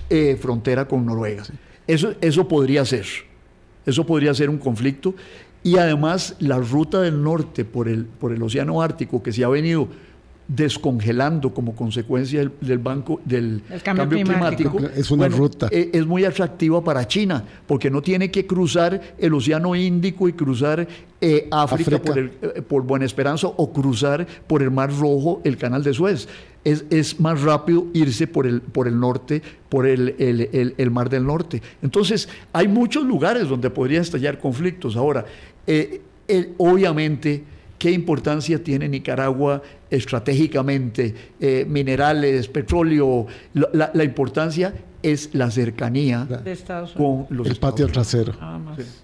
eh, 0.10 0.38
frontera 0.39 0.88
con 0.88 1.05
Noruega. 1.05 1.43
Eso, 1.88 2.14
eso 2.22 2.47
podría 2.47 2.86
ser. 2.86 3.05
Eso 3.86 4.05
podría 4.05 4.34
ser 4.34 4.49
un 4.49 4.57
conflicto 4.57 5.16
y 5.64 5.78
además 5.78 6.36
la 6.39 6.57
ruta 6.57 7.01
del 7.01 7.22
norte 7.22 7.66
por 7.66 7.88
el, 7.88 8.05
por 8.05 8.32
el 8.32 8.41
Océano 8.41 8.82
Ártico 8.82 9.22
que 9.22 9.32
se 9.32 9.43
ha 9.43 9.49
venido 9.49 9.89
descongelando 10.49 11.53
como 11.53 11.76
consecuencia 11.76 12.39
del, 12.60 12.80
banco 12.80 13.22
del 13.24 13.62
cambio, 13.84 14.10
climático, 14.10 14.80
es 14.95 15.12
una 15.12 15.28
ruta. 15.28 15.68
eh, 15.72 15.91
es 15.93 16.07
muy 16.07 16.26
atractiva 16.26 16.84
para 16.84 17.07
China 17.07 17.43
porque 17.68 17.91
no 17.91 18.01
tiene 18.01 18.32
que 18.32 18.47
cruzar 18.47 18.99
el 19.20 19.34
Océano 19.36 19.76
Índico 19.76 20.28
y 20.28 20.34
cruzar 20.34 20.88
eh, 21.22 21.47
África, 21.51 22.01
Por, 22.01 22.18
el, 22.18 22.32
eh, 22.41 22.62
por, 22.64 22.82
Buena 22.82 23.05
Esperanza 23.05 23.45
o 23.45 23.72
cruzar 23.72 24.26
por 24.47 24.64
el 24.64 24.72
Mar 24.72 24.89
Rojo 24.89 25.39
el 25.43 25.55
Canal 25.55 25.84
de 25.84 25.93
Suez. 25.93 26.28
Es, 26.64 26.84
es 26.89 27.20
más 27.20 27.41
rápido 27.41 27.86
irse 27.93 28.26
por 28.26 28.47
el, 28.47 28.62
por 28.62 28.88
el 28.88 28.99
norte 28.99 29.41
por 29.70 29.86
el, 29.86 30.16
el, 30.78 30.91
Mar 30.91 31.10
del 31.10 31.26
Norte. 31.26 31.62
Entonces 31.82 32.28
hay 32.51 32.68
muchos 32.68 33.05
lugares 33.05 33.47
donde 33.47 33.70
podría 33.70 34.01
estallar 34.01 34.39
conflictos. 34.39 34.95
Ahora 34.95 35.26
obviamente 36.57 37.43
qué 37.80 37.91
importancia 37.91 38.62
tiene 38.62 38.88
Nicaragua 38.88 39.64
estratégicamente, 39.89 41.16
eh, 41.39 41.66
minerales, 41.68 42.47
petróleo, 42.49 43.26
la, 43.53 44.03
importancia 44.03 44.74
es 45.01 45.34
la 45.34 45.49
cercanía 45.49 46.28
con 46.95 47.26
los 47.30 47.47
el 47.47 47.55
patio 47.55 47.88
trasero. 47.88 48.34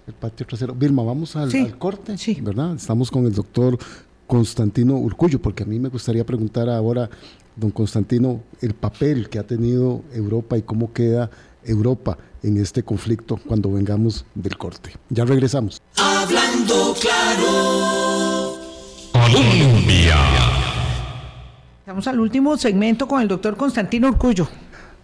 El 0.06 0.12
patio 0.12 0.46
trasero. 0.46 0.74
Vilma, 0.74 1.02
vamos 1.02 1.34
al, 1.34 1.50
corte, 1.78 2.16
sí. 2.18 2.38
¿verdad? 2.40 2.74
Estamos 2.76 3.10
con 3.10 3.24
el 3.24 3.32
doctor 3.32 3.78
Constantino 4.26 4.96
Urcullo, 4.98 5.40
porque 5.40 5.62
a 5.62 5.66
mí 5.66 5.80
me 5.80 5.88
gustaría 5.88 6.24
preguntar 6.24 6.68
ahora, 6.68 7.08
don 7.56 7.70
Constantino, 7.70 8.42
el 8.60 8.74
papel 8.74 9.28
que 9.30 9.38
ha 9.38 9.46
tenido 9.46 10.02
Europa 10.12 10.58
y 10.58 10.62
cómo 10.62 10.92
queda 10.92 11.30
Europa 11.66 12.16
en 12.42 12.56
este 12.58 12.82
conflicto 12.82 13.38
cuando 13.46 13.70
vengamos 13.70 14.24
del 14.34 14.56
corte. 14.56 14.92
Ya 15.10 15.24
regresamos. 15.24 15.82
Hablando 15.96 16.94
claro. 17.00 18.54
Colombia. 19.12 20.16
Estamos 21.80 22.06
al 22.08 22.20
último 22.20 22.56
segmento 22.56 23.06
con 23.06 23.22
el 23.22 23.28
doctor 23.28 23.56
Constantino 23.56 24.08
Urcullo. 24.08 24.48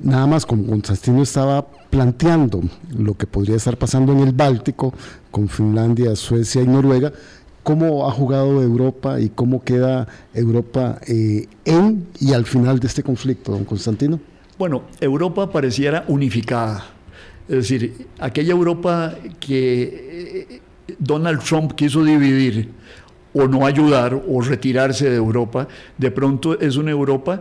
Nada 0.00 0.26
más, 0.26 0.44
como 0.44 0.66
Constantino 0.66 1.22
estaba 1.22 1.64
planteando 1.90 2.60
lo 2.90 3.14
que 3.14 3.26
podría 3.26 3.56
estar 3.56 3.76
pasando 3.76 4.12
en 4.12 4.20
el 4.20 4.32
Báltico, 4.32 4.92
con 5.30 5.48
Finlandia, 5.48 6.16
Suecia 6.16 6.60
y 6.60 6.66
Noruega, 6.66 7.12
cómo 7.62 8.08
ha 8.08 8.10
jugado 8.10 8.62
Europa 8.62 9.20
y 9.20 9.28
cómo 9.28 9.62
queda 9.62 10.08
Europa 10.34 10.98
eh, 11.06 11.46
en 11.64 12.08
y 12.18 12.32
al 12.32 12.46
final 12.46 12.80
de 12.80 12.88
este 12.88 13.02
conflicto, 13.02 13.52
don 13.52 13.64
Constantino. 13.64 14.18
Bueno, 14.62 14.84
Europa 15.00 15.50
pareciera 15.50 16.04
unificada. 16.06 16.86
Es 17.48 17.56
decir, 17.56 18.06
aquella 18.20 18.52
Europa 18.52 19.12
que 19.40 20.46
eh, 20.52 20.60
Donald 21.00 21.42
Trump 21.42 21.72
quiso 21.72 22.04
dividir 22.04 22.68
o 23.34 23.48
no 23.48 23.66
ayudar 23.66 24.14
o 24.14 24.40
retirarse 24.40 25.10
de 25.10 25.16
Europa, 25.16 25.66
de 25.98 26.12
pronto 26.12 26.60
es 26.60 26.76
una 26.76 26.92
Europa 26.92 27.40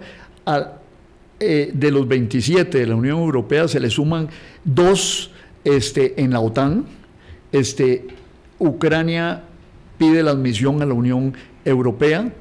eh, 1.39 1.69
de 1.71 1.91
los 1.91 2.07
27 2.07 2.79
de 2.79 2.87
la 2.87 2.95
Unión 2.95 3.19
Europea 3.19 3.67
se 3.67 3.79
le 3.79 3.91
suman 3.91 4.27
dos 4.63 5.29
este, 5.63 6.19
en 6.19 6.31
la 6.31 6.39
OTAN. 6.39 6.85
Este, 7.51 8.07
Ucrania 8.57 9.43
pide 9.99 10.23
la 10.23 10.31
admisión 10.31 10.81
a 10.81 10.87
la 10.87 10.95
Unión 10.95 11.35
Europea. 11.65 12.33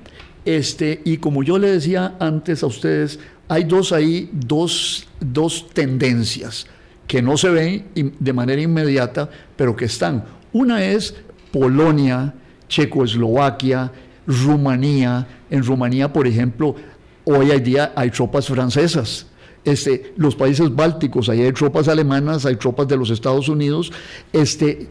Este, 0.47 1.03
y 1.05 1.19
como 1.19 1.43
yo 1.43 1.59
le 1.59 1.69
decía 1.69 2.17
antes 2.19 2.63
a 2.63 2.67
ustedes, 2.67 3.21
hay 3.51 3.65
dos 3.65 3.91
ahí, 3.91 4.31
dos, 4.33 5.09
dos 5.19 5.67
tendencias 5.75 6.69
que 7.09 7.21
no 7.21 7.37
se 7.37 7.51
ven 7.51 8.15
de 8.21 8.33
manera 8.33 8.63
inmediata, 8.63 9.29
pero 9.57 9.75
que 9.75 9.87
están. 9.87 10.25
Una 10.53 10.85
es 10.85 11.17
Polonia, 11.51 12.33
Checoslovaquia, 12.69 13.91
Rumanía. 14.25 15.27
En 15.51 15.65
Rumanía, 15.65 16.13
por 16.13 16.29
ejemplo, 16.29 16.77
hoy 17.25 17.51
hay 17.51 17.59
día 17.59 17.93
hay 17.97 18.13
tropas 18.13 18.47
francesas. 18.47 19.27
Este, 19.65 20.15
los 20.17 20.37
países 20.37 20.73
bálticos, 20.73 21.29
ahí 21.29 21.43
hay 21.43 21.53
tropas 21.53 21.89
alemanas, 21.89 22.47
hay 22.47 22.55
tropas 22.55 22.87
de 22.87 22.97
los 22.97 23.11
Estados 23.11 23.49
Unidos. 23.49 23.91
Este, 24.33 24.87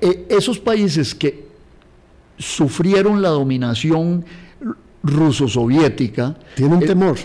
eh, 0.00 0.26
esos 0.30 0.60
países 0.60 1.16
que 1.16 1.48
sufrieron 2.38 3.20
la 3.22 3.30
dominación 3.30 4.24
ruso-soviética. 5.04 6.36
Tienen 6.56 6.82
eh, 6.82 6.86
temor. 6.86 7.16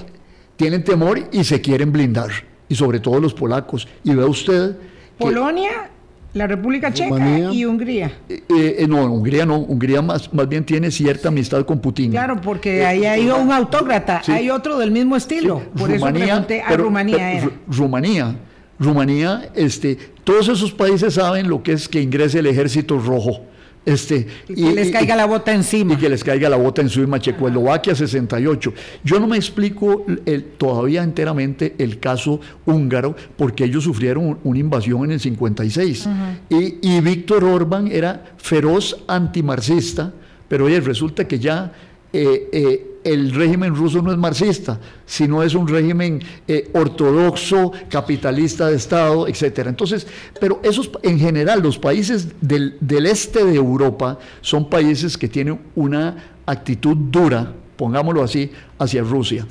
Tienen 0.55 0.83
temor 0.83 1.27
y 1.31 1.43
se 1.43 1.59
quieren 1.61 1.91
blindar. 1.91 2.29
Y 2.67 2.75
sobre 2.75 2.99
todo 2.99 3.19
los 3.19 3.33
polacos. 3.33 3.87
Y 4.03 4.13
ve 4.13 4.25
usted. 4.25 4.75
Polonia 5.17 5.89
la 6.33 6.45
República 6.45 6.93
Checa 6.93 7.51
y 7.51 7.65
Hungría. 7.65 8.11
Eh, 8.29 8.43
eh, 8.49 8.85
no, 8.87 9.05
Hungría 9.05 9.45
no. 9.45 9.57
Hungría 9.57 10.01
más, 10.01 10.31
más 10.31 10.47
bien 10.47 10.63
tiene 10.63 10.91
cierta 10.91 11.29
amistad 11.29 11.65
con 11.65 11.79
Putin. 11.79 12.11
Claro, 12.11 12.39
porque 12.39 12.85
ahí 12.85 13.05
hay 13.05 13.29
un 13.29 13.51
autócrata, 13.51 14.21
hay 14.27 14.49
otro 14.49 14.77
del 14.77 14.91
mismo 14.91 15.15
estilo. 15.15 15.63
Por 15.75 15.91
eso 15.91 16.05
pregunté 16.05 16.61
a 16.61 16.75
Rumanía. 16.77 17.49
Rumanía. 17.67 18.35
Rumanía, 18.79 19.49
este, 19.55 19.97
todos 20.23 20.47
esos 20.47 20.71
países 20.71 21.15
saben 21.15 21.49
lo 21.49 21.61
que 21.61 21.73
es 21.73 21.89
que 21.89 22.01
ingrese 22.01 22.39
el 22.39 22.45
ejército 22.45 22.97
rojo. 22.97 23.41
Este, 23.85 24.27
y 24.47 24.55
que 24.55 24.71
les 24.73 24.91
caiga 24.91 25.15
la 25.15 25.25
bota 25.25 25.53
encima. 25.53 25.93
Y 25.93 25.97
que 25.97 26.09
les 26.09 26.23
caiga 26.23 26.49
la 26.49 26.57
bota 26.57 26.81
encima. 26.81 27.19
Checoslovaquia 27.19 27.95
68. 27.95 28.73
Yo 29.03 29.19
no 29.19 29.27
me 29.27 29.37
explico 29.37 30.05
el, 30.25 30.43
todavía 30.57 31.03
enteramente 31.03 31.75
el 31.77 31.99
caso 31.99 32.39
húngaro, 32.65 33.15
porque 33.37 33.63
ellos 33.63 33.83
sufrieron 33.83 34.37
una 34.43 34.59
invasión 34.59 35.05
en 35.05 35.11
el 35.11 35.19
56. 35.19 36.07
y, 36.49 36.77
y 36.81 37.01
Víctor 37.01 37.43
Orbán 37.43 37.89
era 37.91 38.33
feroz 38.37 39.03
antimarxista, 39.07 40.13
pero 40.47 40.65
oye, 40.65 40.79
resulta 40.81 41.27
que 41.27 41.39
ya 41.39 41.71
eh, 42.11 42.49
eh, 42.51 42.88
el 43.03 43.31
régimen 43.31 43.75
ruso 43.75 44.01
no 44.01 44.11
es 44.11 44.17
marxista, 44.17 44.79
sino 45.05 45.43
es 45.43 45.55
un 45.55 45.67
régimen 45.67 46.21
eh, 46.47 46.69
ortodoxo, 46.73 47.71
capitalista 47.89 48.67
de 48.67 48.75
Estado, 48.75 49.27
etcétera. 49.27 49.69
Entonces, 49.69 50.05
pero 50.39 50.59
esos, 50.63 50.89
en 51.03 51.19
general, 51.19 51.61
los 51.61 51.77
países 51.77 52.27
del, 52.41 52.77
del, 52.81 53.05
este 53.05 53.45
de 53.45 53.55
Europa 53.55 54.19
son 54.41 54.69
países 54.69 55.17
que 55.17 55.27
tienen 55.27 55.59
una 55.75 56.33
actitud 56.45 56.95
dura, 56.95 57.53
pongámoslo 57.77 58.23
así, 58.23 58.51
hacia 58.77 59.03
Rusia. 59.03 59.47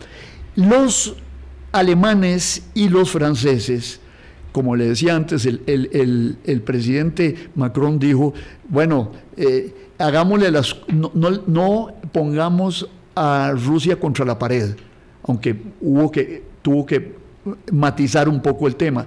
Los 0.57 1.17
alemanes 1.73 2.63
y 2.75 2.89
los 2.89 3.11
franceses, 3.11 4.01
como 4.53 4.77
le 4.77 4.89
decía 4.89 5.15
antes, 5.15 5.47
el, 5.47 5.63
el, 5.67 6.39
el, 6.45 6.63
presidente 6.63 7.51
Macron 7.55 7.99
dijo, 7.99 8.35
bueno, 8.69 9.13
eh, 9.37 9.75
hagámosle 9.99 10.51
las, 10.51 10.77
no, 10.89 11.13
no, 11.47 11.95
pongamos 12.13 12.89
a 13.19 13.53
Rusia 13.53 13.97
contra 13.97 14.25
la 14.25 14.39
pared, 14.39 14.75
aunque 15.25 15.57
hubo 15.81 16.11
que, 16.11 16.43
tuvo 16.63 16.87
que 16.87 17.17
matizar 17.73 18.29
un 18.29 18.41
poco 18.41 18.67
el 18.67 18.77
tema. 18.77 19.07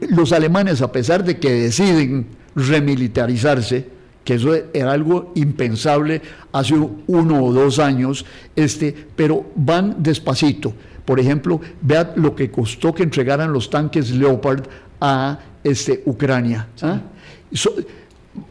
los 0.00 0.32
alemanes, 0.32 0.82
a 0.82 0.90
pesar 0.90 1.24
de 1.24 1.38
que 1.38 1.50
deciden 1.50 2.26
remilitarizarse, 2.54 3.98
que 4.24 4.34
eso 4.34 4.54
era 4.74 4.92
algo 4.92 5.32
impensable 5.36 6.20
hace 6.52 6.74
uno 6.74 7.44
o 7.44 7.52
dos 7.52 7.78
años, 7.78 8.26
este, 8.54 8.94
pero 9.16 9.46
van 9.54 10.02
despacito. 10.02 10.74
Por 11.04 11.18
ejemplo, 11.18 11.60
vea 11.80 12.12
lo 12.16 12.34
que 12.34 12.50
costó 12.50 12.94
que 12.94 13.02
entregaran 13.02 13.52
los 13.52 13.70
tanques 13.70 14.10
Leopard 14.10 14.64
a 15.00 15.38
este, 15.64 16.02
Ucrania. 16.04 16.68
¿ah? 16.82 17.00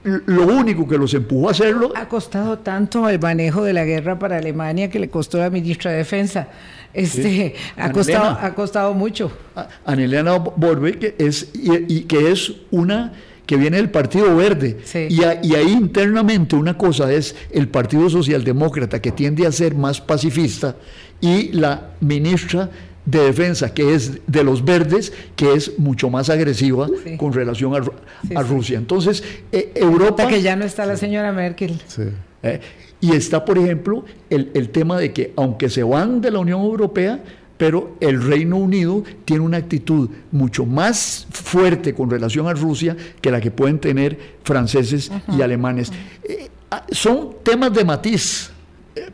Lo 0.03 0.47
único 0.47 0.87
que 0.87 0.97
los 0.97 1.13
empujó 1.13 1.47
a 1.47 1.51
hacerlo. 1.51 1.91
Ha 1.95 2.07
costado 2.07 2.59
tanto 2.59 3.07
el 3.09 3.19
manejo 3.19 3.63
de 3.63 3.73
la 3.73 3.85
guerra 3.85 4.19
para 4.19 4.37
Alemania 4.37 4.89
que 4.89 4.99
le 4.99 5.09
costó 5.09 5.37
a 5.37 5.45
la 5.45 5.49
ministra 5.49 5.91
de 5.91 5.97
Defensa. 5.97 6.47
Este, 6.93 7.55
ha, 7.77 7.91
costado, 7.91 8.37
ha 8.41 8.55
costado 8.55 8.93
mucho. 8.93 9.31
Aneliana 9.85 10.37
Borbe, 10.37 10.97
que 10.97 11.15
es, 11.17 11.51
y, 11.53 12.01
que 12.01 12.31
es 12.31 12.53
una 12.71 13.13
que 13.45 13.55
viene 13.55 13.77
del 13.77 13.89
Partido 13.89 14.35
Verde. 14.35 14.77
Y, 15.09 15.21
y, 15.21 15.55
ahí 15.55 15.71
internamente 15.71 16.55
una 16.55 16.77
cosa 16.77 17.11
es 17.11 17.35
el 17.51 17.67
Partido 17.69 18.09
Socialdemócrata, 18.09 19.01
que 19.01 19.11
tiende 19.11 19.45
a 19.45 19.51
ser 19.51 19.75
más 19.75 20.01
pacifista, 20.01 20.75
y 21.21 21.51
la 21.53 21.91
ministra 22.01 22.69
de 23.07 23.23
defensa, 23.23 23.73
que 23.73 23.95
es 23.95 24.19
de 24.27 24.43
los 24.43 24.63
verdes, 24.65 25.13
que 25.37 25.53
es 25.53 25.79
mucho 25.79 26.09
más 26.09 26.29
agresiva 26.29 26.87
con 27.17 27.31
relación 27.31 27.73
a, 27.73 28.41
Rusia. 28.43 28.77
Entonces, 28.77 29.23
eh, 29.51 29.71
Europa... 29.75 30.27
que 30.27 30.41
ya 30.41 30.57
no 30.57 30.65
está 30.65 30.85
la 30.85 30.97
señora 30.97 31.31
Merkel. 31.31 31.81
Eh, 32.43 32.59
y 32.99 33.13
está, 33.13 33.45
por 33.45 33.57
ejemplo, 33.57 34.03
el, 34.29 34.51
el 34.53 34.69
tema 34.69 34.99
de 34.99 35.13
que 35.13 35.31
aunque 35.37 35.69
se 35.69 35.83
van 35.83 36.19
de 36.19 36.31
la 36.31 36.39
Unión 36.39 36.61
Europea, 36.61 37.23
pero 37.57 37.95
el 38.01 38.21
Reino 38.21 38.57
Unido 38.57 39.03
tiene 39.23 39.41
una 39.41 39.57
actitud 39.57 40.09
mucho 40.31 40.65
más 40.65 41.27
fuerte 41.31 41.93
con 41.93 42.09
relación 42.09 42.45
a 42.47 42.53
Rusia 42.53 42.97
que 43.21 43.31
la 43.31 43.39
que 43.39 43.51
pueden 43.51 43.79
tener 43.79 44.19
franceses 44.43 45.09
y 45.35 45.41
alemanes. 45.41 45.93
Eh, 46.23 46.49
ah, 46.69 46.85
son 46.91 47.37
temas 47.41 47.73
de 47.73 47.85
matiz, 47.85 48.51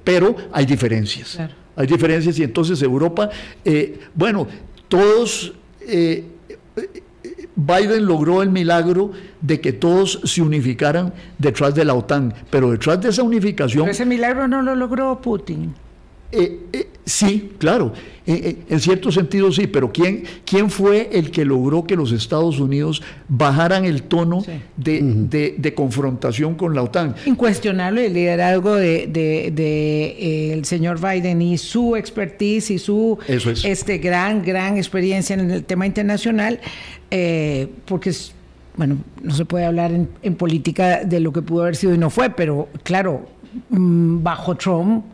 pero 0.04 0.36
hay 0.52 0.66
diferencias. 0.66 1.36
Claro. 1.36 1.63
Hay 1.76 1.88
diferencias 1.88 2.38
y 2.40 2.44
entonces 2.44 2.82
Europa, 2.82 3.30
eh, 3.66 4.00
bueno, 4.14 4.48
todos, 4.88 5.54
eh, 5.82 6.26
Biden 7.56 8.06
logró 8.06 8.42
el 8.42 8.50
milagro 8.50 9.12
de 9.42 9.60
que 9.60 9.74
todos 9.74 10.20
se 10.24 10.42
unificaran 10.42 11.14
detrás 11.38 11.74
de 11.76 11.86
la 11.86 11.94
OTAN, 11.94 12.34
pero 12.50 12.72
detrás 12.72 13.02
de 13.02 13.10
esa 13.10 13.24
unificación... 13.24 13.90
ese 13.90 14.06
milagro 14.06 14.48
no 14.48 14.62
lo 14.62 14.76
logró 14.76 15.20
Putin. 15.22 15.74
Eh, 16.36 16.88
sí, 17.06 17.52
claro, 17.60 17.94
en 18.26 18.80
cierto 18.80 19.12
sentido 19.12 19.52
sí, 19.52 19.68
pero 19.68 19.92
¿quién, 19.92 20.24
¿quién 20.46 20.70
fue 20.70 21.10
el 21.12 21.30
que 21.30 21.46
logró 21.46 21.84
que 21.84 21.96
los 21.96 22.12
Estados 22.12 22.60
Unidos 22.60 23.04
bajaran 23.28 23.86
el 23.86 24.04
tono 24.04 24.44
de, 24.78 25.74
confrontación 25.76 26.56
con 26.56 26.74
la 26.74 26.82
OTAN? 26.82 27.16
Incuestionable 27.26 28.08
el 28.08 28.14
liderazgo 28.14 28.76
de, 28.76 29.12
eh, 29.14 30.54
el 30.54 30.66
señor 30.66 31.00
Biden 31.00 31.42
y 31.42 31.58
su 31.58 31.96
expertise 31.96 32.72
y 32.72 32.80
su 32.80 33.20
este, 33.64 33.98
gran, 34.00 34.42
gran 34.42 34.78
experiencia 34.78 35.36
en 35.36 35.52
el 35.52 35.64
tema 35.66 35.86
internacional, 35.86 36.60
eh, 37.12 37.68
porque 37.86 38.10
es 38.10 38.34
bueno, 38.76 38.98
no 39.22 39.36
se 39.36 39.46
puede 39.46 39.66
hablar 39.66 39.92
en, 39.92 40.10
en, 40.24 40.34
política 40.34 41.04
de 41.04 41.20
lo 41.20 41.32
que 41.32 41.44
pudo 41.44 41.62
haber 41.62 41.76
sido 41.76 41.94
y 41.94 41.98
no 42.00 42.10
fue, 42.10 42.32
pero 42.32 42.70
claro, 42.82 43.28
mm, 43.70 44.24
bajo 44.24 44.56
Trump 44.56 45.06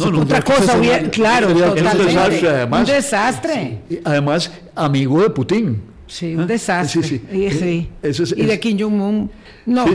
otra 0.00 0.42
cosa, 0.42 0.78
claro, 1.10 1.48
un 1.48 2.84
desastre. 2.84 3.78
Además, 4.04 4.50
amigo 4.74 5.22
de 5.22 5.30
Putin. 5.30 5.94
Sí, 6.06 6.34
un 6.34 6.42
¿Ah? 6.42 6.46
desastre. 6.46 7.02
Sí, 7.02 7.22
sí. 7.32 7.88
y 8.36 8.42
de 8.44 8.60
Kim 8.60 8.78
Jong-un. 8.78 9.30
No, 9.66 9.86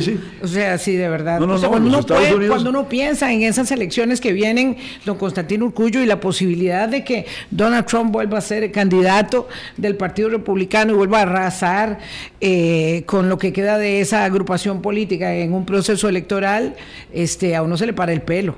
o 0.42 0.48
sea, 0.48 0.80
sí, 0.80 0.96
de 0.96 1.08
verdad. 1.08 1.38
cuando, 1.38 2.70
uno 2.72 2.90
piensa 2.90 3.32
en 3.32 3.44
esas 3.44 3.72
elecciones 3.72 4.20
que 4.20 4.34
vienen, 4.34 4.78
don 5.06 5.18
Constantino 5.18 5.66
Urcullo, 5.66 6.02
y 6.02 6.08
la 6.08 6.20
posibilidad 6.20 6.90
de 6.90 7.04
que 7.04 7.28
Donald 7.52 7.86
Trump 7.86 8.12
vuelva 8.12 8.40
a 8.40 8.42
ser 8.42 8.72
candidato 8.72 9.48
del 9.78 9.96
Partido 9.96 10.30
Republicano 10.30 10.94
y 10.94 10.96
vuelva 10.96 11.20
a 11.20 11.22
arrasar 11.22 12.00
eh, 12.42 13.04
con 13.06 13.30
lo 13.30 13.38
que 13.38 13.54
queda 13.54 13.78
de 13.78 14.02
esa 14.02 14.26
agrupación 14.26 14.82
política 14.82 15.36
en 15.36 15.54
un 15.54 15.66
proceso 15.66 16.10
electoral, 16.10 16.76
este, 17.14 17.56
a 17.56 17.62
uno 17.62 17.78
se 17.78 17.86
le 17.86 17.94
para 17.94 18.12
el 18.12 18.24
pelo. 18.24 18.56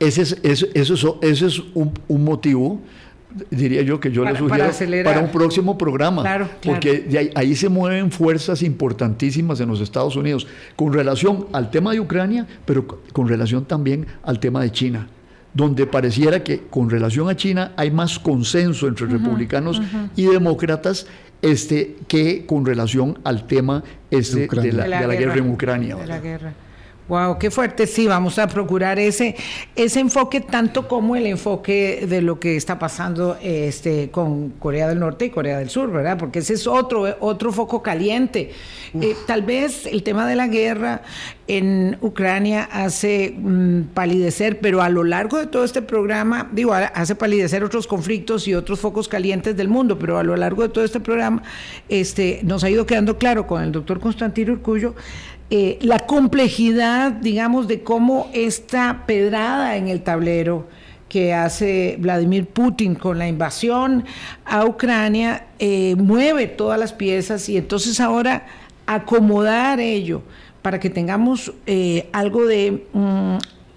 Ese 0.00 0.22
es, 0.22 0.38
ese, 0.42 0.70
es 1.46 1.62
un, 1.74 2.24
motivo, 2.24 2.80
diría 3.50 3.82
yo, 3.82 3.98
que 3.98 4.12
yo 4.12 4.24
le 4.24 4.36
sugiero 4.36 4.70
para, 5.04 5.20
un 5.20 5.30
próximo 5.30 5.76
programa, 5.76 6.48
porque 6.62 7.30
ahí, 7.34 7.54
se 7.56 7.68
mueven 7.68 8.12
fuerzas 8.12 8.62
importantísimas 8.62 9.60
en 9.60 9.68
los 9.68 9.80
Estados 9.80 10.14
Unidos 10.14 10.46
con 10.76 10.92
relación 10.92 11.46
al 11.52 11.70
tema 11.70 11.92
de 11.92 12.00
Ucrania, 12.00 12.46
pero 12.64 12.86
con 13.12 13.28
relación 13.28 13.64
también 13.64 14.06
al 14.22 14.38
tema 14.38 14.62
de 14.62 14.70
China 14.72 15.08
donde 15.54 15.86
pareciera 15.86 16.44
que 16.44 16.66
con 16.70 16.88
relación 16.90 17.28
a 17.28 17.34
China 17.34 17.72
hay 17.76 17.90
más 17.90 18.18
consenso 18.18 18.86
entre 18.86 19.06
republicanos 19.06 19.80
y 20.14 20.26
demócratas 20.26 21.06
este, 21.42 21.96
que 22.06 22.46
con 22.46 22.64
relación 22.66 23.18
al 23.24 23.46
tema 23.46 23.82
este 24.10 24.46
de, 24.46 24.72
la, 24.72 25.06
guerra. 25.14 25.36
en 25.36 25.50
Ucrania. 25.50 25.96
Wow, 27.08 27.38
qué 27.38 27.50
fuerte. 27.50 27.86
Sí, 27.86 28.06
vamos 28.06 28.38
a 28.38 28.46
procurar 28.48 28.98
ese, 28.98 29.34
ese 29.74 30.00
enfoque 30.00 30.42
tanto 30.42 30.86
como 30.86 31.16
el 31.16 31.26
enfoque 31.26 32.04
de 32.06 32.20
lo 32.20 32.38
que 32.38 32.54
está 32.54 32.78
pasando 32.78 33.38
este, 33.42 34.10
con 34.10 34.50
Corea 34.50 34.88
del 34.88 35.00
Norte 35.00 35.24
y 35.24 35.30
Corea 35.30 35.58
del 35.58 35.70
Sur, 35.70 35.90
¿verdad? 35.90 36.18
Porque 36.18 36.40
ese 36.40 36.52
es 36.52 36.66
otro, 36.66 37.16
otro 37.20 37.50
foco 37.50 37.82
caliente. 37.82 38.52
Eh, 39.00 39.16
tal 39.26 39.40
vez 39.40 39.86
el 39.86 40.02
tema 40.02 40.26
de 40.26 40.36
la 40.36 40.48
guerra 40.48 41.00
en 41.46 41.96
Ucrania 42.02 42.68
hace 42.70 43.34
mm, 43.38 43.94
palidecer, 43.94 44.60
pero 44.60 44.82
a 44.82 44.90
lo 44.90 45.02
largo 45.02 45.38
de 45.38 45.46
todo 45.46 45.64
este 45.64 45.80
programa, 45.80 46.50
digo, 46.52 46.74
hace 46.74 47.14
palidecer 47.14 47.64
otros 47.64 47.86
conflictos 47.86 48.46
y 48.46 48.54
otros 48.54 48.80
focos 48.80 49.08
calientes 49.08 49.56
del 49.56 49.68
mundo, 49.68 49.98
pero 49.98 50.18
a 50.18 50.22
lo 50.22 50.36
largo 50.36 50.60
de 50.62 50.68
todo 50.68 50.84
este 50.84 51.00
programa 51.00 51.42
este, 51.88 52.40
nos 52.44 52.64
ha 52.64 52.70
ido 52.70 52.84
quedando 52.84 53.16
claro 53.16 53.46
con 53.46 53.62
el 53.62 53.72
doctor 53.72 53.98
Constantino 53.98 54.52
Urcullo 54.52 54.94
eh, 55.50 55.78
la 55.80 56.00
complejidad, 56.00 57.12
digamos, 57.12 57.68
de 57.68 57.82
cómo 57.82 58.28
esta 58.34 59.04
pedrada 59.06 59.76
en 59.76 59.88
el 59.88 60.02
tablero 60.02 60.66
que 61.08 61.32
hace 61.32 61.96
Vladimir 61.98 62.46
Putin 62.46 62.94
con 62.94 63.18
la 63.18 63.26
invasión 63.26 64.04
a 64.44 64.66
Ucrania 64.66 65.46
eh, 65.58 65.94
mueve 65.96 66.46
todas 66.46 66.78
las 66.78 66.92
piezas 66.92 67.48
y 67.48 67.56
entonces 67.56 67.98
ahora 67.98 68.46
acomodar 68.86 69.80
ello 69.80 70.22
para 70.60 70.78
que 70.78 70.90
tengamos 70.90 71.52
eh, 71.66 72.08
algo 72.12 72.44
de, 72.44 72.84
mm, 72.92 73.36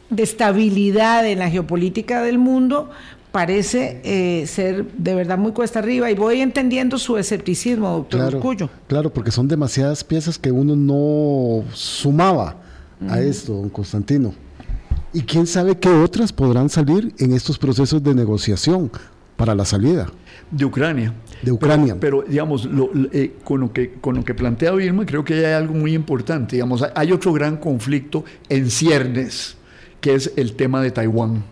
de, 0.09 0.23
estabilidad 0.23 1.25
en 1.25 1.39
la 1.39 1.49
geopolítica 1.49 2.21
del 2.21 2.37
mundo 2.37 2.89
parece 3.31 4.01
eh, 4.03 4.45
ser 4.47 4.85
de 4.93 5.15
verdad 5.15 5.37
muy 5.37 5.53
cuesta 5.53 5.79
arriba 5.79 6.11
y 6.11 6.15
voy 6.15 6.41
entendiendo 6.41 6.97
su 6.97 7.17
escepticismo, 7.17 7.89
doctor 7.89 8.41
claro, 8.41 8.69
Claro, 8.87 9.13
porque 9.13 9.31
son 9.31 9.47
demasiadas 9.47 10.03
piezas 10.03 10.37
que 10.37 10.51
uno 10.51 10.75
no 10.75 11.63
sumaba 11.73 12.57
a 13.07 13.19
esto, 13.19 13.53
don 13.53 13.69
Constantino. 13.69 14.33
Y 15.13 15.21
quién 15.21 15.47
sabe 15.47 15.77
qué 15.77 15.89
otras 15.89 16.31
podrán 16.31 16.69
salir 16.69 17.13
en 17.17 17.33
estos 17.33 17.57
procesos 17.57 18.01
de 18.03 18.13
negociación 18.13 18.91
para 19.35 19.55
la 19.55 19.65
salida. 19.65 20.07
De 20.51 20.65
Ucrania. 20.65 21.13
De 21.41 21.51
Ucrania. 21.51 21.97
Pero, 21.99 22.23
digamos, 22.27 22.69
eh, 23.11 23.33
con, 23.43 23.61
lo 23.61 23.73
que, 23.73 23.93
con 23.93 24.15
lo 24.15 24.23
que 24.23 24.33
plantea 24.33 24.71
Vilma, 24.71 25.05
creo 25.05 25.25
que 25.25 25.33
hay 25.33 25.53
algo 25.53 25.73
muy 25.73 25.93
importante. 25.93 26.57
Digamos, 26.57 26.85
hay 26.93 27.11
otro 27.11 27.33
gran 27.33 27.57
conflicto 27.57 28.23
en 28.49 28.69
ciernes, 28.69 29.57
que 29.99 30.13
es 30.13 30.31
el 30.35 30.53
tema 30.53 30.81
de 30.81 30.91
Taiwán. 30.91 31.43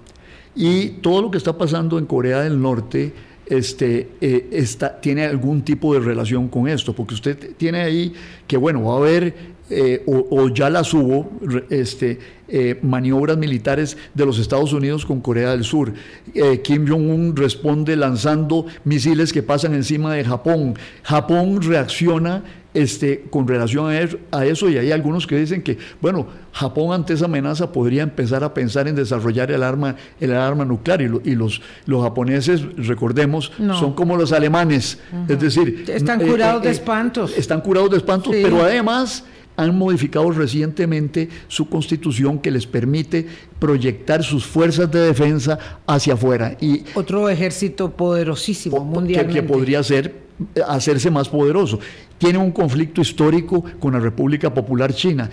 Y 0.56 0.89
todo 1.02 1.22
lo 1.22 1.32
que 1.32 1.38
está 1.38 1.58
pasando 1.58 1.97
en 1.97 2.06
Corea 2.06 2.41
del 2.41 2.62
Norte 2.62 3.14
este, 3.45 4.10
eh, 4.22 4.47
está, 4.52 5.00
tiene 5.00 5.26
algún 5.26 5.64
tipo 5.64 5.93
de 5.93 6.00
relación 6.00 6.47
con 6.50 6.68
esto, 6.68 6.93
porque 6.93 7.16
usted 7.16 7.56
tiene 7.58 7.82
ahí 7.82 8.14
que, 8.47 8.58
bueno, 8.58 8.84
va 8.84 8.93
a 8.93 8.97
haber 8.97 9.34
eh, 9.72 10.04
o, 10.08 10.50
ya 10.50 10.68
las 10.70 10.91
hubo, 10.95 11.30
este, 11.70 12.18
eh, 12.47 12.80
maniobras 12.82 13.38
militares 13.38 13.97
de 14.16 14.26
los 14.26 14.39
Estados 14.39 14.74
Unidos 14.74 15.06
con 15.06 15.22
Corea 15.22 15.52
del 15.52 15.64
Sur. 15.64 15.93
Eh, 16.34 16.62
Kim 16.64 16.88
Jong-un 16.88 17.36
responde 17.36 17.95
lanzando 17.95 18.66
misiles 18.84 19.32
que 19.32 19.43
pasan 19.43 19.76
encima 19.76 20.16
de 20.16 20.26
Japón. 20.26 20.74
Japón 21.04 21.62
reacciona 21.62 22.43
este, 22.74 23.26
con 23.30 23.47
relación 23.47 23.88
a 24.32 24.45
eso 24.45 24.70
y 24.70 24.78
hay 24.78 24.91
algunos 24.91 25.26
que 25.26 25.36
dicen 25.38 25.63
que, 25.63 25.78
bueno, 26.01 26.28
Japón 26.51 26.93
ante 26.93 27.13
esa 27.13 27.26
amenaza 27.26 27.72
podría 27.72 28.03
empezar 28.03 28.43
a 28.43 28.53
pensar 28.53 28.88
en 28.88 28.95
desarrollar 28.95 29.51
el 29.51 29.63
arma, 29.63 29.95
el 30.20 30.34
arma 30.34 30.65
nuclear 30.65 31.01
y, 31.01 31.36
los, 31.36 31.61
los 31.86 32.03
japoneses, 32.03 32.61
recordemos, 32.78 33.51
son 33.80 33.93
como 33.93 34.15
los 34.17 34.32
alemanes, 34.32 34.99
es 35.28 35.39
decir... 35.39 35.86
Están 35.88 36.20
curados 36.20 36.63
de 36.63 36.72
espantos. 36.72 37.38
Están 37.38 37.61
curados 37.61 37.91
de 37.91 37.97
espantos, 37.97 38.34
pero 38.41 38.61
además 38.61 39.24
han 39.60 39.78
modificado 39.78 40.32
recientemente 40.32 41.28
su 41.49 41.68
constitución 41.68 42.39
que 42.39 42.49
les 42.49 42.66
permite 42.66 43.28
proyectar 43.60 44.24
sus 44.24 44.45
fuerzas 44.45 44.89
de 44.89 45.01
defensa 45.01 45.60
hacia 45.86 46.14
afuera. 46.14 46.55
Y 46.62 46.84
Otro 46.95 47.28
ejército 47.28 47.91
poderosísimo 47.91 48.86
mundialmente. 48.86 49.41
Que, 49.41 49.43
podría 49.43 49.84
ser 49.84 50.30
hacerse 50.66 51.12
más 51.12 51.28
poderoso. 51.28 51.80
Tiene 52.18 52.38
un 52.38 52.51
conflicto 52.51 53.01
histórico 53.01 53.62
con 53.80 53.93
la 53.93 53.99
República 53.99 54.53
Popular 54.53 54.93
China. 54.93 55.30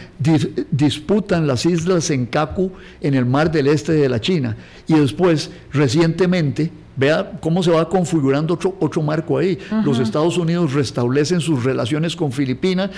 disputan 0.72 1.46
las 1.46 1.64
islas 1.64 2.04
Senkaku 2.04 2.72
en 3.00 3.14
el 3.14 3.26
mar 3.26 3.52
del 3.52 3.68
este 3.68 3.92
de 3.92 4.08
la 4.08 4.20
China. 4.20 4.56
Y 4.88 4.94
después, 4.94 5.52
recientemente, 5.72 6.72
Vea 6.96 7.38
cómo 7.40 7.62
se 7.62 7.70
va 7.70 7.88
configurando 7.88 8.54
otro, 8.54 8.74
otro 8.80 9.02
marco 9.02 9.38
ahí. 9.38 9.58
Los 9.84 9.98
Estados 9.98 10.38
Unidos 10.38 10.72
restablecen 10.72 11.40
sus 11.40 11.62
relaciones 11.62 12.16
con 12.16 12.32
Filipinas 12.32 12.90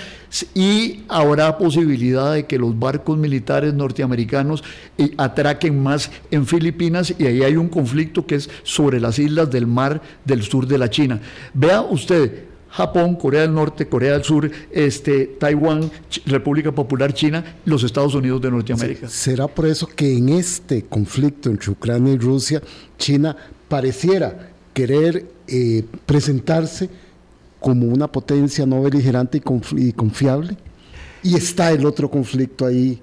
y 0.55 1.01
habrá 1.07 1.57
posibilidad 1.57 2.33
de 2.33 2.45
que 2.45 2.57
los 2.57 2.77
barcos 2.77 3.17
militares 3.17 3.73
norteamericanos 3.73 4.63
eh, 4.97 5.11
atraquen 5.17 5.81
más 5.81 6.11
en 6.31 6.45
Filipinas 6.45 7.13
y 7.17 7.25
ahí 7.25 7.43
hay 7.43 7.57
un 7.57 7.67
conflicto 7.67 8.25
que 8.25 8.35
es 8.35 8.49
sobre 8.63 8.99
las 8.99 9.19
islas 9.19 9.51
del 9.51 9.67
mar 9.67 10.01
del 10.23 10.43
sur 10.43 10.65
de 10.65 10.77
la 10.77 10.89
China. 10.89 11.19
Vea 11.53 11.81
usted, 11.81 12.45
Japón, 12.69 13.15
Corea 13.15 13.41
del 13.41 13.53
Norte, 13.53 13.87
Corea 13.87 14.13
del 14.13 14.23
Sur, 14.23 14.49
este, 14.71 15.25
Taiwán, 15.39 15.89
República 16.25 16.71
Popular 16.71 17.13
China, 17.13 17.57
los 17.65 17.83
Estados 17.83 18.13
Unidos 18.13 18.41
de 18.41 18.51
Norteamérica. 18.51 19.09
¿Será 19.09 19.47
por 19.47 19.65
eso 19.65 19.87
que 19.87 20.17
en 20.17 20.29
este 20.29 20.83
conflicto 20.83 21.49
entre 21.49 21.71
Ucrania 21.71 22.13
y 22.13 22.17
Rusia, 22.17 22.61
China 22.97 23.35
pareciera 23.69 24.49
querer 24.73 25.25
eh, 25.47 25.83
presentarse 26.05 26.89
como 27.59 27.87
una 27.87 28.11
potencia 28.11 28.65
no 28.65 28.81
beligerante 28.81 29.41
y, 29.77 29.91
confiable, 29.93 30.57
y 31.23 31.35
está 31.35 31.71
el 31.71 31.85
otro 31.85 32.09
conflicto 32.09 32.65
ahí 32.65 32.99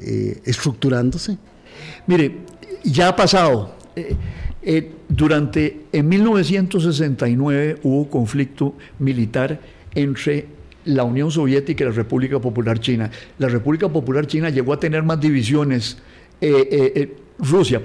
eh, 0.00 0.40
estructurándose. 0.44 1.36
Mire, 2.06 2.36
ya 2.84 3.08
ha 3.08 3.16
pasado. 3.16 3.74
Eh, 4.62 4.92
durante, 5.08 5.86
en 5.92 6.08
1969 6.08 7.78
hubo 7.82 8.08
conflicto 8.10 8.74
militar 8.98 9.60
entre 9.94 10.46
la 10.84 11.04
Unión 11.04 11.30
Soviética 11.30 11.84
y 11.84 11.88
la 11.88 11.92
República 11.92 12.38
Popular 12.38 12.78
China. 12.78 13.10
La 13.38 13.48
República 13.48 13.88
Popular 13.88 14.26
China 14.26 14.50
llegó 14.50 14.72
a 14.72 14.80
tener 14.80 15.02
más 15.02 15.20
divisiones. 15.20 15.98
Rusia, 17.38 17.80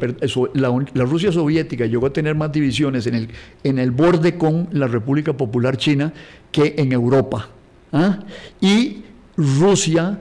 la, 0.54 1.06
Rusia 1.06 1.32
soviética 1.32 1.86
llegó 1.86 2.08
a 2.08 2.14
tener 2.14 2.36
más 2.36 2.51
divisiones 2.51 3.06
en 3.06 3.16
el, 3.16 3.30
en 3.64 3.78
el 3.78 3.91
borde 3.91 4.38
con 4.38 4.68
la 4.72 4.88
República 4.88 5.34
Popular 5.34 5.78
China 5.78 6.12
que 6.51 6.74
en 6.78 6.91
Europa. 6.91 7.49
¿ah? 7.91 8.20
Y 8.60 9.04
Rusia 9.38 10.20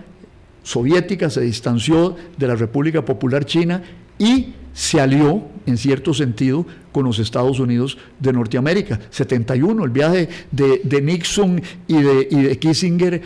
soviética 0.62 1.30
se 1.30 1.40
distanció 1.40 2.16
de 2.36 2.46
la 2.46 2.56
República 2.56 3.04
Popular 3.04 3.44
China 3.46 3.82
y 4.18 4.52
se 4.72 5.00
alió, 5.00 5.42
en 5.66 5.76
cierto 5.76 6.14
sentido, 6.14 6.66
con 6.92 7.04
los 7.04 7.18
Estados 7.18 7.58
Unidos 7.58 7.98
de 8.18 8.32
Norteamérica. 8.32 9.00
71, 9.10 9.84
el 9.84 9.90
viaje 9.90 10.28
de, 10.50 11.02
Nixon 11.02 11.62
y 11.88 11.94
de, 11.94 12.24
de 12.24 12.58
Kissinger 12.58 13.22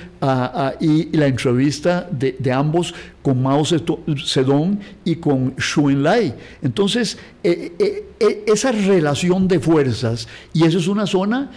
y 0.81 1.17
la 1.17 1.27
entrevista 1.27 2.09
de, 2.11 2.53
ambos 2.53 2.95
con 3.23 3.43
Mao 3.43 3.65
Zedong 3.65 4.79
y 5.05 5.17
con 5.17 5.55
Xu 5.59 5.91
Enlai. 5.91 6.35
Entonces, 6.63 7.19
eh, 7.43 7.73
eh, 7.79 8.05
eh, 8.21 8.45
esa 8.47 8.73
relación 8.73 9.49
de 9.49 9.59
fuerzas, 9.59 10.29
y 10.53 10.65
eso 10.65 10.79
es 10.79 10.87
una 10.89 11.07
zona 11.07 11.51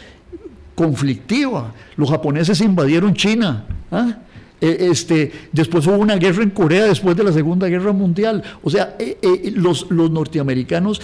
conflictiva. 0.75 1.73
Los 1.95 2.09
japoneses 2.09 2.61
invadieron 2.61 3.13
China. 3.13 3.65
¿ah? 3.91 4.17
Eh, 4.61 4.89
este, 4.91 5.31
después 5.51 5.87
hubo 5.87 5.97
una 5.97 6.17
guerra 6.17 6.43
en 6.43 6.49
Corea 6.49 6.85
después 6.85 7.15
de 7.15 7.23
la 7.23 7.31
Segunda 7.31 7.67
Guerra 7.67 7.93
Mundial. 7.93 8.43
O 8.63 8.69
sea, 8.69 8.95
eh, 8.99 9.17
eh, 9.21 9.51
los, 9.55 9.89
los, 9.89 10.11
norteamericanos 10.11 11.01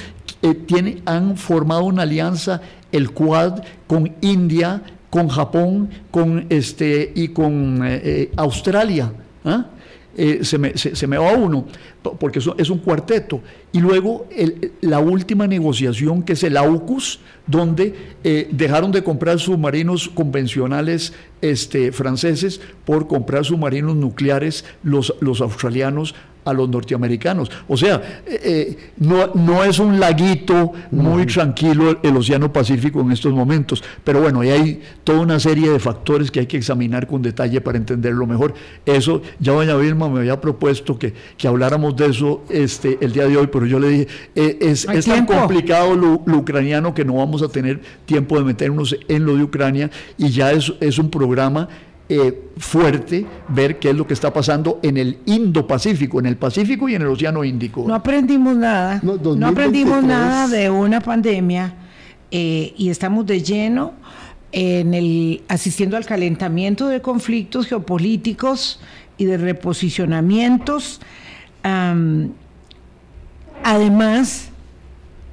tienen, 0.68 1.02
han 1.06 1.38
formado 1.38 1.86
una 1.86 2.04
alianza, 2.04 2.62
el 2.92 3.12
Quad, 3.12 3.64
con 3.88 4.14
India, 4.22 4.84
con 5.10 5.28
Japón 5.28 5.90
con 6.12 6.46
este, 6.50 7.12
y 7.16 7.30
con 7.30 7.82
Australia. 8.36 9.12
¿ah? 9.44 9.66
Se, 10.44 10.58
me, 10.58 10.78
se, 10.78 11.08
me, 11.08 11.18
va 11.18 11.34
uno, 11.34 11.66
porque 12.20 12.40
es 12.40 12.70
un 12.70 12.78
cuarteto. 12.80 13.42
Y 13.72 13.80
luego 13.80 14.28
la 14.82 15.00
última 15.00 15.48
negociación, 15.48 16.24
que 16.24 16.34
es 16.34 16.44
el 16.44 16.58
AUKUS, 16.58 17.20
donde 17.48 17.94
eh, 18.24 18.48
dejaron 18.52 18.92
de 18.92 19.04
comprar 19.04 19.40
submarinos 19.40 20.10
convencionales 20.10 21.14
este, 21.42 21.92
franceses 21.92 22.62
por 22.86 23.08
comprar 23.08 23.46
submarinos 23.46 23.96
nucleares 23.96 24.66
los, 24.84 25.14
los 25.20 25.42
australianos 25.42 26.16
a 26.46 26.54
los 26.54 26.70
norteamericanos. 26.70 27.52
O 27.68 27.76
sea, 27.76 28.22
eh, 28.26 28.40
eh, 28.44 28.78
no, 28.98 29.32
no, 29.34 29.64
es 29.64 29.80
un 29.80 30.00
laguito 30.00 30.72
muy 30.92 31.26
tranquilo 31.26 31.98
el, 32.02 32.16
Océano 32.16 32.54
Pacífico 32.54 33.02
en 33.02 33.12
estos 33.12 33.34
momentos, 33.34 33.84
pero 34.04 34.22
bueno, 34.22 34.42
ahí 34.42 34.50
hay 34.50 34.82
toda 35.04 35.20
una 35.20 35.40
serie 35.40 35.70
de 35.70 35.80
factores 35.80 36.32
que 36.32 36.42
hay 36.42 36.46
que 36.46 36.58
examinar 36.58 37.08
con 37.08 37.22
detalle 37.22 37.60
para 37.62 37.78
entenderlo 37.78 38.26
mejor. 38.26 38.54
Eso, 38.86 39.22
ya 39.40 39.52
doña 39.52 39.76
Vilma 39.76 40.08
me 40.08 40.20
había 40.20 40.40
propuesto 40.40 40.98
que, 40.98 41.14
que 41.38 41.48
habláramos 41.48 41.96
de 41.96 42.06
eso 42.06 42.44
este, 42.50 42.98
el 43.02 43.12
día 43.12 43.28
de 43.28 43.38
hoy, 43.38 43.48
pero 43.48 43.66
yo 43.66 43.80
le 43.80 43.90
dije, 43.90 44.08
eh, 44.36 44.58
es, 44.62 44.86
es 44.86 45.06
tan 45.06 45.26
complicado 45.26 45.96
lo, 45.96 46.24
ucraniano 46.38 46.94
que 46.94 47.04
no 47.04 47.16
vamos 47.16 47.42
a 47.42 47.48
tener 47.48 47.82
tiempo 48.06 48.38
de 48.38 48.46
meternos 48.46 48.96
en 49.08 49.26
lo 49.26 49.36
de 49.36 49.44
Ucrania 49.44 49.90
y 50.18 50.30
ya 50.30 50.52
es, 50.52 50.72
es 50.80 51.00
un 51.00 51.10
programa 51.10 51.68
eh, 52.08 52.52
fuerte 52.58 53.26
ver 53.48 53.80
qué 53.80 53.90
es 53.90 53.96
lo 53.96 54.06
que 54.06 54.14
está 54.14 54.32
pasando 54.32 54.80
en 54.84 54.98
el 54.98 55.18
Indo-Pacífico, 55.26 56.20
en 56.20 56.28
el 56.28 56.38
Pacífico 56.38 56.88
y 56.88 56.96
en 56.96 57.02
el 57.02 57.08
Océano 57.08 57.44
Índico. 57.44 57.84
No 57.88 57.96
aprendimos 57.96 58.56
nada, 58.56 59.02
no, 59.04 59.48
aprendimos 59.48 60.04
nada 60.04 60.48
de 60.48 60.70
una 60.70 61.02
pandemia 61.02 61.74
eh, 62.30 62.74
y 62.78 62.90
estamos 62.90 63.26
de 63.26 63.42
lleno 63.42 63.94
en 64.52 64.94
el 64.94 65.42
asistiendo 65.48 65.98
al 65.98 66.06
calentamiento 66.06 66.88
de 66.88 67.02
conflictos 67.02 67.68
geopolíticos 67.68 68.80
y 69.18 69.26
de 69.26 69.38
reposicionamientos. 69.38 71.02
además, 73.64 74.50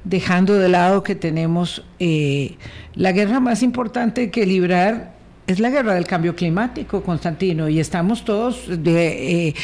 dejando 0.03 0.55
de 0.55 0.69
lado 0.69 1.03
que 1.03 1.15
tenemos 1.15 1.83
eh, 1.99 2.57
la 2.95 3.11
guerra 3.11 3.39
más 3.39 3.63
importante 3.63 4.31
que 4.31 4.45
librar 4.45 5.13
es 5.45 5.59
la 5.59 5.69
guerra 5.69 5.93
del 5.95 6.05
cambio 6.05 6.35
climático, 6.35 7.03
Constantino, 7.03 7.67
y 7.67 7.79
estamos 7.79 8.23
todos, 8.23 8.65
de, 8.67 9.47
eh, 9.47 9.55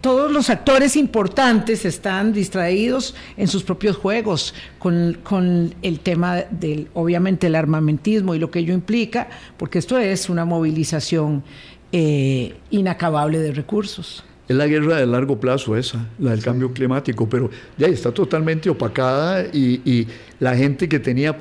todos 0.00 0.30
los 0.30 0.48
actores 0.48 0.96
importantes 0.96 1.84
están 1.84 2.32
distraídos 2.32 3.14
en 3.36 3.48
sus 3.48 3.64
propios 3.64 3.96
juegos 3.96 4.54
con, 4.78 5.18
con, 5.24 5.74
el 5.82 6.00
tema 6.00 6.42
del, 6.50 6.88
obviamente, 6.94 7.48
el 7.48 7.56
armamentismo 7.56 8.34
y 8.34 8.38
lo 8.38 8.50
que 8.50 8.60
ello 8.60 8.74
implica, 8.74 9.28
porque 9.56 9.80
esto 9.80 9.98
es 9.98 10.28
una 10.28 10.44
movilización 10.44 11.42
eh, 11.90 12.54
inacabable 12.70 13.40
de 13.40 13.52
recursos. 13.52 14.24
Es 14.48 14.56
la 14.56 14.66
guerra 14.66 14.96
de 14.96 15.06
largo 15.06 15.38
plazo 15.38 15.76
esa, 15.76 16.06
la 16.18 16.30
del 16.30 16.42
cambio 16.42 16.72
climático, 16.72 17.28
pero 17.28 17.50
ya 17.76 17.86
está 17.86 18.12
totalmente 18.12 18.70
opacada 18.70 19.44
y, 19.52 20.06
la 20.40 20.54
gente 20.54 20.88
que 20.88 21.00
tenía, 21.00 21.36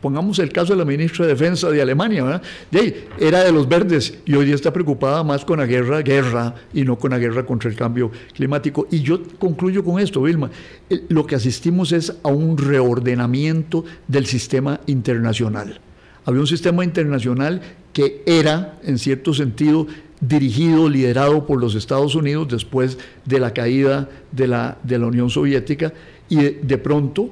pongamos 0.00 0.38
el 0.38 0.50
caso 0.50 0.72
de 0.72 0.78
la 0.78 0.86
ministra 0.86 1.26
de 1.26 1.34
Defensa 1.34 1.68
de 1.68 1.82
Alemania, 1.82 2.24
¿verdad? 2.24 2.42
era 3.20 3.44
de 3.44 3.52
los 3.52 3.68
verdes 3.68 4.16
y 4.24 4.32
hoy 4.32 4.46
día 4.46 4.54
está 4.54 4.72
preocupada 4.72 5.22
más 5.22 5.44
con 5.44 5.58
la 5.58 5.66
guerra, 5.66 6.00
guerra 6.00 6.54
y 6.72 6.84
no 6.84 6.98
con 6.98 7.10
la 7.10 7.18
guerra 7.18 7.44
contra 7.44 7.68
el 7.68 7.76
cambio 7.76 8.10
climático. 8.32 8.88
Y 8.90 9.02
yo 9.02 9.22
concluyo 9.38 9.84
con 9.84 10.00
esto, 10.00 10.22
Vilma, 10.22 10.50
lo 11.10 11.26
que 11.26 11.34
asistimos 11.34 11.92
es 11.92 12.16
a 12.22 12.28
un 12.28 12.56
reordenamiento 12.56 13.84
del 14.06 14.24
sistema 14.24 14.80
internacional. 14.86 15.78
Había 16.24 16.40
un 16.40 16.46
sistema 16.46 16.84
internacional 16.84 17.60
que 17.92 18.22
era, 18.26 18.78
en 18.84 18.98
cierto 18.98 19.34
sentido, 19.34 19.86
dirigido, 20.20 20.88
liderado 20.88 21.46
por 21.46 21.60
los 21.60 21.74
Estados 21.74 22.14
Unidos 22.14 22.48
después 22.48 22.98
de 23.24 23.38
la 23.38 23.52
caída 23.52 24.08
de 24.32 24.48
la, 24.48 24.78
de 24.82 24.98
la 24.98 25.06
Unión 25.06 25.30
Soviética, 25.30 25.92
y 26.28 26.36
de, 26.36 26.78
pronto 26.78 27.30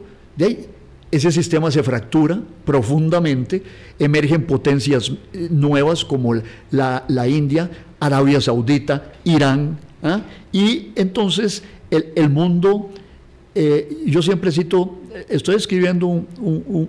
ese 1.10 1.30
sistema 1.30 1.70
se 1.70 1.82
fractura 1.82 2.40
profundamente, 2.64 3.62
emergen 3.98 4.44
potencias 4.44 5.12
eh, 5.32 5.48
nuevas 5.50 6.04
como 6.04 6.34
la, 6.70 7.28
India, 7.28 7.70
Arabia 8.00 8.40
Saudita, 8.40 9.12
Irán, 9.24 9.78
¿ah? 10.02 10.22
y 10.52 10.92
entonces 10.96 11.62
el, 11.90 12.30
mundo, 12.30 12.90
eh, 13.54 14.02
yo 14.06 14.22
siempre 14.22 14.50
cito, 14.50 14.98
estoy 15.28 15.56
escribiendo 15.56 16.06
un, 16.06 16.26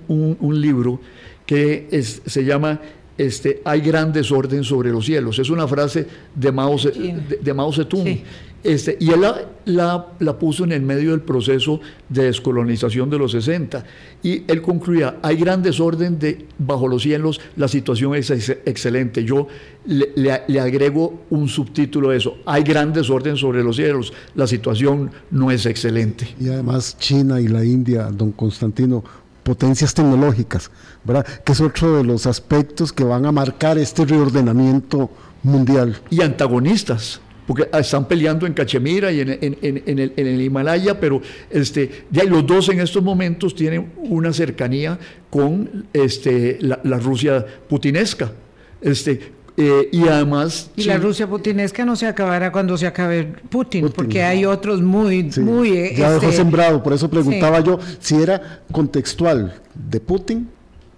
un, 0.08 0.62
libro 0.62 1.00
que 1.46 1.88
se 2.26 2.44
llama 2.44 2.82
este, 3.18 3.62
hay 3.66 3.82
gran 3.82 4.14
desorden 4.14 4.64
sobre 4.64 4.92
los 4.92 5.06
cielos. 5.06 5.40
Es 5.40 5.50
una 5.50 5.68
frase 5.68 6.08
de 6.36 6.52
Mao, 6.52 6.78
de, 6.78 7.54
Mao 7.54 7.74
Zedong. 7.74 8.20
Este, 8.64 8.98
y 9.00 9.12
él 9.12 9.22
la, 9.66 10.08
la, 10.20 10.40
puso 10.40 10.64
en 10.64 10.72
el 10.72 10.82
medio 10.82 11.12
del 11.12 11.22
proceso 11.22 11.80
de 12.10 12.26
descolonización 12.26 13.10
de 13.10 13.18
los 13.18 13.32
60. 13.32 13.86
Y 14.24 14.44
él 14.52 14.62
concluía, 14.62 15.20
hay 15.22 15.38
gran 15.38 15.62
desorden 15.62 16.20
de, 16.20 16.48
bajo 16.58 16.88
los 16.88 17.04
cielos, 17.04 17.40
la 17.56 17.68
situación 17.68 18.16
es 18.16 18.30
excelente. 18.32 19.24
Yo 19.24 19.48
le, 19.86 20.12
le, 20.48 20.60
agrego 20.60 21.22
un 21.30 21.48
subtítulo 21.48 22.10
a 22.10 22.16
eso, 22.16 22.40
hay 22.46 22.64
gran 22.64 22.92
desorden 22.92 23.38
sobre 23.38 23.64
los 23.64 23.76
cielos, 23.76 24.12
la 24.36 24.48
situación 24.48 25.12
no 25.32 25.52
es 25.52 25.66
excelente. 25.66 26.28
Y 26.40 26.50
además 26.50 26.98
China 27.00 27.40
y 27.40 27.48
la 27.48 27.64
India, 27.64 28.10
don 28.12 28.32
Constantino, 28.32 29.04
potencias 29.48 29.94
tecnológicas, 29.94 30.70
¿verdad? 31.06 31.26
Que 31.46 31.54
es 31.54 31.62
otro 31.62 31.96
de 31.96 32.04
los 32.04 32.26
aspectos 32.28 32.92
que 32.92 33.06
van 33.06 33.26
a 33.26 33.32
marcar 33.32 33.78
este 33.78 34.04
reordenamiento 34.04 35.10
mundial. 35.42 35.98
Y 36.10 36.22
antagonistas 36.22 37.22
porque 37.46 37.70
están 37.80 38.10
peleando 38.10 38.46
en 38.46 38.52
Cachemira 38.52 39.10
y 39.10 39.22
en, 39.22 39.30
el, 39.32 40.42
Himalaya, 40.42 41.00
pero 41.00 41.22
este, 41.50 42.04
ya 42.12 42.26
los 42.26 42.46
dos 42.46 42.68
en 42.68 42.82
estos 42.82 43.02
momentos 43.02 43.56
tienen 43.56 43.94
una 43.96 44.34
cercanía 44.34 45.00
con 45.30 45.88
este, 45.94 46.58
la, 46.60 46.82
la 46.84 46.98
Rusia 46.98 47.46
putinesca. 47.70 48.34
Este, 48.82 49.32
eh, 49.60 49.90
y 49.92 50.08
además... 50.08 50.70
Y 50.76 50.84
la 50.84 50.98
Rusia 50.98 51.28
putinesca 51.28 51.84
no 51.84 51.96
se 51.96 52.06
acabará 52.06 52.52
cuando 52.52 52.78
se 52.78 52.86
acabe 52.86 53.24
Putin, 53.50 53.90
porque 53.90 54.22
hay 54.22 54.46
otros 54.46 54.84
muy... 54.84 55.32
muy 55.42 55.96
ya 55.96 56.12
dejó 56.12 56.28
este, 56.28 56.38
sembrado, 56.38 56.84
por 56.84 56.94
eso 56.94 57.10
preguntaba 57.10 57.60
yo 57.62 57.80
si 58.00 58.22
era 58.22 58.62
contextual 58.72 59.60
de 59.74 60.00
Putin 60.00 60.48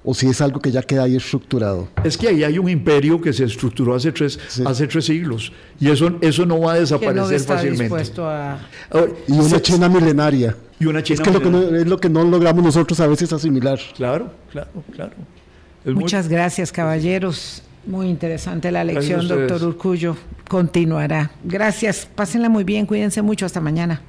o 0.04 0.14
si 0.14 0.28
es 0.28 0.42
algo 0.42 0.60
que 0.60 0.72
ya 0.72 0.82
queda 0.82 1.04
ahí 1.04 1.16
estructurado. 1.16 1.88
Es 2.04 2.18
que 2.18 2.28
ahí 2.28 2.44
hay 2.44 2.60
un 2.60 2.68
imperio 2.68 3.22
que 3.22 3.32
se 3.32 3.46
estructuró 3.46 3.96
hace 3.96 4.12
tres, 4.12 4.38
hace 4.66 4.88
tres 4.88 5.06
siglos 5.06 5.54
y 5.80 5.90
eso, 5.90 6.18
eso 6.20 6.46
no 6.46 6.60
va 6.60 6.74
a 6.74 6.80
desaparecer 6.80 7.40
fácilmente. 7.40 8.12
y 9.28 9.40
una 9.40 9.62
China 9.62 9.88
milenaria. 9.88 10.56
Y 10.82 10.86
una 10.86 11.02
China 11.02 11.22
es, 11.22 11.28
que 11.28 11.34
Lo 11.34 11.42
que 11.42 11.50
no, 11.50 11.76
es 11.76 11.88
lo 11.88 11.98
que 11.98 12.10
no 12.10 12.26
logramos 12.26 12.62
nosotros 12.62 13.00
a 13.00 13.08
veces 13.08 13.32
asimilar. 13.32 13.80
Claro, 13.96 14.34
claro, 14.52 14.70
claro. 14.94 15.14
Muchas 15.86 16.28
gracias, 16.28 16.74
caballeros. 16.74 17.64
Muy 17.90 18.08
interesante 18.08 18.72
la 18.72 18.84
lección, 18.84 19.28
doctor 19.28 19.64
Urcullo. 19.64 20.16
Continuará. 20.48 21.32
Gracias. 21.44 22.06
Pásenla 22.06 22.48
muy 22.48 22.64
bien. 22.64 22.86
Cuídense 22.86 23.24
mucho. 23.24 23.48
Hasta 23.48 23.62
mañana. 23.62 24.00